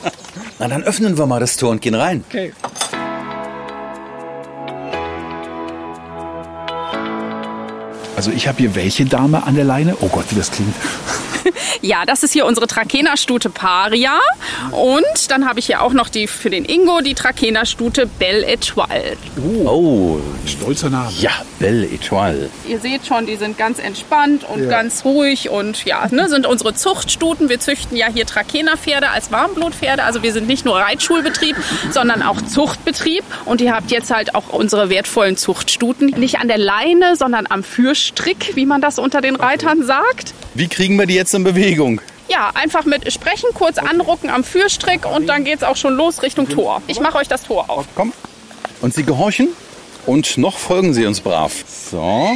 Na, 0.59 0.69
dann 0.69 0.85
öffnen 0.85 1.19
wir 1.19 1.27
mal 1.27 1.41
das 1.41 1.57
Tor 1.57 1.71
und 1.71 1.83
gehen 1.83 1.95
rein. 1.95 2.25
Okay. 2.29 2.53
Also 8.17 8.31
ich 8.31 8.47
habe 8.49 8.59
hier 8.59 8.75
welche 8.75 9.05
Dame 9.05 9.45
an 9.45 9.55
der 9.57 9.65
Leine? 9.65 9.97
Oh 10.01 10.09
Gott, 10.09 10.27
wie 10.31 10.37
das 10.37 10.51
klingt. 10.51 10.75
Ja, 11.83 12.07
das 12.07 12.23
ist 12.23 12.33
hier 12.33 12.47
unsere 12.47 12.67
Trakehnerstute 12.67 13.51
Paria. 13.51 14.19
Und 14.71 15.31
dann 15.31 15.47
habe 15.47 15.59
ich 15.59 15.67
hier 15.67 15.83
auch 15.83 15.93
noch 15.93 16.09
die 16.09 16.27
für 16.27 16.49
den 16.49 16.65
Ingo 16.65 17.01
die 17.03 17.13
Trakehnerstute 17.13 18.07
Belle 18.07 18.47
Etoile. 18.47 19.19
Oh, 19.67 20.19
Stolzer 20.47 20.89
Name. 20.89 21.11
ja, 21.21 21.33
Belle 21.59 21.87
Etoile. 21.87 22.49
Ihr 22.67 22.81
seht 22.81 23.07
schon, 23.07 23.27
die 23.27 23.37
sind 23.37 23.59
ganz 23.59 23.79
entspannt 23.79 24.45
und 24.49 24.63
Ja. 24.65 24.71
ganz 24.71 25.05
ruhig 25.05 25.51
und 25.51 25.85
ja, 25.85 26.07
ne, 26.11 26.31
sind 26.31 26.47
unsere 26.47 26.75
Zuchtstuten. 26.75 27.51
Wir 27.51 27.61
züchten 27.61 27.95
ja 27.99 28.07
hier 28.07 28.25
Trakehnerpferde 28.25 29.11
als 29.11 29.31
Warmblutpferde. 29.31 30.03
Also 30.05 30.23
wir 30.23 30.33
sind 30.33 30.47
nicht 30.47 30.65
nur 30.65 30.77
Reitschulbetrieb, 30.77 31.57
sondern 31.91 32.23
auch 32.23 32.41
Zuchtbetrieb. 32.41 33.25
Und 33.45 33.61
ihr 33.61 33.75
habt 33.75 33.91
jetzt 33.91 34.11
halt 34.11 34.35
auch 34.35 34.49
unsere 34.49 34.89
wertvollen 34.89 35.37
Zuchtstuten. 35.37 36.07
Nicht 36.17 36.39
an 36.41 36.49
der 36.49 36.59
Leine, 36.59 37.17
sondern 37.17 37.47
am 37.51 37.63
Führstrick, 38.05 38.55
wie 38.55 38.67
man 38.67 38.83
das 38.83 38.99
unter 38.99 39.23
den 39.23 39.35
Reitern 39.35 39.83
sagt. 39.83 40.35
Wie 40.53 40.69
kriegen 40.69 40.99
wir 40.99 41.07
die 41.07 41.15
jetzt 41.15 41.33
in 41.33 41.43
Bewegung? 41.43 42.03
Ja, 42.29 42.51
einfach 42.55 42.85
mit 42.85 43.11
sprechen, 43.11 43.49
kurz 43.55 43.79
anrucken 43.79 44.29
am 44.29 44.45
Führstrick 44.45 45.07
und 45.07 45.27
dann 45.27 45.45
geht's 45.45 45.63
auch 45.63 45.77
schon 45.77 45.95
los 45.95 46.23
Richtung 46.23 46.49
Tor. 46.49 46.83
Ich 46.87 47.01
mache 47.01 47.17
euch 47.17 47.29
das 47.29 47.45
Tor 47.45 47.71
auf. 47.71 47.87
Komm. 47.95 48.13
Und 48.83 48.93
sie 48.93 49.05
gehorchen 49.05 49.49
und 50.05 50.37
noch 50.37 50.59
folgen 50.59 50.93
sie 50.93 51.07
uns 51.07 51.21
brav. 51.21 51.65
So. 51.67 52.31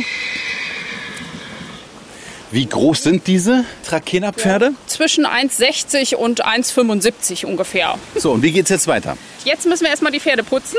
Wie 2.50 2.64
groß 2.64 3.02
sind 3.02 3.26
diese 3.26 3.64
Trakehnerpferde? 3.84 4.72
Zwischen 4.86 5.26
1,60 5.26 6.14
und 6.14 6.46
1,75 6.46 7.44
ungefähr. 7.44 7.98
So, 8.14 8.32
und 8.32 8.42
wie 8.42 8.52
geht's 8.52 8.70
jetzt 8.70 8.86
weiter? 8.86 9.18
Jetzt 9.44 9.66
müssen 9.66 9.84
wir 9.84 9.90
erstmal 9.90 10.12
die 10.12 10.20
Pferde 10.20 10.42
putzen. 10.42 10.78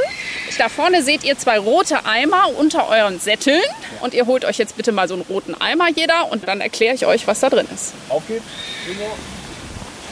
Da 0.58 0.68
vorne 0.68 1.04
seht 1.04 1.24
ihr 1.24 1.38
zwei 1.38 1.60
rote 1.60 2.06
Eimer 2.06 2.50
unter 2.58 2.90
euren 2.90 3.20
Sätteln. 3.20 3.62
Und 4.02 4.16
ihr 4.16 4.26
holt 4.26 4.46
euch 4.46 4.58
jetzt 4.58 4.78
bitte 4.78 4.92
mal 4.92 5.08
so 5.08 5.14
einen 5.14 5.24
roten 5.24 5.54
Eimer 5.62 5.90
jeder 5.96 6.32
und 6.32 6.48
dann 6.48 6.60
erkläre 6.60 6.96
ich 6.96 7.06
euch, 7.06 7.28
was 7.28 7.40
da 7.40 7.52
drin 7.52 7.68
ist. 7.72 7.94
Auf 8.10 8.24
geht's. 8.28 8.44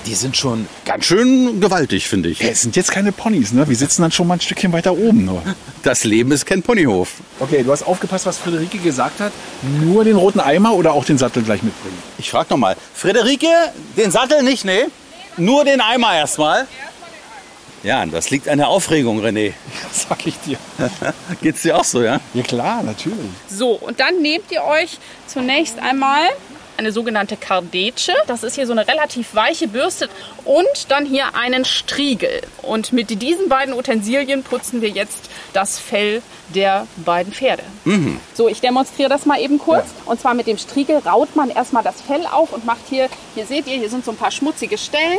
Die 0.07 0.15
sind 0.15 0.37
schon 0.37 0.67
ganz 0.85 1.03
schön 1.03 1.59
gewaltig, 1.59 2.07
finde 2.07 2.29
ich. 2.29 2.39
Ja, 2.39 2.47
es 2.47 2.61
sind 2.61 2.77
jetzt 2.77 2.91
keine 2.91 3.11
Ponys, 3.11 3.51
ne? 3.51 3.67
Wir 3.67 3.75
sitzen 3.75 4.03
dann 4.03 4.11
schon 4.13 4.25
mal 4.25 4.35
ein 4.35 4.41
Stückchen 4.41 4.71
weiter 4.71 4.93
oben 4.97 5.25
nur. 5.25 5.43
Das 5.83 6.03
Leben 6.03 6.31
ist 6.31 6.45
kein 6.45 6.63
Ponyhof. 6.63 7.09
Okay, 7.39 7.63
du 7.63 7.71
hast 7.71 7.83
aufgepasst, 7.83 8.25
was 8.25 8.37
Friederike 8.37 8.77
gesagt 8.77 9.19
hat. 9.19 9.31
Nur 9.81 10.03
den 10.03 10.17
roten 10.17 10.39
Eimer 10.41 10.73
oder 10.73 10.91
auch 10.93 11.05
den 11.05 11.17
Sattel 11.17 11.43
gleich 11.43 11.63
mitbringen? 11.63 11.97
Ich 12.17 12.29
frage 12.29 12.47
noch 12.49 12.57
mal. 12.57 12.75
Friederike, 12.93 13.47
den 13.95 14.11
Sattel 14.11 14.43
nicht, 14.43 14.65
nee? 14.65 14.85
Nur 15.37 15.63
den 15.63 15.79
Eimer 15.79 16.13
erstmal. 16.15 16.67
Ja, 17.83 18.05
das 18.05 18.31
liegt 18.31 18.49
an 18.49 18.57
der 18.57 18.67
Aufregung, 18.67 19.21
René. 19.23 19.53
Sag 19.91 20.25
ich 20.25 20.35
dir. 20.39 20.57
Geht's 21.41 21.61
dir 21.61 21.77
auch 21.77 21.83
so, 21.83 22.01
ja? 22.01 22.19
Ja 22.33 22.43
klar, 22.43 22.83
natürlich. 22.83 23.17
So, 23.47 23.71
und 23.71 23.99
dann 23.99 24.21
nehmt 24.21 24.51
ihr 24.51 24.63
euch 24.63 24.97
zunächst 25.27 25.79
einmal 25.79 26.23
eine 26.77 26.91
sogenannte 26.91 27.37
Kardetsche. 27.37 28.13
Das 28.27 28.43
ist 28.43 28.55
hier 28.55 28.67
so 28.67 28.71
eine 28.71 28.87
relativ 28.87 29.33
weiche 29.35 29.67
Bürste. 29.67 30.09
Und 30.45 30.89
dann 30.89 31.05
hier 31.05 31.35
einen 31.35 31.65
Striegel. 31.65 32.41
Und 32.61 32.93
mit 32.93 33.21
diesen 33.21 33.49
beiden 33.49 33.73
Utensilien 33.73 34.43
putzen 34.43 34.81
wir 34.81 34.89
jetzt 34.89 35.29
das 35.53 35.79
Fell 35.79 36.21
der 36.53 36.87
beiden 36.97 37.33
Pferde. 37.33 37.63
So, 38.33 38.47
ich 38.47 38.61
demonstriere 38.61 39.09
das 39.09 39.25
mal 39.25 39.39
eben 39.39 39.59
kurz. 39.59 39.85
Und 40.05 40.21
zwar 40.21 40.33
mit 40.33 40.47
dem 40.47 40.57
Striegel 40.57 40.97
raut 40.97 41.35
man 41.35 41.49
erstmal 41.49 41.83
das 41.83 42.01
Fell 42.01 42.25
auf 42.25 42.53
und 42.53 42.65
macht 42.65 42.81
hier, 42.89 43.09
hier 43.35 43.45
seht 43.45 43.67
ihr, 43.67 43.77
hier 43.77 43.89
sind 43.89 44.05
so 44.05 44.11
ein 44.11 44.17
paar 44.17 44.31
schmutzige 44.31 44.77
Stellen. 44.77 45.17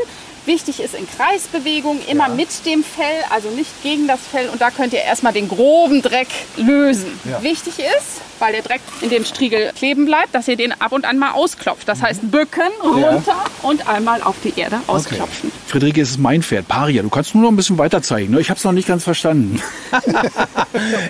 Wichtig 0.49 0.81
ist 0.81 0.95
in 0.95 1.07
Kreisbewegung 1.07 2.01
immer 2.11 2.31
mit 2.31 2.49
dem 2.65 2.83
Fell, 2.83 3.05
also 3.29 3.51
nicht 3.51 3.83
gegen 3.83 4.09
das 4.09 4.19
Fell. 4.33 4.49
Und 4.49 4.63
da 4.63 4.71
könnt 4.71 4.95
ihr 4.95 5.03
erstmal 5.03 5.35
den 5.35 5.47
groben 5.47 6.01
Dreck 6.01 6.29
lösen. 6.57 7.21
Ja. 7.31 7.43
Wichtig 7.43 7.75
ist, 7.79 8.23
weil 8.39 8.55
der 8.55 8.63
Dreck 8.63 8.81
in 9.03 9.11
dem 9.11 9.27
Striegel 9.27 9.73
kleben 9.77 10.07
bleibt, 10.07 10.35
dass 10.35 10.49
ihr 10.49 10.57
den 10.57 10.73
ab 10.73 10.93
und 10.93 11.05
an 11.05 11.19
mal 11.19 11.33
ausklopft. 11.33 11.87
Das 11.87 12.01
heißt 12.01 12.31
bücken, 12.31 12.63
runter 12.83 13.45
und 13.61 13.87
einmal 13.87 14.23
auf 14.23 14.37
die 14.43 14.59
Erde 14.59 14.81
ausklopfen. 14.87 15.53
Friederike, 15.67 16.01
es 16.01 16.13
ist 16.13 16.19
mein 16.19 16.43
Pferd, 16.43 16.67
Paria. 16.67 17.03
Du 17.03 17.11
kannst 17.11 17.35
nur 17.35 17.45
noch 17.45 17.51
ein 17.51 17.57
bisschen 17.57 17.77
weiter 17.77 18.01
zeigen. 18.01 18.33
Ne? 18.33 18.41
Ich 18.41 18.49
habe 18.49 18.57
es 18.57 18.65
noch 18.65 18.73
nicht 18.73 18.89
ganz 18.89 19.05
verstanden. 19.05 19.61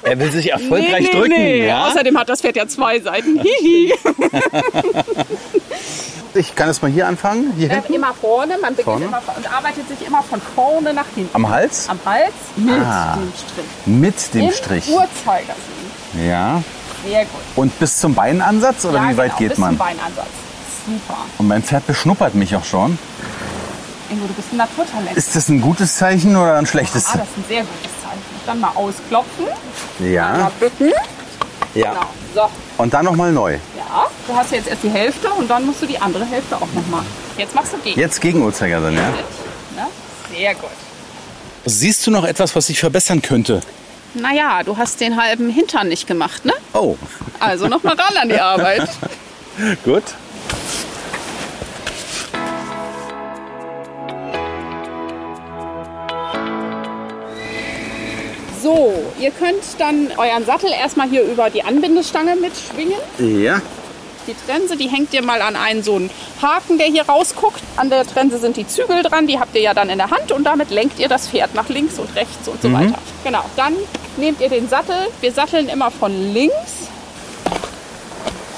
Er 0.03 0.19
will 0.19 0.33
sich 0.33 0.51
erfolgreich 0.51 1.11
drücken. 1.11 1.31
nee. 1.31 1.67
Ja? 1.67 1.87
Außerdem 1.87 2.19
hat 2.19 2.29
das 2.29 2.41
Pferd 2.41 2.57
ja 2.57 2.67
zwei 2.67 2.99
Seiten. 2.99 3.41
Hihi. 3.41 3.95
Ich 6.35 6.55
kann 6.55 6.69
es 6.69 6.83
mal 6.83 6.91
hier 6.91 7.07
anfangen. 7.07 7.53
Hier 7.57 7.71
Ähm, 7.71 7.83
immer 7.93 8.13
vorne, 8.15 8.55
man 8.61 8.71
beginnt 8.75 8.85
Vorne? 8.85 9.05
immer 9.07 9.21
und 9.37 9.53
arbeitet 9.53 9.89
sich 9.89 10.07
immer 10.07 10.23
von 10.23 10.41
vorne 10.55 10.93
nach 10.93 11.07
hinten. 11.15 11.35
Am 11.35 11.49
Hals? 11.49 11.89
Am 11.89 11.99
Hals 12.05 12.33
mit 12.57 12.75
Ah. 12.85 13.17
dem 13.17 13.33
Strich. 13.33 13.87
Mit 13.87 14.35
dem 14.35 14.43
Im 14.49 14.53
Strich. 14.53 14.89
Uhrzeigersinn. 14.91 16.27
Ja. 16.29 16.63
Sehr 17.07 17.21
gut. 17.23 17.41
Und 17.57 17.79
bis 17.79 17.99
zum 17.99 18.15
Beinansatz 18.15 18.85
oder 18.85 18.99
ja, 18.99 19.11
wie 19.11 19.17
weit 19.17 19.27
genau, 19.29 19.39
geht 19.39 19.49
bis 19.51 19.59
man? 19.59 19.71
Zum 19.71 19.79
Beinansatz. 19.79 20.27
Super. 20.87 21.19
Und 21.39 21.49
mein 21.49 21.63
Pferd 21.63 21.87
beschnuppert 21.87 22.35
mich 22.35 22.55
auch 22.57 22.65
schon. 22.65 22.99
Ingo, 24.11 24.27
du 24.27 24.33
bist 24.35 24.53
ein 24.53 24.57
Naturtalent. 24.57 25.17
Ist 25.17 25.37
das 25.37 25.49
ein 25.49 25.61
gutes 25.61 25.97
Zeichen 25.97 26.35
oder 26.37 26.57
ein 26.57 26.67
schlechtes? 26.67 27.07
ah, 27.07 27.19
das 27.19 27.29
ist 27.29 27.37
ein 27.37 27.45
sehr 27.49 27.61
gutes 27.61 27.93
Zeichen. 28.03 28.23
Dann 28.47 28.61
mal 28.61 28.73
ausklopfen, 28.75 29.45
mal 29.99 30.09
Ja. 30.09 30.51
bücken. 30.59 30.93
Ja. 31.75 31.91
Genau. 31.93 32.07
So, 32.35 32.51
Und 32.83 32.93
dann 32.95 33.05
nochmal 33.05 33.33
neu. 33.33 33.53
ja. 33.77 34.07
Du 34.27 34.37
hast 34.37 34.53
jetzt 34.53 34.69
erst 34.69 34.83
die 34.83 34.91
Hälfte 34.91 35.31
und 35.33 35.49
dann 35.49 35.65
musst 35.65 35.81
du 35.83 35.87
die 35.87 35.99
andere 35.99 36.25
Hälfte 36.27 36.57
auch 36.57 36.69
noch 36.75 36.87
machen. 36.91 37.07
Jetzt 37.39 37.55
machst 37.55 37.73
du 37.73 37.79
gegen. 37.79 37.99
Jetzt 37.99 38.21
gegen 38.21 38.43
Uhrzeigersinn, 38.43 38.95
ja? 38.95 39.01
Ne? 39.09 39.87
Sehr 40.37 40.55
gut. 40.55 40.69
Siehst 41.65 42.07
du 42.07 42.11
noch 42.11 42.25
etwas, 42.25 42.55
was 42.55 42.69
ich 42.69 42.79
verbessern 42.79 43.23
könnte? 43.23 43.61
Naja, 44.15 44.63
du 44.65 44.77
hast 44.77 45.01
den 45.01 45.21
halben 45.21 45.49
Hintern 45.51 45.89
nicht 45.89 46.07
gemacht, 46.07 46.45
ne? 46.45 46.53
Oh, 46.75 46.97
Also 47.41 47.69
noch 47.69 47.83
mal 47.83 47.95
ran 47.95 48.17
an 48.21 48.29
die 48.29 48.39
Arbeit. 48.41 48.89
gut. 49.85 50.03
So, 58.63 58.93
ihr 59.21 59.31
könnt 59.31 59.63
dann 59.79 60.09
euren 60.17 60.45
Sattel 60.45 60.71
erstmal 60.73 61.09
hier 61.09 61.23
über 61.23 61.51
die 61.51 61.63
Anbindestange 61.63 62.37
mitschwingen. 62.37 62.97
Ja. 63.19 63.61
Die 64.27 64.35
Trense, 64.47 64.77
die 64.77 64.89
hängt 64.89 65.15
ihr 65.15 65.23
mal 65.23 65.41
an 65.41 65.57
einen 65.57 65.83
so 65.83 65.95
einen 65.97 66.11
Haken, 66.43 66.77
der 66.77 66.89
hier 66.89 67.09
rausguckt. 67.09 67.63
An 67.77 67.89
der 67.89 68.07
Trense 68.07 68.39
sind 68.39 68.57
die 68.57 68.67
Zügel 68.67 69.03
dran, 69.03 69.27
die 69.27 69.39
habt 69.41 69.55
ihr 69.55 69.63
ja 69.63 69.73
dann 69.75 69.89
in 69.89 69.97
der 69.99 70.11
Hand 70.11 70.33
und 70.33 70.45
damit 70.45 70.71
lenkt 70.71 70.99
ihr 70.99 71.09
das 71.09 71.29
Pferd 71.29 71.55
nach 71.55 71.69
links 71.71 71.99
und 71.99 72.15
rechts 72.15 72.47
und 72.47 72.61
so 72.61 72.69
Mhm. 72.69 72.75
weiter. 72.75 72.99
Genau, 73.25 73.45
dann 73.57 73.75
nehmt 74.19 74.41
ihr 74.41 74.49
den 74.51 74.69
Sattel. 74.69 74.97
Wir 75.23 75.33
satteln 75.33 75.69
immer 75.69 75.91
von 75.91 76.13
links. 76.35 76.55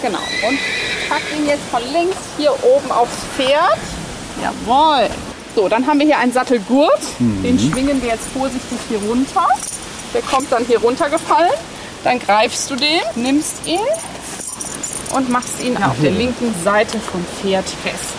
Genau, 0.02 0.18
und 0.48 0.58
packt 1.08 1.30
ihn 1.38 1.46
jetzt 1.46 1.62
von 1.70 1.82
links 1.92 2.16
hier 2.38 2.52
oben 2.64 2.90
aufs 2.90 3.16
Pferd. 3.36 3.78
Jawohl. 4.42 5.08
So, 5.54 5.68
dann 5.68 5.86
haben 5.86 5.98
wir 5.98 6.06
hier 6.06 6.18
einen 6.18 6.32
Sattelgurt. 6.32 7.00
Mhm. 7.18 7.42
Den 7.42 7.58
schwingen 7.58 8.02
wir 8.02 8.10
jetzt 8.10 8.26
vorsichtig 8.36 8.78
hier 8.88 8.98
runter. 9.08 9.46
Der 10.14 10.22
kommt 10.22 10.50
dann 10.52 10.64
hier 10.64 10.80
runtergefallen. 10.80 11.52
Dann 12.04 12.18
greifst 12.18 12.70
du 12.70 12.76
den, 12.76 13.00
nimmst 13.14 13.66
ihn 13.66 13.80
und 15.14 15.28
machst 15.28 15.60
ihn 15.62 15.76
auf 15.76 15.96
der 16.02 16.10
linken 16.10 16.54
Seite 16.64 16.98
vom 16.98 17.24
Pferd 17.40 17.66
fest. 17.68 18.14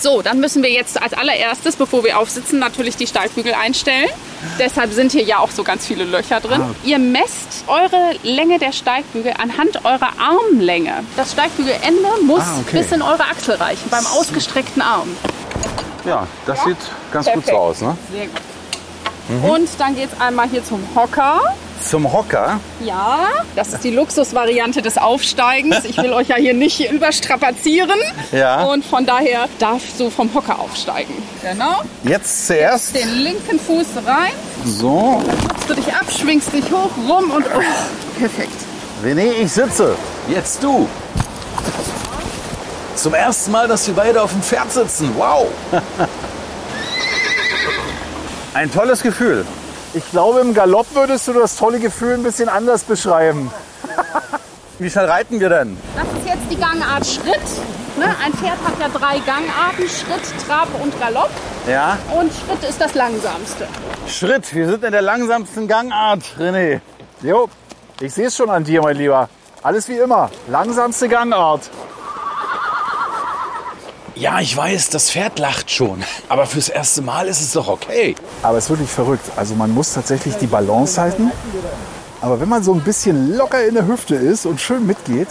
So, 0.00 0.20
dann 0.20 0.38
müssen 0.38 0.62
wir 0.62 0.70
jetzt 0.70 1.00
als 1.00 1.14
allererstes, 1.14 1.76
bevor 1.76 2.04
wir 2.04 2.18
aufsitzen, 2.18 2.58
natürlich 2.58 2.96
die 2.96 3.06
Steigbügel 3.06 3.54
einstellen. 3.54 4.10
Deshalb 4.58 4.92
sind 4.92 5.12
hier 5.12 5.22
ja 5.24 5.38
auch 5.38 5.50
so 5.50 5.62
ganz 5.64 5.86
viele 5.86 6.04
Löcher 6.04 6.40
drin. 6.40 6.60
Ah. 6.60 6.74
Ihr 6.84 6.98
messt 6.98 7.64
eure 7.66 8.12
Länge 8.22 8.58
der 8.58 8.72
Steigbügel 8.72 9.32
anhand 9.38 9.82
eurer 9.86 10.10
Armlänge. 10.18 11.04
Das 11.16 11.32
Steigbügelende 11.32 12.08
muss 12.26 12.42
Ah, 12.42 12.58
okay. 12.66 12.78
bis 12.82 12.92
in 12.92 13.00
eure 13.00 13.22
Achsel 13.24 13.54
reichen, 13.54 13.88
beim 13.90 14.04
ausgestreckten 14.06 14.82
Arm. 14.82 15.08
Ja, 16.04 16.26
das 16.44 16.62
sieht 16.64 16.76
ganz 17.10 17.24
gut 17.26 17.34
Perfekt. 17.44 17.48
so 17.48 17.56
aus, 17.56 17.80
ne? 17.80 17.96
Sehr 18.12 18.26
gut. 18.26 18.40
Mhm. 19.28 19.44
Und 19.44 19.68
dann 19.78 19.94
geht 19.94 20.10
es 20.12 20.20
einmal 20.20 20.48
hier 20.48 20.64
zum 20.64 20.80
Hocker. 20.94 21.40
Zum 21.80 22.12
Hocker. 22.12 22.60
Ja, 22.84 23.28
das 23.56 23.74
ist 23.74 23.84
die 23.84 23.90
Luxusvariante 23.90 24.80
des 24.80 24.96
Aufsteigens. 24.96 25.84
Ich 25.84 25.96
will 25.98 26.12
euch 26.12 26.28
ja 26.28 26.36
hier 26.36 26.54
nicht 26.54 26.90
überstrapazieren. 26.90 27.98
Ja. 28.32 28.64
Und 28.64 28.84
von 28.84 29.04
daher 29.04 29.48
darfst 29.58 30.00
du 30.00 30.08
vom 30.10 30.32
Hocker 30.34 30.58
aufsteigen. 30.58 31.14
Genau. 31.42 31.82
Jetzt 32.04 32.46
zuerst. 32.46 32.94
Den 32.94 33.08
linken 33.18 33.58
Fuß 33.58 33.86
rein. 34.06 34.32
So. 34.64 35.22
Dann 35.26 35.68
du 35.68 35.74
dich 35.74 35.92
ab, 35.92 36.06
schwingst 36.10 36.52
dich 36.52 36.64
hoch, 36.70 36.90
rum 37.08 37.30
und 37.30 37.44
oh, 37.46 38.18
perfekt. 38.18 38.56
René, 39.04 39.32
ich 39.42 39.52
sitze. 39.52 39.94
Jetzt 40.28 40.62
du. 40.62 40.88
Zum 42.94 43.14
ersten 43.14 43.52
Mal, 43.52 43.68
dass 43.68 43.86
wir 43.86 43.94
beide 43.94 44.22
auf 44.22 44.30
dem 44.30 44.42
Pferd 44.42 44.72
sitzen. 44.72 45.10
Wow. 45.16 45.48
Ein 48.54 48.70
tolles 48.70 49.02
Gefühl. 49.02 49.44
Ich 49.94 50.08
glaube, 50.12 50.38
im 50.38 50.54
Galopp 50.54 50.86
würdest 50.94 51.26
du 51.26 51.32
das 51.32 51.56
tolle 51.56 51.80
Gefühl 51.80 52.14
ein 52.14 52.22
bisschen 52.22 52.48
anders 52.48 52.84
beschreiben. 52.84 53.50
Wie 54.78 54.88
schnell 54.88 55.06
reiten 55.06 55.40
wir 55.40 55.48
denn? 55.48 55.76
Das 55.96 56.04
ist 56.04 56.26
jetzt 56.26 56.50
die 56.50 56.56
Gangart 56.56 57.04
Schritt. 57.04 57.42
Ne? 57.96 58.06
Ein 58.24 58.32
Pferd 58.32 58.58
hat 58.64 58.78
ja 58.80 58.88
drei 58.88 59.18
Gangarten, 59.18 59.88
Schritt, 59.88 60.46
Trab 60.46 60.68
und 60.80 60.98
Galopp. 61.00 61.30
Ja. 61.66 61.98
Und 62.16 62.32
Schritt 62.32 62.68
ist 62.68 62.80
das 62.80 62.94
langsamste. 62.94 63.66
Schritt. 64.06 64.54
Wir 64.54 64.68
sind 64.68 64.84
in 64.84 64.92
der 64.92 65.02
langsamsten 65.02 65.66
Gangart, 65.66 66.22
René. 66.38 66.80
Jo, 67.22 67.48
ich 68.00 68.14
sehe 68.14 68.28
es 68.28 68.36
schon 68.36 68.50
an 68.50 68.62
dir, 68.62 68.82
mein 68.82 68.96
Lieber. 68.96 69.28
Alles 69.62 69.88
wie 69.88 69.98
immer. 69.98 70.30
Langsamste 70.46 71.08
Gangart. 71.08 71.70
Ja, 74.16 74.38
ich 74.38 74.56
weiß, 74.56 74.90
das 74.90 75.10
Pferd 75.10 75.38
lacht 75.40 75.70
schon. 75.70 76.02
Aber 76.28 76.46
fürs 76.46 76.68
erste 76.68 77.02
Mal 77.02 77.26
ist 77.26 77.40
es 77.40 77.52
doch 77.52 77.68
okay. 77.68 78.14
Aber 78.42 78.58
es 78.58 78.64
ist 78.64 78.70
wirklich 78.70 78.90
verrückt. 78.90 79.24
Also 79.36 79.54
man 79.54 79.72
muss 79.72 79.92
tatsächlich 79.92 80.36
die 80.36 80.46
Balance 80.46 81.00
halten. 81.00 81.32
Aber 82.20 82.40
wenn 82.40 82.48
man 82.48 82.62
so 82.62 82.72
ein 82.72 82.80
bisschen 82.80 83.36
locker 83.36 83.64
in 83.64 83.74
der 83.74 83.86
Hüfte 83.86 84.14
ist 84.14 84.46
und 84.46 84.60
schön 84.60 84.86
mitgeht, 84.86 85.28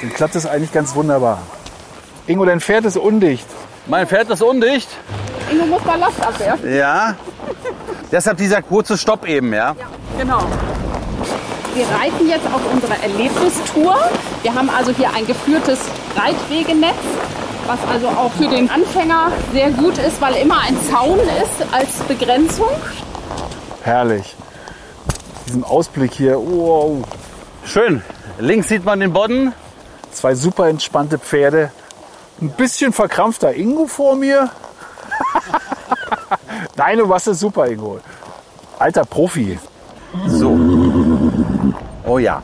dann 0.00 0.12
klappt 0.12 0.36
das 0.36 0.46
eigentlich 0.46 0.72
ganz 0.72 0.94
wunderbar. 0.94 1.42
Ingo, 2.28 2.44
dein 2.44 2.60
Pferd 2.60 2.84
ist 2.84 2.96
undicht. 2.96 3.46
Mein 3.86 4.06
Pferd 4.06 4.30
ist 4.30 4.42
undicht. 4.42 4.88
Ingo 5.50 5.66
muss 5.66 5.84
mal 5.84 5.98
Last 5.98 6.20
abwerfen. 6.20 6.72
Ja. 6.72 7.16
Deshalb 8.12 8.38
dieser 8.38 8.62
kurze 8.62 8.96
Stopp 8.96 9.26
eben, 9.26 9.52
ja? 9.52 9.74
Genau. 10.18 10.44
Wir 11.74 11.86
reiten 11.88 12.28
jetzt 12.28 12.46
auf 12.46 12.60
unserer 12.72 13.02
Erlebnistour. 13.02 13.98
Wir 14.42 14.54
haben 14.54 14.70
also 14.70 14.92
hier 14.92 15.12
ein 15.14 15.26
geführtes 15.26 15.78
Reitwegenetz, 16.16 16.96
was 17.68 17.78
also 17.86 18.08
auch 18.08 18.32
für 18.32 18.48
den 18.48 18.70
Anfänger 18.70 19.30
sehr 19.52 19.70
gut 19.70 19.98
ist, 19.98 20.20
weil 20.22 20.34
immer 20.36 20.58
ein 20.60 20.76
Zaun 20.90 21.18
ist 21.20 21.72
als 21.72 21.98
Begrenzung. 22.08 22.70
Herrlich. 23.82 24.34
Diesen 25.46 25.64
Ausblick 25.64 26.14
hier. 26.14 26.36
Wow. 26.38 27.04
Schön. 27.64 28.02
Links 28.38 28.68
sieht 28.68 28.84
man 28.84 29.00
den 29.00 29.12
Bodden. 29.12 29.52
Zwei 30.10 30.34
super 30.34 30.68
entspannte 30.68 31.18
Pferde. 31.18 31.70
Ein 32.40 32.50
bisschen 32.50 32.92
verkrampfter 32.92 33.54
Ingo 33.54 33.86
vor 33.86 34.16
mir. 34.16 34.48
Nein, 36.76 36.98
du 36.98 37.12
es 37.12 37.24
super, 37.24 37.66
Ingo. 37.66 38.00
Alter 38.78 39.04
Profi. 39.04 39.58
So. 40.26 40.58
Oh 42.06 42.18
ja. 42.18 42.42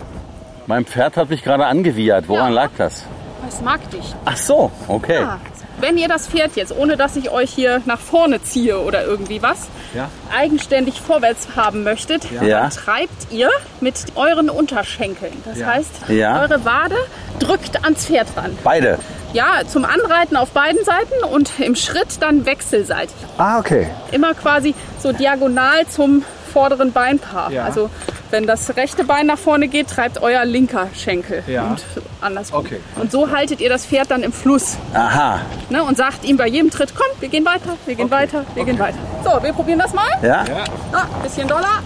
Mein 0.66 0.84
Pferd 0.84 1.16
hat 1.16 1.30
mich 1.30 1.42
gerade 1.42 1.64
angewiehert. 1.64 2.28
Woran 2.28 2.52
lag 2.52 2.70
das? 2.76 3.04
Das 3.46 3.60
mag 3.60 3.90
dich. 3.90 4.14
Ach 4.24 4.36
so, 4.36 4.70
okay. 4.88 5.20
Ja. 5.22 5.38
Wenn 5.80 5.98
ihr 5.98 6.08
das 6.08 6.28
Pferd 6.28 6.54
jetzt, 6.56 6.74
ohne 6.76 6.96
dass 6.96 7.16
ich 7.16 7.30
euch 7.30 7.50
hier 7.50 7.82
nach 7.84 7.98
vorne 7.98 8.40
ziehe 8.42 8.78
oder 8.80 9.04
irgendwie 9.04 9.42
was, 9.42 9.68
Ja. 9.92 10.08
eigenständig 10.34 11.00
vorwärts 11.00 11.48
haben 11.56 11.82
möchtet, 11.82 12.24
Ja. 12.30 12.60
dann 12.60 12.70
treibt 12.70 13.32
ihr 13.32 13.50
mit 13.80 13.94
euren 14.14 14.50
Unterschenkeln. 14.50 15.32
Das 15.44 15.62
heißt, 15.64 15.90
eure 16.08 16.64
Wade 16.64 16.96
drückt 17.40 17.82
ans 17.84 18.06
Pferd 18.06 18.28
ran. 18.36 18.56
Beide. 18.62 18.98
Ja, 19.32 19.62
zum 19.66 19.84
Anreiten 19.84 20.36
auf 20.36 20.50
beiden 20.50 20.84
Seiten 20.84 21.24
und 21.32 21.58
im 21.58 21.74
Schritt 21.74 22.20
dann 22.22 22.46
wechselseitig. 22.46 23.16
Ah, 23.36 23.58
okay. 23.58 23.88
Immer 24.12 24.32
quasi 24.34 24.74
so 25.02 25.12
diagonal 25.12 25.86
zum 25.88 26.24
vorderen 26.54 26.92
Beinpaar. 26.92 27.50
Ja. 27.50 27.64
Also 27.64 27.90
wenn 28.30 28.46
das 28.46 28.76
rechte 28.76 29.04
Bein 29.04 29.26
nach 29.26 29.38
vorne 29.38 29.66
geht, 29.66 29.88
treibt 29.88 30.22
euer 30.22 30.44
linker 30.44 30.86
Schenkel. 30.94 31.42
Ja. 31.48 31.64
Und 31.64 31.84
andersrum. 32.20 32.60
Okay. 32.60 32.80
Und 33.00 33.10
so 33.10 33.30
haltet 33.30 33.60
ihr 33.60 33.68
das 33.68 33.84
Pferd 33.84 34.10
dann 34.12 34.22
im 34.22 34.32
Fluss. 34.32 34.76
Aha. 34.94 35.40
Ne, 35.68 35.82
und 35.82 35.96
sagt 35.96 36.24
ihm 36.24 36.36
bei 36.36 36.46
jedem 36.46 36.70
Tritt, 36.70 36.94
komm, 36.94 37.08
wir 37.18 37.28
gehen 37.28 37.44
weiter, 37.44 37.76
wir 37.86 37.96
gehen 37.96 38.10
weiter, 38.10 38.44
wir 38.54 38.64
gehen 38.64 38.78
weiter. 38.78 38.98
So, 39.24 39.42
wir 39.42 39.52
probieren 39.52 39.80
das 39.80 39.92
mal. 39.92 40.08
Ja? 40.22 40.44
Ah, 40.92 41.06
bisschen 41.22 41.48
doller. 41.48 41.82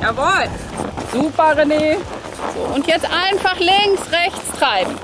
Jawohl. 0.00 0.48
Super, 1.12 1.56
René. 1.56 1.96
So, 2.54 2.74
und 2.74 2.86
jetzt 2.86 3.06
einfach 3.06 3.58
links, 3.58 4.02
rechts 4.12 4.58
treiben. 4.58 4.94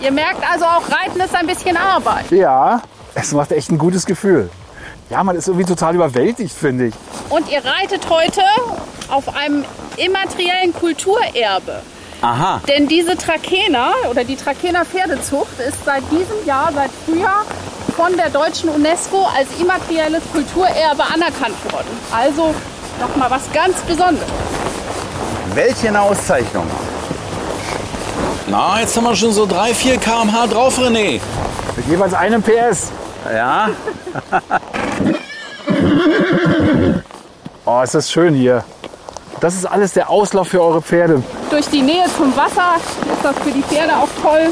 Ihr 0.00 0.12
merkt 0.12 0.42
also 0.50 0.64
auch, 0.64 0.82
Reiten 0.90 1.20
ist 1.20 1.34
ein 1.34 1.46
bisschen 1.46 1.76
Arbeit. 1.76 2.30
Ja, 2.30 2.82
es 3.14 3.32
macht 3.32 3.52
echt 3.52 3.70
ein 3.70 3.78
gutes 3.78 4.06
Gefühl. 4.06 4.50
Ja, 5.10 5.22
man 5.22 5.36
ist 5.36 5.48
irgendwie 5.48 5.66
total 5.66 5.94
überwältigt, 5.94 6.54
finde 6.54 6.86
ich. 6.86 6.94
Und 7.28 7.50
ihr 7.50 7.62
reitet 7.64 8.08
heute 8.08 8.42
auf 9.10 9.36
einem 9.36 9.64
immateriellen 9.96 10.72
Kulturerbe. 10.72 11.82
Aha. 12.22 12.60
Denn 12.66 12.88
diese 12.88 13.16
Trakehner 13.16 13.92
oder 14.10 14.24
die 14.24 14.36
Trakehner 14.36 14.84
Pferdezucht 14.84 15.60
ist 15.60 15.84
seit 15.84 16.02
diesem 16.10 16.46
Jahr, 16.46 16.70
seit 16.74 16.90
Frühjahr 17.04 17.44
von 17.94 18.16
der 18.16 18.30
deutschen 18.30 18.70
UNESCO 18.70 19.26
als 19.36 19.48
immaterielles 19.60 20.22
Kulturerbe 20.32 21.04
anerkannt 21.04 21.72
worden. 21.72 21.88
Also 22.10 22.54
nochmal 22.98 23.30
was 23.30 23.42
ganz 23.52 23.76
Besonderes. 23.82 24.26
Welche 25.52 25.88
eine 25.88 26.00
Auszeichnung. 26.00 26.66
Na, 28.46 28.80
jetzt 28.80 28.96
haben 28.96 29.04
wir 29.04 29.14
schon 29.14 29.32
so 29.32 29.46
3, 29.46 29.74
4 29.74 29.98
km/h 29.98 30.46
drauf, 30.46 30.78
René. 30.78 31.20
Mit 31.76 31.88
jeweils 31.88 32.14
einem 32.14 32.42
PS. 32.42 32.90
Ja. 33.32 33.68
Oh, 37.64 37.80
ist 37.82 37.94
das 37.94 38.10
schön 38.10 38.34
hier. 38.34 38.64
Das 39.40 39.54
ist 39.54 39.66
alles 39.66 39.92
der 39.92 40.10
Auslauf 40.10 40.48
für 40.48 40.62
eure 40.62 40.82
Pferde. 40.82 41.22
Durch 41.50 41.66
die 41.68 41.82
Nähe 41.82 42.04
zum 42.16 42.34
Wasser 42.36 42.76
ist 42.76 43.24
das 43.24 43.36
für 43.38 43.50
die 43.50 43.62
Pferde 43.62 43.92
auch 43.94 44.08
toll. 44.22 44.50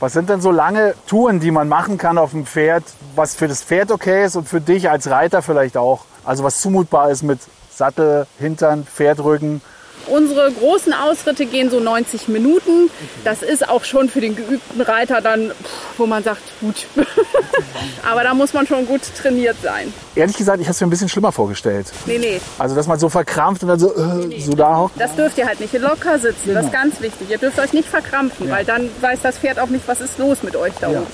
Was 0.00 0.12
sind 0.14 0.30
denn 0.30 0.40
so 0.40 0.50
lange 0.50 0.94
Touren, 1.06 1.40
die 1.40 1.50
man 1.50 1.68
machen 1.68 1.98
kann 1.98 2.18
auf 2.18 2.30
dem 2.30 2.46
Pferd, 2.46 2.84
was 3.14 3.34
für 3.34 3.48
das 3.48 3.62
Pferd 3.62 3.90
okay 3.90 4.24
ist 4.24 4.34
und 4.36 4.48
für 4.48 4.60
dich 4.60 4.88
als 4.88 5.10
Reiter 5.10 5.42
vielleicht 5.42 5.76
auch? 5.76 6.04
Also 6.24 6.42
was 6.42 6.60
zumutbar 6.60 7.10
ist 7.10 7.22
mit 7.22 7.40
Sattel, 7.70 8.26
Hintern, 8.38 8.84
Pferdrücken. 8.84 9.60
Unsere 10.06 10.50
großen 10.52 10.92
Ausritte 10.92 11.46
gehen 11.46 11.70
so 11.70 11.78
90 11.80 12.28
Minuten. 12.28 12.90
Das 13.24 13.42
ist 13.42 13.68
auch 13.68 13.84
schon 13.84 14.08
für 14.08 14.20
den 14.20 14.34
geübten 14.36 14.80
Reiter 14.80 15.20
dann, 15.20 15.52
wo 15.96 16.06
man 16.06 16.22
sagt, 16.24 16.40
gut. 16.60 16.86
Aber 18.10 18.22
da 18.24 18.34
muss 18.34 18.52
man 18.52 18.66
schon 18.66 18.86
gut 18.86 19.02
trainiert 19.20 19.56
sein. 19.62 19.92
Ehrlich 20.14 20.36
gesagt, 20.36 20.58
ich 20.60 20.66
habe 20.66 20.72
es 20.72 20.80
mir 20.80 20.86
ein 20.86 20.90
bisschen 20.90 21.08
schlimmer 21.08 21.32
vorgestellt. 21.32 21.86
Nee, 22.06 22.18
nee. 22.18 22.40
Also 22.58 22.74
dass 22.74 22.86
man 22.86 22.98
so 22.98 23.08
verkrampft 23.08 23.62
und 23.62 23.68
dann 23.68 23.78
so, 23.78 23.94
äh, 23.94 24.40
so 24.40 24.52
da 24.54 24.76
hockt. 24.78 25.00
Das 25.00 25.14
dürft 25.14 25.38
ihr 25.38 25.46
halt 25.46 25.60
nicht 25.60 25.72
locker 25.74 26.18
sitzen. 26.18 26.54
Das 26.54 26.64
ist 26.64 26.70
Genau. 26.72 26.82
ganz 26.82 27.00
wichtig. 27.00 27.30
Ihr 27.30 27.38
dürft 27.38 27.58
euch 27.58 27.72
nicht 27.72 27.88
verkrampfen, 27.88 28.48
Ja. 28.48 28.54
weil 28.54 28.64
dann 28.64 28.88
weiß 29.00 29.20
das 29.22 29.38
Pferd 29.38 29.58
auch 29.58 29.68
nicht, 29.68 29.86
was 29.86 30.00
ist 30.00 30.18
los 30.18 30.42
mit 30.42 30.56
euch 30.56 30.72
da 30.80 30.88
oben. 30.88 31.06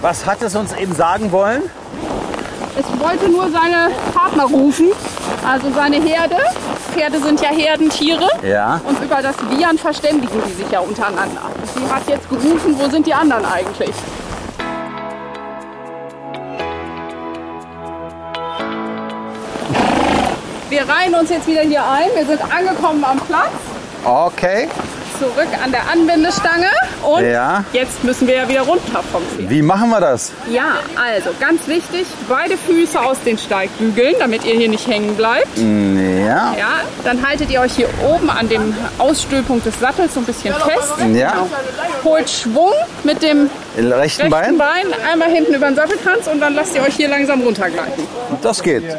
Was 0.00 0.26
hat 0.26 0.42
es 0.42 0.54
uns 0.54 0.72
eben 0.74 0.94
sagen 0.94 1.32
wollen? 1.32 1.62
Es 2.76 2.84
wollte 3.00 3.28
nur 3.30 3.44
seine 3.50 3.90
Partner 4.12 4.44
rufen, 4.44 4.88
also 5.44 5.70
seine 5.72 5.96
Herde. 5.96 6.36
Pferde 6.92 7.20
sind 7.20 7.40
ja 7.40 7.50
Herdentiere. 7.50 8.28
Ja. 8.42 8.80
Und 8.84 9.00
über 9.02 9.20
das 9.22 9.36
Wiehern 9.50 9.78
verständigen 9.78 10.42
die 10.46 10.52
sich 10.52 10.70
ja 10.70 10.80
untereinander. 10.80 11.42
Sie 11.74 11.92
hat 11.92 12.08
jetzt 12.08 12.28
gerufen, 12.28 12.74
wo 12.78 12.88
sind 12.88 13.06
die 13.06 13.14
anderen 13.14 13.44
eigentlich? 13.44 13.94
Wir 20.70 20.88
reihen 20.88 21.14
uns 21.14 21.30
jetzt 21.30 21.46
wieder 21.46 21.60
hier 21.60 21.84
ein. 21.84 22.08
Wir 22.14 22.26
sind 22.26 22.40
angekommen 22.52 23.04
am 23.04 23.20
Platz. 23.20 23.52
Okay. 24.04 24.68
Zurück 25.18 25.48
an 25.62 25.70
der 25.70 25.88
Anbindestange. 25.88 26.66
Und 27.04 27.24
Ja. 27.24 27.64
jetzt 27.72 28.02
müssen 28.04 28.26
wir 28.26 28.34
ja 28.36 28.48
wieder 28.48 28.62
runter 28.62 29.02
vom 29.12 29.22
Pferd. 29.22 29.50
Wie 29.50 29.62
machen 29.62 29.90
wir 29.90 30.00
das? 30.00 30.32
Ja, 30.50 30.78
also 30.96 31.30
ganz 31.38 31.66
wichtig, 31.68 32.06
beide 32.28 32.56
Füße 32.56 33.00
aus 33.00 33.18
den 33.24 33.36
Steigbügeln, 33.38 34.14
damit 34.18 34.44
ihr 34.44 34.54
hier 34.54 34.68
nicht 34.68 34.86
hängen 34.86 35.14
bleibt. 35.16 35.56
Ja. 35.58 36.54
Ja, 36.58 36.80
dann 37.04 37.26
haltet 37.26 37.50
ihr 37.50 37.60
euch 37.60 37.72
hier 37.74 37.88
oben 38.02 38.30
an 38.30 38.48
dem 38.48 38.74
Ausstülpung 38.98 39.62
des 39.62 39.78
Sattels 39.78 40.14
so 40.14 40.20
ein 40.20 40.26
bisschen 40.26 40.54
fest. 40.54 40.94
Ja. 41.12 41.30
Genau. 41.32 41.48
Holt 42.04 42.30
Schwung 42.30 42.72
mit 43.02 43.22
dem 43.22 43.50
Rechten 43.76 43.92
rechten 43.92 44.30
Bein? 44.30 44.58
Bein 44.58 44.86
einmal 45.10 45.30
hinten 45.30 45.54
über 45.54 45.66
den 45.66 45.74
Sattelkranz 45.74 46.26
und 46.28 46.40
dann 46.40 46.54
lasst 46.54 46.74
ihr 46.76 46.82
euch 46.82 46.94
hier 46.94 47.08
langsam 47.08 47.40
runtergleiten. 47.42 48.06
Das 48.40 48.62
geht. 48.62 48.84
Ja, 48.84 48.98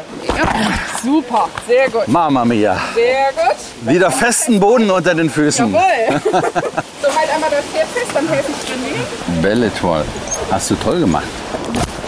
super, 1.02 1.48
sehr 1.66 1.88
gut. 1.88 2.06
Mama 2.08 2.44
mia. 2.44 2.76
Sehr 2.94 3.28
gut. 3.34 3.90
Wieder 3.90 4.10
festen 4.10 4.60
Boden 4.60 4.90
unter 4.90 5.14
den 5.14 5.30
Füßen. 5.30 5.72
Jawohl. 5.72 6.20
so, 6.32 6.32
halt 6.32 7.34
einmal 7.34 7.50
das 7.50 7.64
Pferd 7.72 7.88
fest, 7.94 8.10
dann 8.12 8.28
helfe 8.28 8.50
ich 8.52 8.70
René. 8.70 9.42
Belle 9.42 9.70
toll. 9.80 10.04
Hast 10.50 10.70
du 10.70 10.74
toll 10.76 11.00
gemacht. 11.00 11.24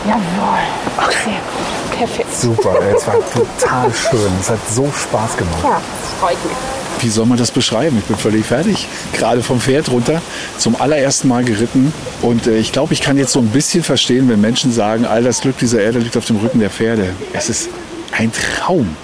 Jawohl. 0.07 1.11
Sehr 1.25 1.33
gut. 1.33 1.99
Perfekt. 1.99 2.35
Super, 2.35 2.79
es 2.95 3.07
war 3.07 3.15
total 3.15 3.93
schön. 3.93 4.33
Es 4.41 4.51
hat 4.51 4.59
so 4.71 4.91
Spaß 4.93 5.37
gemacht. 5.37 5.59
Ja, 5.65 5.81
das 5.81 6.21
freut 6.21 6.45
mich. 6.45 6.78
Wie 7.01 7.09
soll 7.09 7.27
man 7.27 7.39
das 7.39 7.51
beschreiben? 7.51 7.97
Ich 7.99 8.05
bin 8.05 8.17
völlig 8.17 8.45
fertig. 8.45 8.87
Gerade 9.13 9.43
vom 9.43 9.61
Pferd 9.61 9.91
runter, 9.91 10.21
zum 10.59 10.81
allerersten 10.81 11.29
Mal 11.29 11.45
geritten. 11.45 11.93
Und 12.23 12.47
äh, 12.47 12.59
ich 12.59 12.73
glaube, 12.73 12.93
ich 12.93 13.01
kann 13.01 13.17
jetzt 13.17 13.33
so 13.33 13.39
ein 13.39 13.49
bisschen 13.49 13.83
verstehen, 13.83 14.29
wenn 14.29 14.41
Menschen 14.41 14.73
sagen, 14.73 15.07
all 15.07 15.23
das 15.23 15.41
Glück 15.41 15.59
dieser 15.59 15.81
Erde 15.81 16.01
liegt 16.01 16.17
auf 16.17 16.25
dem 16.25 16.37
Rücken 16.37 16.59
der 16.59 16.71
Pferde. 16.71 17.11
Es 17.33 17.49
ist 17.49 17.69
ein 18.13 18.33
Traum. 18.33 18.97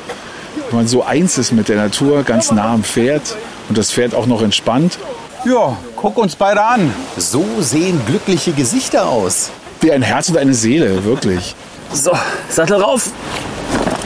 Wenn 0.70 0.78
man 0.78 0.88
so 0.88 1.04
eins 1.04 1.38
ist 1.38 1.52
mit 1.52 1.68
der 1.68 1.76
Natur, 1.76 2.24
ganz 2.24 2.50
nah 2.50 2.72
am 2.72 2.82
Pferd 2.82 3.36
und 3.68 3.78
das 3.78 3.92
Pferd 3.92 4.14
auch 4.14 4.26
noch 4.26 4.42
entspannt. 4.42 4.98
Ja, 5.44 5.76
guck 5.94 6.18
uns 6.18 6.36
beide 6.36 6.64
an. 6.64 6.92
So 7.16 7.44
sehen 7.60 8.00
glückliche 8.06 8.52
Gesichter 8.52 9.08
aus. 9.08 9.50
Wie 9.80 9.92
ein 9.92 10.02
Herz 10.02 10.30
und 10.30 10.38
eine 10.38 10.54
Seele, 10.54 11.04
wirklich. 11.04 11.54
So, 11.92 12.12
Sattel 12.48 12.80
rauf. 12.80 13.10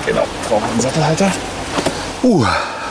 Genau, 0.05 0.25
brauchen 0.49 0.63
wir 0.63 0.73
einen 0.73 0.81
Sattelhalter. 0.81 1.31
Uh, 2.23 2.45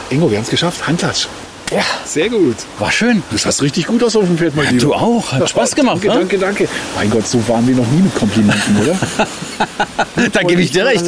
Ingo, 0.10 0.30
wir 0.30 0.38
haben 0.38 0.44
es 0.46 0.50
geschafft. 0.50 0.88
Handklatsch. 0.88 1.28
Ja. 1.72 1.82
Sehr 2.06 2.30
gut. 2.30 2.56
war 2.80 2.90
schön. 2.92 3.22
Du 3.30 3.38
schaust 3.38 3.62
richtig 3.62 3.88
gut 3.88 4.02
aus 4.02 4.16
auf 4.16 4.24
dem 4.26 4.38
Pferd, 4.38 4.56
mein 4.56 4.68
Lieber. 4.70 4.80
Du 4.82 4.94
auch. 4.94 5.32
Hat 5.34 5.50
Spaß 5.50 5.76
gemacht, 5.76 5.98
Danke, 5.98 6.08
ne? 6.08 6.20
danke, 6.20 6.38
danke. 6.38 6.70
Mein 6.96 7.10
Gott, 7.10 7.28
so 7.28 7.46
waren 7.50 7.68
wir 7.68 7.76
noch 7.76 7.88
nie 7.88 8.02
mit 8.04 8.16
Komplimenten, 8.16 8.78
oder? 8.82 8.98
Da 10.32 10.42
gebe 10.44 10.62
ich 10.62 10.72
dir 10.72 10.86
recht. 10.86 11.04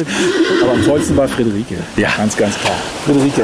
Aber 0.62 0.72
am 0.72 0.84
tollsten 0.84 1.16
war 1.16 1.26
Friederike. 1.28 1.76
Ja. 1.96 2.10
Ganz, 2.16 2.36
ganz 2.36 2.56
klar. 2.58 2.74
Friederike, 3.04 3.42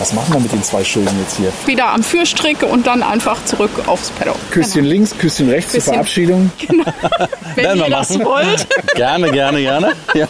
was 0.00 0.14
machen 0.14 0.32
wir 0.32 0.40
mit 0.40 0.50
den 0.50 0.62
zwei 0.62 0.82
Schulden 0.82 1.14
jetzt 1.20 1.36
hier? 1.36 1.52
Wieder 1.66 1.90
am 1.90 2.02
Führstrick 2.02 2.62
und 2.62 2.86
dann 2.86 3.02
einfach 3.02 3.44
zurück 3.44 3.70
aufs 3.86 4.10
Pedal. 4.10 4.34
Küsschen 4.50 4.84
links, 4.84 5.16
Küsschen 5.16 5.50
rechts 5.50 5.72
zur 5.72 5.80
Küsschen. 5.80 5.92
Verabschiedung. 5.92 6.52
Wenn 7.54 7.64
Werden 7.64 7.78
wir 7.80 7.86
ihr 7.86 7.90
das 7.90 8.18
wollt. 8.18 8.66
Gerne, 8.94 9.30
gerne, 9.30 9.60
gerne. 9.60 9.92
Ja. 10.14 10.26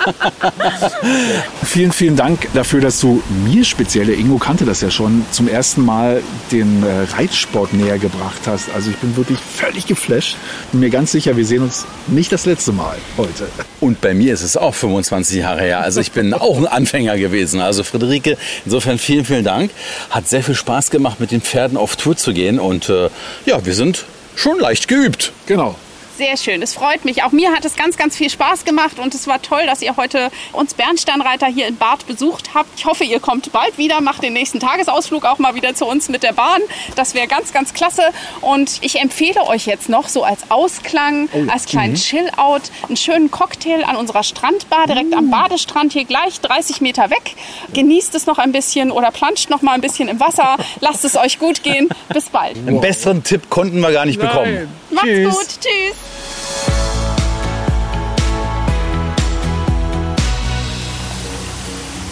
Vielen, 1.64 1.92
vielen 1.92 2.16
Dank 2.16 2.48
dafür, 2.54 2.80
dass 2.80 3.00
du 3.00 3.22
mir 3.44 3.64
speziell, 3.64 4.06
der 4.06 4.16
Ingo 4.16 4.38
kannte 4.38 4.64
das 4.64 4.80
ja 4.80 4.90
schon, 4.90 5.24
zum 5.30 5.46
ersten 5.48 5.84
Mal 5.84 6.22
den 6.50 6.82
äh, 6.82 7.14
Reitsport 7.14 7.72
näher 7.72 7.98
gebracht 7.98 8.40
hast. 8.46 8.70
Also 8.74 8.90
ich 8.90 8.96
bin 8.96 9.16
wirklich 9.16 9.38
völlig 9.38 9.86
geflasht. 9.86 10.36
Bin 10.72 10.80
mir 10.80 10.90
ganz 10.90 11.12
sicher, 11.12 11.36
wir 11.36 11.44
sehen 11.46 11.62
uns 11.62 11.86
nicht 12.06 12.32
das 12.32 12.46
letzte 12.46 12.72
Mal 12.72 12.96
heute. 13.16 13.48
Und 13.80 14.00
bei 14.00 14.14
mir 14.14 14.34
ist 14.34 14.42
es 14.42 14.56
auch 14.56 14.74
25 14.74 15.38
Jahre 15.38 15.60
her. 15.60 15.80
Also 15.80 16.00
ich 16.00 16.12
bin 16.12 16.34
auch 16.34 16.58
ein 16.58 16.66
Anfänger 16.66 17.16
gewesen. 17.16 17.60
Also 17.60 17.84
Friederike, 17.84 18.36
insofern 18.64 18.98
vielen, 18.98 19.24
vielen 19.24 19.44
Dank. 19.44 19.59
Hat 20.08 20.28
sehr 20.28 20.42
viel 20.42 20.54
Spaß 20.54 20.90
gemacht, 20.90 21.20
mit 21.20 21.30
den 21.30 21.42
Pferden 21.42 21.76
auf 21.76 21.96
Tour 21.96 22.16
zu 22.16 22.32
gehen. 22.32 22.58
Und 22.58 22.88
äh, 22.88 23.10
ja, 23.44 23.64
wir 23.64 23.74
sind 23.74 24.06
schon 24.36 24.58
leicht 24.58 24.88
geübt. 24.88 25.32
Genau. 25.46 25.74
Sehr 26.20 26.36
schön, 26.36 26.60
es 26.60 26.74
freut 26.74 27.06
mich. 27.06 27.22
Auch 27.22 27.32
mir 27.32 27.50
hat 27.50 27.64
es 27.64 27.76
ganz, 27.76 27.96
ganz 27.96 28.14
viel 28.14 28.28
Spaß 28.28 28.66
gemacht 28.66 28.98
und 28.98 29.14
es 29.14 29.26
war 29.26 29.40
toll, 29.40 29.64
dass 29.64 29.80
ihr 29.80 29.96
heute 29.96 30.30
uns 30.52 30.74
Bernsteinreiter 30.74 31.46
hier 31.46 31.66
in 31.66 31.78
Bad 31.78 32.06
besucht 32.06 32.50
habt. 32.52 32.68
Ich 32.78 32.84
hoffe, 32.84 33.04
ihr 33.04 33.20
kommt 33.20 33.50
bald 33.52 33.78
wieder, 33.78 34.02
macht 34.02 34.22
den 34.22 34.34
nächsten 34.34 34.60
Tagesausflug 34.60 35.24
auch 35.24 35.38
mal 35.38 35.54
wieder 35.54 35.74
zu 35.74 35.86
uns 35.86 36.10
mit 36.10 36.22
der 36.22 36.34
Bahn. 36.34 36.60
Das 36.94 37.14
wäre 37.14 37.26
ganz, 37.26 37.54
ganz 37.54 37.72
klasse. 37.72 38.02
Und 38.42 38.80
ich 38.82 39.00
empfehle 39.00 39.46
euch 39.46 39.64
jetzt 39.64 39.88
noch 39.88 40.08
so 40.08 40.22
als 40.22 40.50
Ausklang, 40.50 41.30
als 41.48 41.64
kleinen 41.64 41.94
Chill-Out, 41.94 42.64
einen 42.86 42.98
schönen 42.98 43.30
Cocktail 43.30 43.82
an 43.86 43.96
unserer 43.96 44.22
Strandbar 44.22 44.88
direkt 44.88 45.14
am 45.14 45.30
Badestrand 45.30 45.94
hier 45.94 46.04
gleich 46.04 46.38
30 46.42 46.82
Meter 46.82 47.08
weg. 47.08 47.34
Genießt 47.72 48.14
es 48.14 48.26
noch 48.26 48.36
ein 48.36 48.52
bisschen 48.52 48.90
oder 48.90 49.10
planscht 49.10 49.48
noch 49.48 49.62
mal 49.62 49.72
ein 49.72 49.80
bisschen 49.80 50.06
im 50.06 50.20
Wasser. 50.20 50.58
Lasst 50.80 51.02
es 51.06 51.16
euch 51.16 51.38
gut 51.38 51.62
gehen. 51.62 51.88
Bis 52.12 52.28
bald. 52.28 52.58
Einen 52.58 52.82
besseren 52.82 53.24
Tipp 53.24 53.48
konnten 53.48 53.80
wir 53.80 53.90
gar 53.90 54.04
nicht 54.04 54.20
bekommen. 54.20 54.68
Macht's 54.90 55.08
Tschüss. 55.08 55.34
gut. 55.34 55.48
Tschüss. 55.62 56.09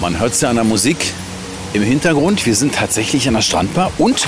Man 0.01 0.19
hört 0.21 0.33
es 0.33 0.41
ja 0.41 0.49
an 0.49 0.57
der 0.57 0.65
Musik 0.65 1.13
im 1.73 1.83
Hintergrund. 1.83 2.47
Wir 2.47 2.55
sind 2.55 2.75
tatsächlich 2.75 3.29
an 3.29 3.35
der 3.35 3.43
Strandbar 3.43 3.91
und 3.99 4.27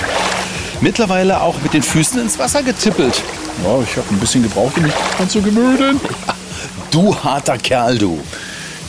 mittlerweile 0.81 1.41
auch 1.41 1.61
mit 1.61 1.73
den 1.73 1.81
Füßen 1.81 2.19
ins 2.21 2.37
Wasser 2.37 2.61
getippelt. 2.61 3.23
Ja, 3.63 3.81
ich 3.81 3.97
habe 3.97 4.07
ein 4.09 4.19
bisschen 4.19 4.43
gebraucht, 4.43 4.77
um 4.77 4.83
mich 4.83 4.93
dran 5.17 5.29
zu 5.29 5.41
gewöhnen. 5.41 5.99
Du 6.91 7.15
harter 7.15 7.57
Kerl, 7.57 7.97
du. 7.97 8.19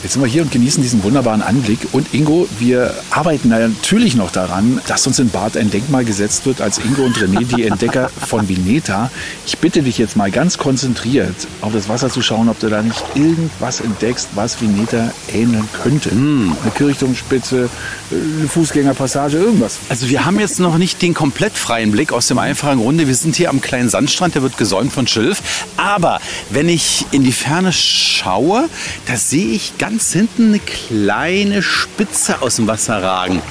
Jetzt 0.03 0.13
sind 0.13 0.21
wir 0.21 0.29
hier 0.29 0.41
und 0.41 0.51
genießen 0.51 0.83
diesen 0.83 1.01
wunderbaren 1.01 1.41
Anblick. 1.41 1.79
Und 1.93 2.13
Ingo, 2.13 2.45
wir 2.59 2.93
arbeiten 3.09 3.47
natürlich 3.47 4.15
noch 4.15 4.31
daran, 4.31 4.81
dass 4.85 5.07
uns 5.07 5.17
in 5.17 5.29
Bad 5.29 5.55
ein 5.55 5.71
Denkmal 5.71 6.03
gesetzt 6.03 6.45
wird 6.45 6.59
als 6.59 6.77
Ingo 6.79 7.03
und 7.03 7.17
René, 7.17 7.45
die 7.45 7.63
Entdecker 7.63 8.09
von 8.27 8.49
Vineta. 8.49 9.09
Ich 9.45 9.59
bitte 9.59 9.81
dich 9.81 9.97
jetzt 9.97 10.17
mal 10.17 10.29
ganz 10.29 10.57
konzentriert 10.57 11.47
auf 11.61 11.71
das 11.71 11.87
Wasser 11.87 12.09
zu 12.09 12.21
schauen, 12.21 12.49
ob 12.49 12.59
du 12.59 12.67
da 12.67 12.81
nicht 12.81 13.01
irgendwas 13.15 13.79
entdeckst, 13.79 14.27
was 14.35 14.61
Vineta 14.61 15.11
ähneln 15.33 15.69
könnte. 15.81 16.09
Eine 16.11 16.71
Kirchturmspitze, 16.75 17.69
eine 18.11 18.49
Fußgängerpassage, 18.49 19.37
irgendwas. 19.37 19.77
Also 19.87 20.09
wir 20.09 20.25
haben 20.25 20.37
jetzt 20.37 20.59
noch 20.59 20.77
nicht 20.77 21.01
den 21.01 21.13
komplett 21.13 21.53
freien 21.53 21.91
Blick 21.91 22.11
aus 22.11 22.27
dem 22.27 22.39
einfachen 22.39 22.79
Grunde. 22.79 23.07
Wir 23.07 23.15
sind 23.15 23.37
hier 23.37 23.49
am 23.49 23.61
kleinen 23.61 23.87
Sandstrand, 23.87 24.35
der 24.35 24.41
wird 24.41 24.57
gesäumt 24.57 24.91
von 24.91 25.07
Schilf. 25.07 25.41
Aber 25.77 26.19
wenn 26.49 26.67
ich 26.67 27.05
in 27.11 27.23
die 27.23 27.31
Ferne 27.31 27.71
schaue, 27.71 28.67
da 29.05 29.15
sehe 29.15 29.47
ich 29.47 29.77
ganz 29.77 29.92
hinten 29.99 30.49
eine 30.49 30.59
kleine 30.59 31.61
Spitze 31.61 32.41
aus 32.41 32.55
dem 32.57 32.67
Wasser 32.67 33.01
ragen. 33.01 33.41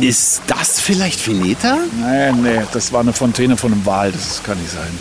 Ist 0.00 0.42
das 0.46 0.80
vielleicht 0.80 1.26
Veneta? 1.26 1.78
Nee, 2.00 2.32
nee, 2.32 2.60
das 2.72 2.92
war 2.92 3.00
eine 3.00 3.12
Fontäne 3.12 3.56
von 3.56 3.72
einem 3.72 3.84
Wal, 3.86 4.12
das 4.12 4.42
kann 4.42 4.58
nicht 4.58 4.70
sein. 4.70 4.98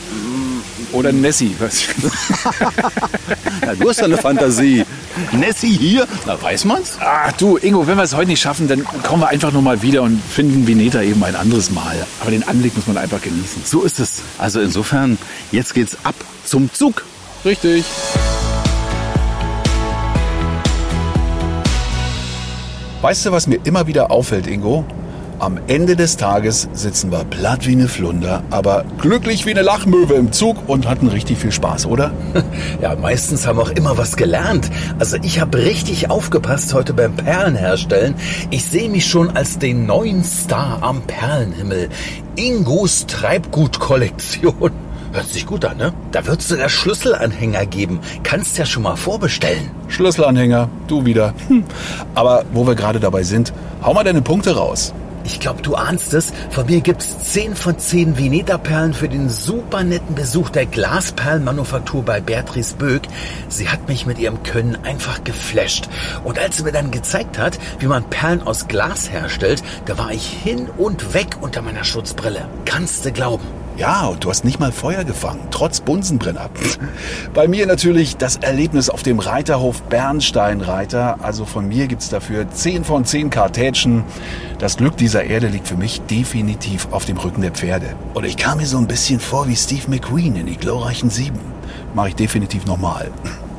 Oder 0.94 1.12
Nessie. 1.12 1.56
weiß 1.60 1.74
ich. 1.76 1.90
Ja, 3.66 3.76
du 3.76 3.90
hast 3.90 3.98
ja 3.98 4.06
eine 4.06 4.18
Fantasie. 4.18 4.86
Nessie 5.34 5.76
hier, 5.78 6.08
na 6.26 6.42
weiß 6.42 6.64
man's? 6.66 6.94
Ah, 7.02 7.32
du, 7.38 7.58
Ingo, 7.58 7.86
wenn 7.86 7.98
wir 7.98 8.04
es 8.04 8.16
heute 8.16 8.30
nicht 8.30 8.40
schaffen, 8.40 8.70
dann 8.70 8.86
kommen 9.04 9.22
wir 9.22 9.28
einfach 9.28 9.52
noch 9.52 9.62
mal 9.62 9.82
wieder 9.82 10.04
und 10.04 10.22
finden 10.24 10.66
Vineta 10.68 11.02
eben 11.02 11.22
ein 11.24 11.36
anderes 11.36 11.70
Mal. 11.72 12.06
Aber 12.22 12.32
den 12.32 12.48
Anblick 12.48 12.76
muss 12.78 12.88
man 12.88 12.98
einfach 12.98 13.22
genießen. 13.22 13.64
So 13.66 13.82
ist 13.84 14.00
es. 14.00 14.22
Also 14.38 14.62
insofern, 14.62 15.18
jetzt 15.52 15.74
geht's 15.74 15.98
ab 16.04 16.16
zum 16.46 16.72
Zug. 16.74 17.04
Richtig. 17.44 17.84
Weißt 23.02 23.28
du, 23.28 23.32
was 23.32 23.46
mir 23.46 23.60
immer 23.64 23.86
wieder 23.86 24.10
auffällt, 24.10 24.48
Ingo? 24.48 24.84
Am 25.38 25.60
Ende 25.68 25.96
des 25.96 26.18
Tages 26.18 26.68
sitzen 26.74 27.12
wir 27.12 27.24
platt 27.26 27.68
wie 27.68 27.74
eine 27.74 27.88
Flunder, 27.88 28.42
aber 28.50 28.86
glücklich 28.98 29.46
wie 29.46 29.52
eine 29.52 29.62
Lachmöwe 29.62 30.16
im 30.16 30.32
Zug 30.32 30.68
und 30.68 30.90
hatten 30.90 31.08
richtig 31.08 31.38
viel 31.38 31.52
Spaß, 31.52 31.86
oder? 31.86 32.12
Ja, 32.82 32.96
meistens 32.96 33.46
haben 33.46 33.60
wir 33.60 33.64
auch 33.64 33.70
immer 33.70 34.00
was 34.00 34.16
gelernt. 34.16 34.72
Also 34.98 35.18
ich 35.22 35.40
habe 35.40 35.60
richtig 35.60 36.10
aufgepasst 36.10 36.74
heute 36.74 36.94
beim 36.94 37.16
Perlenherstellen. 37.16 38.16
Ich 38.50 38.66
sehe 38.66 38.90
mich 38.90 39.06
schon 39.06 39.30
als 39.38 39.60
den 39.60 39.86
neuen 39.86 40.24
Star 40.24 40.80
am 40.82 41.04
Perlenhimmel. 41.04 41.90
Ingos 42.36 43.06
Treibgut-Kollektion. 43.06 44.87
Hört 45.18 45.30
sich 45.30 45.48
gut 45.48 45.66
an, 45.66 45.78
ne? 45.78 45.94
Da 46.12 46.28
wird's 46.28 46.48
sogar 46.48 46.70
Schlüsselanhänger 46.70 47.66
geben. 47.66 48.02
Kannst 48.22 48.60
ja 48.60 48.68
schon 48.68 48.84
mal 48.84 48.96
vorbestellen. 48.96 49.72
Schlüsselanhänger, 49.88 50.70
du 50.88 51.06
wieder. 51.06 51.34
Hm. 51.48 51.64
Aber 52.14 52.46
wo 52.54 52.68
wir 52.68 52.76
gerade 52.76 53.00
dabei 53.00 53.24
sind, 53.24 53.52
hau 53.82 53.96
mal 53.96 54.04
deine 54.04 54.22
Punkte 54.22 54.56
raus. 54.56 54.94
Ich 55.24 55.40
glaube, 55.40 55.64
du 55.64 55.74
ahnst 55.74 56.14
es. 56.14 56.32
Von 56.52 56.68
mir 56.68 56.82
gibt's 56.82 57.32
10 57.32 57.56
von 57.56 57.80
10 57.80 58.20
Veneta-Perlen 58.20 58.94
für 58.94 59.10
den 59.10 59.28
super 59.28 59.84
netten 59.84 60.14
Besuch 60.14 60.52
der 60.52 60.68
Glasperlenmanufaktur 60.68 62.04
bei 62.04 62.22
Beatrice 62.22 62.76
Böck. 62.76 63.02
Sie 63.50 63.70
hat 63.70 63.88
mich 63.88 64.06
mit 64.06 64.20
ihrem 64.20 64.44
Können 64.44 64.78
einfach 64.84 65.24
geflasht. 65.24 65.90
Und 66.26 66.38
als 66.38 66.58
sie 66.58 66.64
mir 66.64 66.74
dann 66.74 66.92
gezeigt 66.92 67.40
hat, 67.40 67.58
wie 67.80 67.88
man 67.88 68.08
Perlen 68.12 68.44
aus 68.44 68.68
Glas 68.68 69.12
herstellt, 69.12 69.64
da 69.86 69.98
war 69.98 70.12
ich 70.12 70.28
hin 70.28 70.70
und 70.78 71.16
weg 71.16 71.38
unter 71.42 71.64
meiner 71.64 71.84
Schutzbrille. 71.84 72.48
Kannst 72.66 73.04
du 73.04 73.12
glauben. 73.12 73.67
Ja, 73.78 74.08
und 74.08 74.24
du 74.24 74.30
hast 74.32 74.44
nicht 74.44 74.60
mal 74.60 74.72
Feuer 74.72 75.04
gefangen, 75.04 75.42
trotz 75.52 75.82
Bunsenbrenner. 75.82 76.50
Bei 77.36 77.48
mir 77.48 77.68
natürlich 77.68 78.18
das 78.18 78.38
Erlebnis 78.38 78.90
auf 78.90 79.04
dem 79.04 79.20
Reiterhof 79.20 79.84
Bernsteinreiter. 79.84 81.20
Also 81.22 81.46
von 81.46 81.68
mir 81.68 81.86
gibt's 81.86 82.10
dafür 82.10 82.50
10 82.50 82.84
von 82.84 83.06
10 83.06 83.30
Kartätschen. 83.30 84.04
Das 84.58 84.78
Glück 84.78 84.98
dieser 84.98 85.26
Erde 85.26 85.48
liegt 85.48 85.68
für 85.68 85.78
mich 85.78 86.02
definitiv 86.02 86.88
auf 86.90 87.06
dem 87.06 87.18
Rücken 87.18 87.42
der 87.42 87.52
Pferde. 87.52 87.96
Und 88.16 88.26
ich 88.26 88.36
kam 88.36 88.58
mir 88.58 88.66
so 88.66 88.80
ein 88.80 88.88
bisschen 88.88 89.20
vor 89.20 89.48
wie 89.48 89.56
Steve 89.56 89.84
McQueen 89.90 90.36
in 90.36 90.48
die 90.48 90.58
glorreichen 90.58 91.12
Sieben. 91.12 91.40
Mache 91.94 92.10
ich 92.10 92.16
definitiv 92.16 92.66
nochmal. 92.66 93.12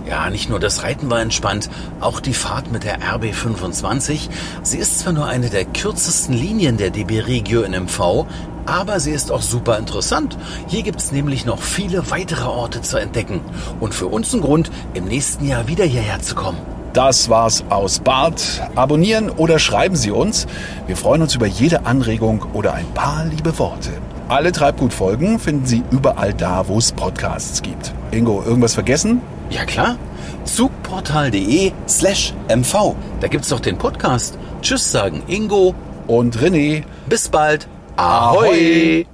Ja, 0.09 0.31
nicht 0.31 0.49
nur 0.49 0.59
das 0.59 0.85
Reiten 0.85 1.11
war 1.11 1.21
entspannt, 1.21 1.69
auch 2.01 2.21
die 2.21 2.33
Fahrt 2.33 2.73
mit 2.73 2.85
der 2.85 3.01
RB25. 3.01 4.31
Sie 4.63 4.79
ist 4.79 5.01
zwar 5.01 5.13
nur 5.13 5.27
eine 5.27 5.51
der 5.51 5.67
kürzesten 5.67 6.35
Linien 6.35 6.79
der 6.79 6.89
DB 6.89 7.21
Regio 7.21 7.61
in 7.61 7.73
MV, 7.73 8.25
aber 8.65 9.01
sie 9.01 9.11
ist 9.11 9.31
auch 9.31 9.43
super 9.43 9.77
interessant. 9.77 10.39
Hier 10.67 10.83
gibt 10.83 11.01
es 11.01 11.13
nämlich 11.13 11.45
noch 11.45 11.61
viele 11.61 12.11
weitere 12.11 12.49
Orte 12.49 12.81
zu 12.81 12.97
entdecken 12.97 13.43
und 13.81 13.95
für 13.95 14.07
uns 14.07 14.33
ein 14.33 14.41
Grund, 14.41 14.71
im 14.95 15.05
nächsten 15.05 15.47
Jahr 15.47 15.69
wieder 15.69 15.85
hierher 15.85 16.21
zu 16.21 16.35
kommen. 16.35 16.59
Das 16.95 17.29
war's 17.29 17.63
aus 17.69 17.99
Bad. 17.99 18.43
Abonnieren 18.77 19.29
oder 19.29 19.59
schreiben 19.59 19.95
Sie 19.95 20.11
uns. 20.11 20.47
Wir 20.87 20.97
freuen 20.97 21.21
uns 21.21 21.35
über 21.35 21.47
jede 21.47 21.85
Anregung 21.85 22.47
oder 22.55 22.73
ein 22.73 22.87
paar 22.95 23.27
liebe 23.27 23.59
Worte. 23.59 23.91
Alle 24.29 24.53
Treibgut-Folgen 24.53 25.39
finden 25.39 25.67
Sie 25.67 25.83
überall 25.91 26.33
da, 26.33 26.67
wo 26.67 26.79
es 26.79 26.93
Podcasts 26.93 27.61
gibt. 27.61 27.93
Ingo, 28.11 28.43
irgendwas 28.43 28.73
vergessen? 28.73 29.21
Ja 29.51 29.65
klar, 29.65 29.97
zugportal.de 30.45 31.73
slash 31.87 32.35
mv. 32.49 32.95
Da 33.21 33.29
gibt's 33.29 33.49
doch 33.49 33.61
den 33.61 33.79
Podcast. 33.79 34.39
Tschüss 34.61 34.91
sagen 34.93 35.23
Ingo 35.27 35.75
und 36.07 36.37
René. 36.39 36.83
Bis 37.07 37.29
bald. 37.29 37.67
Ahoi. 37.97 39.07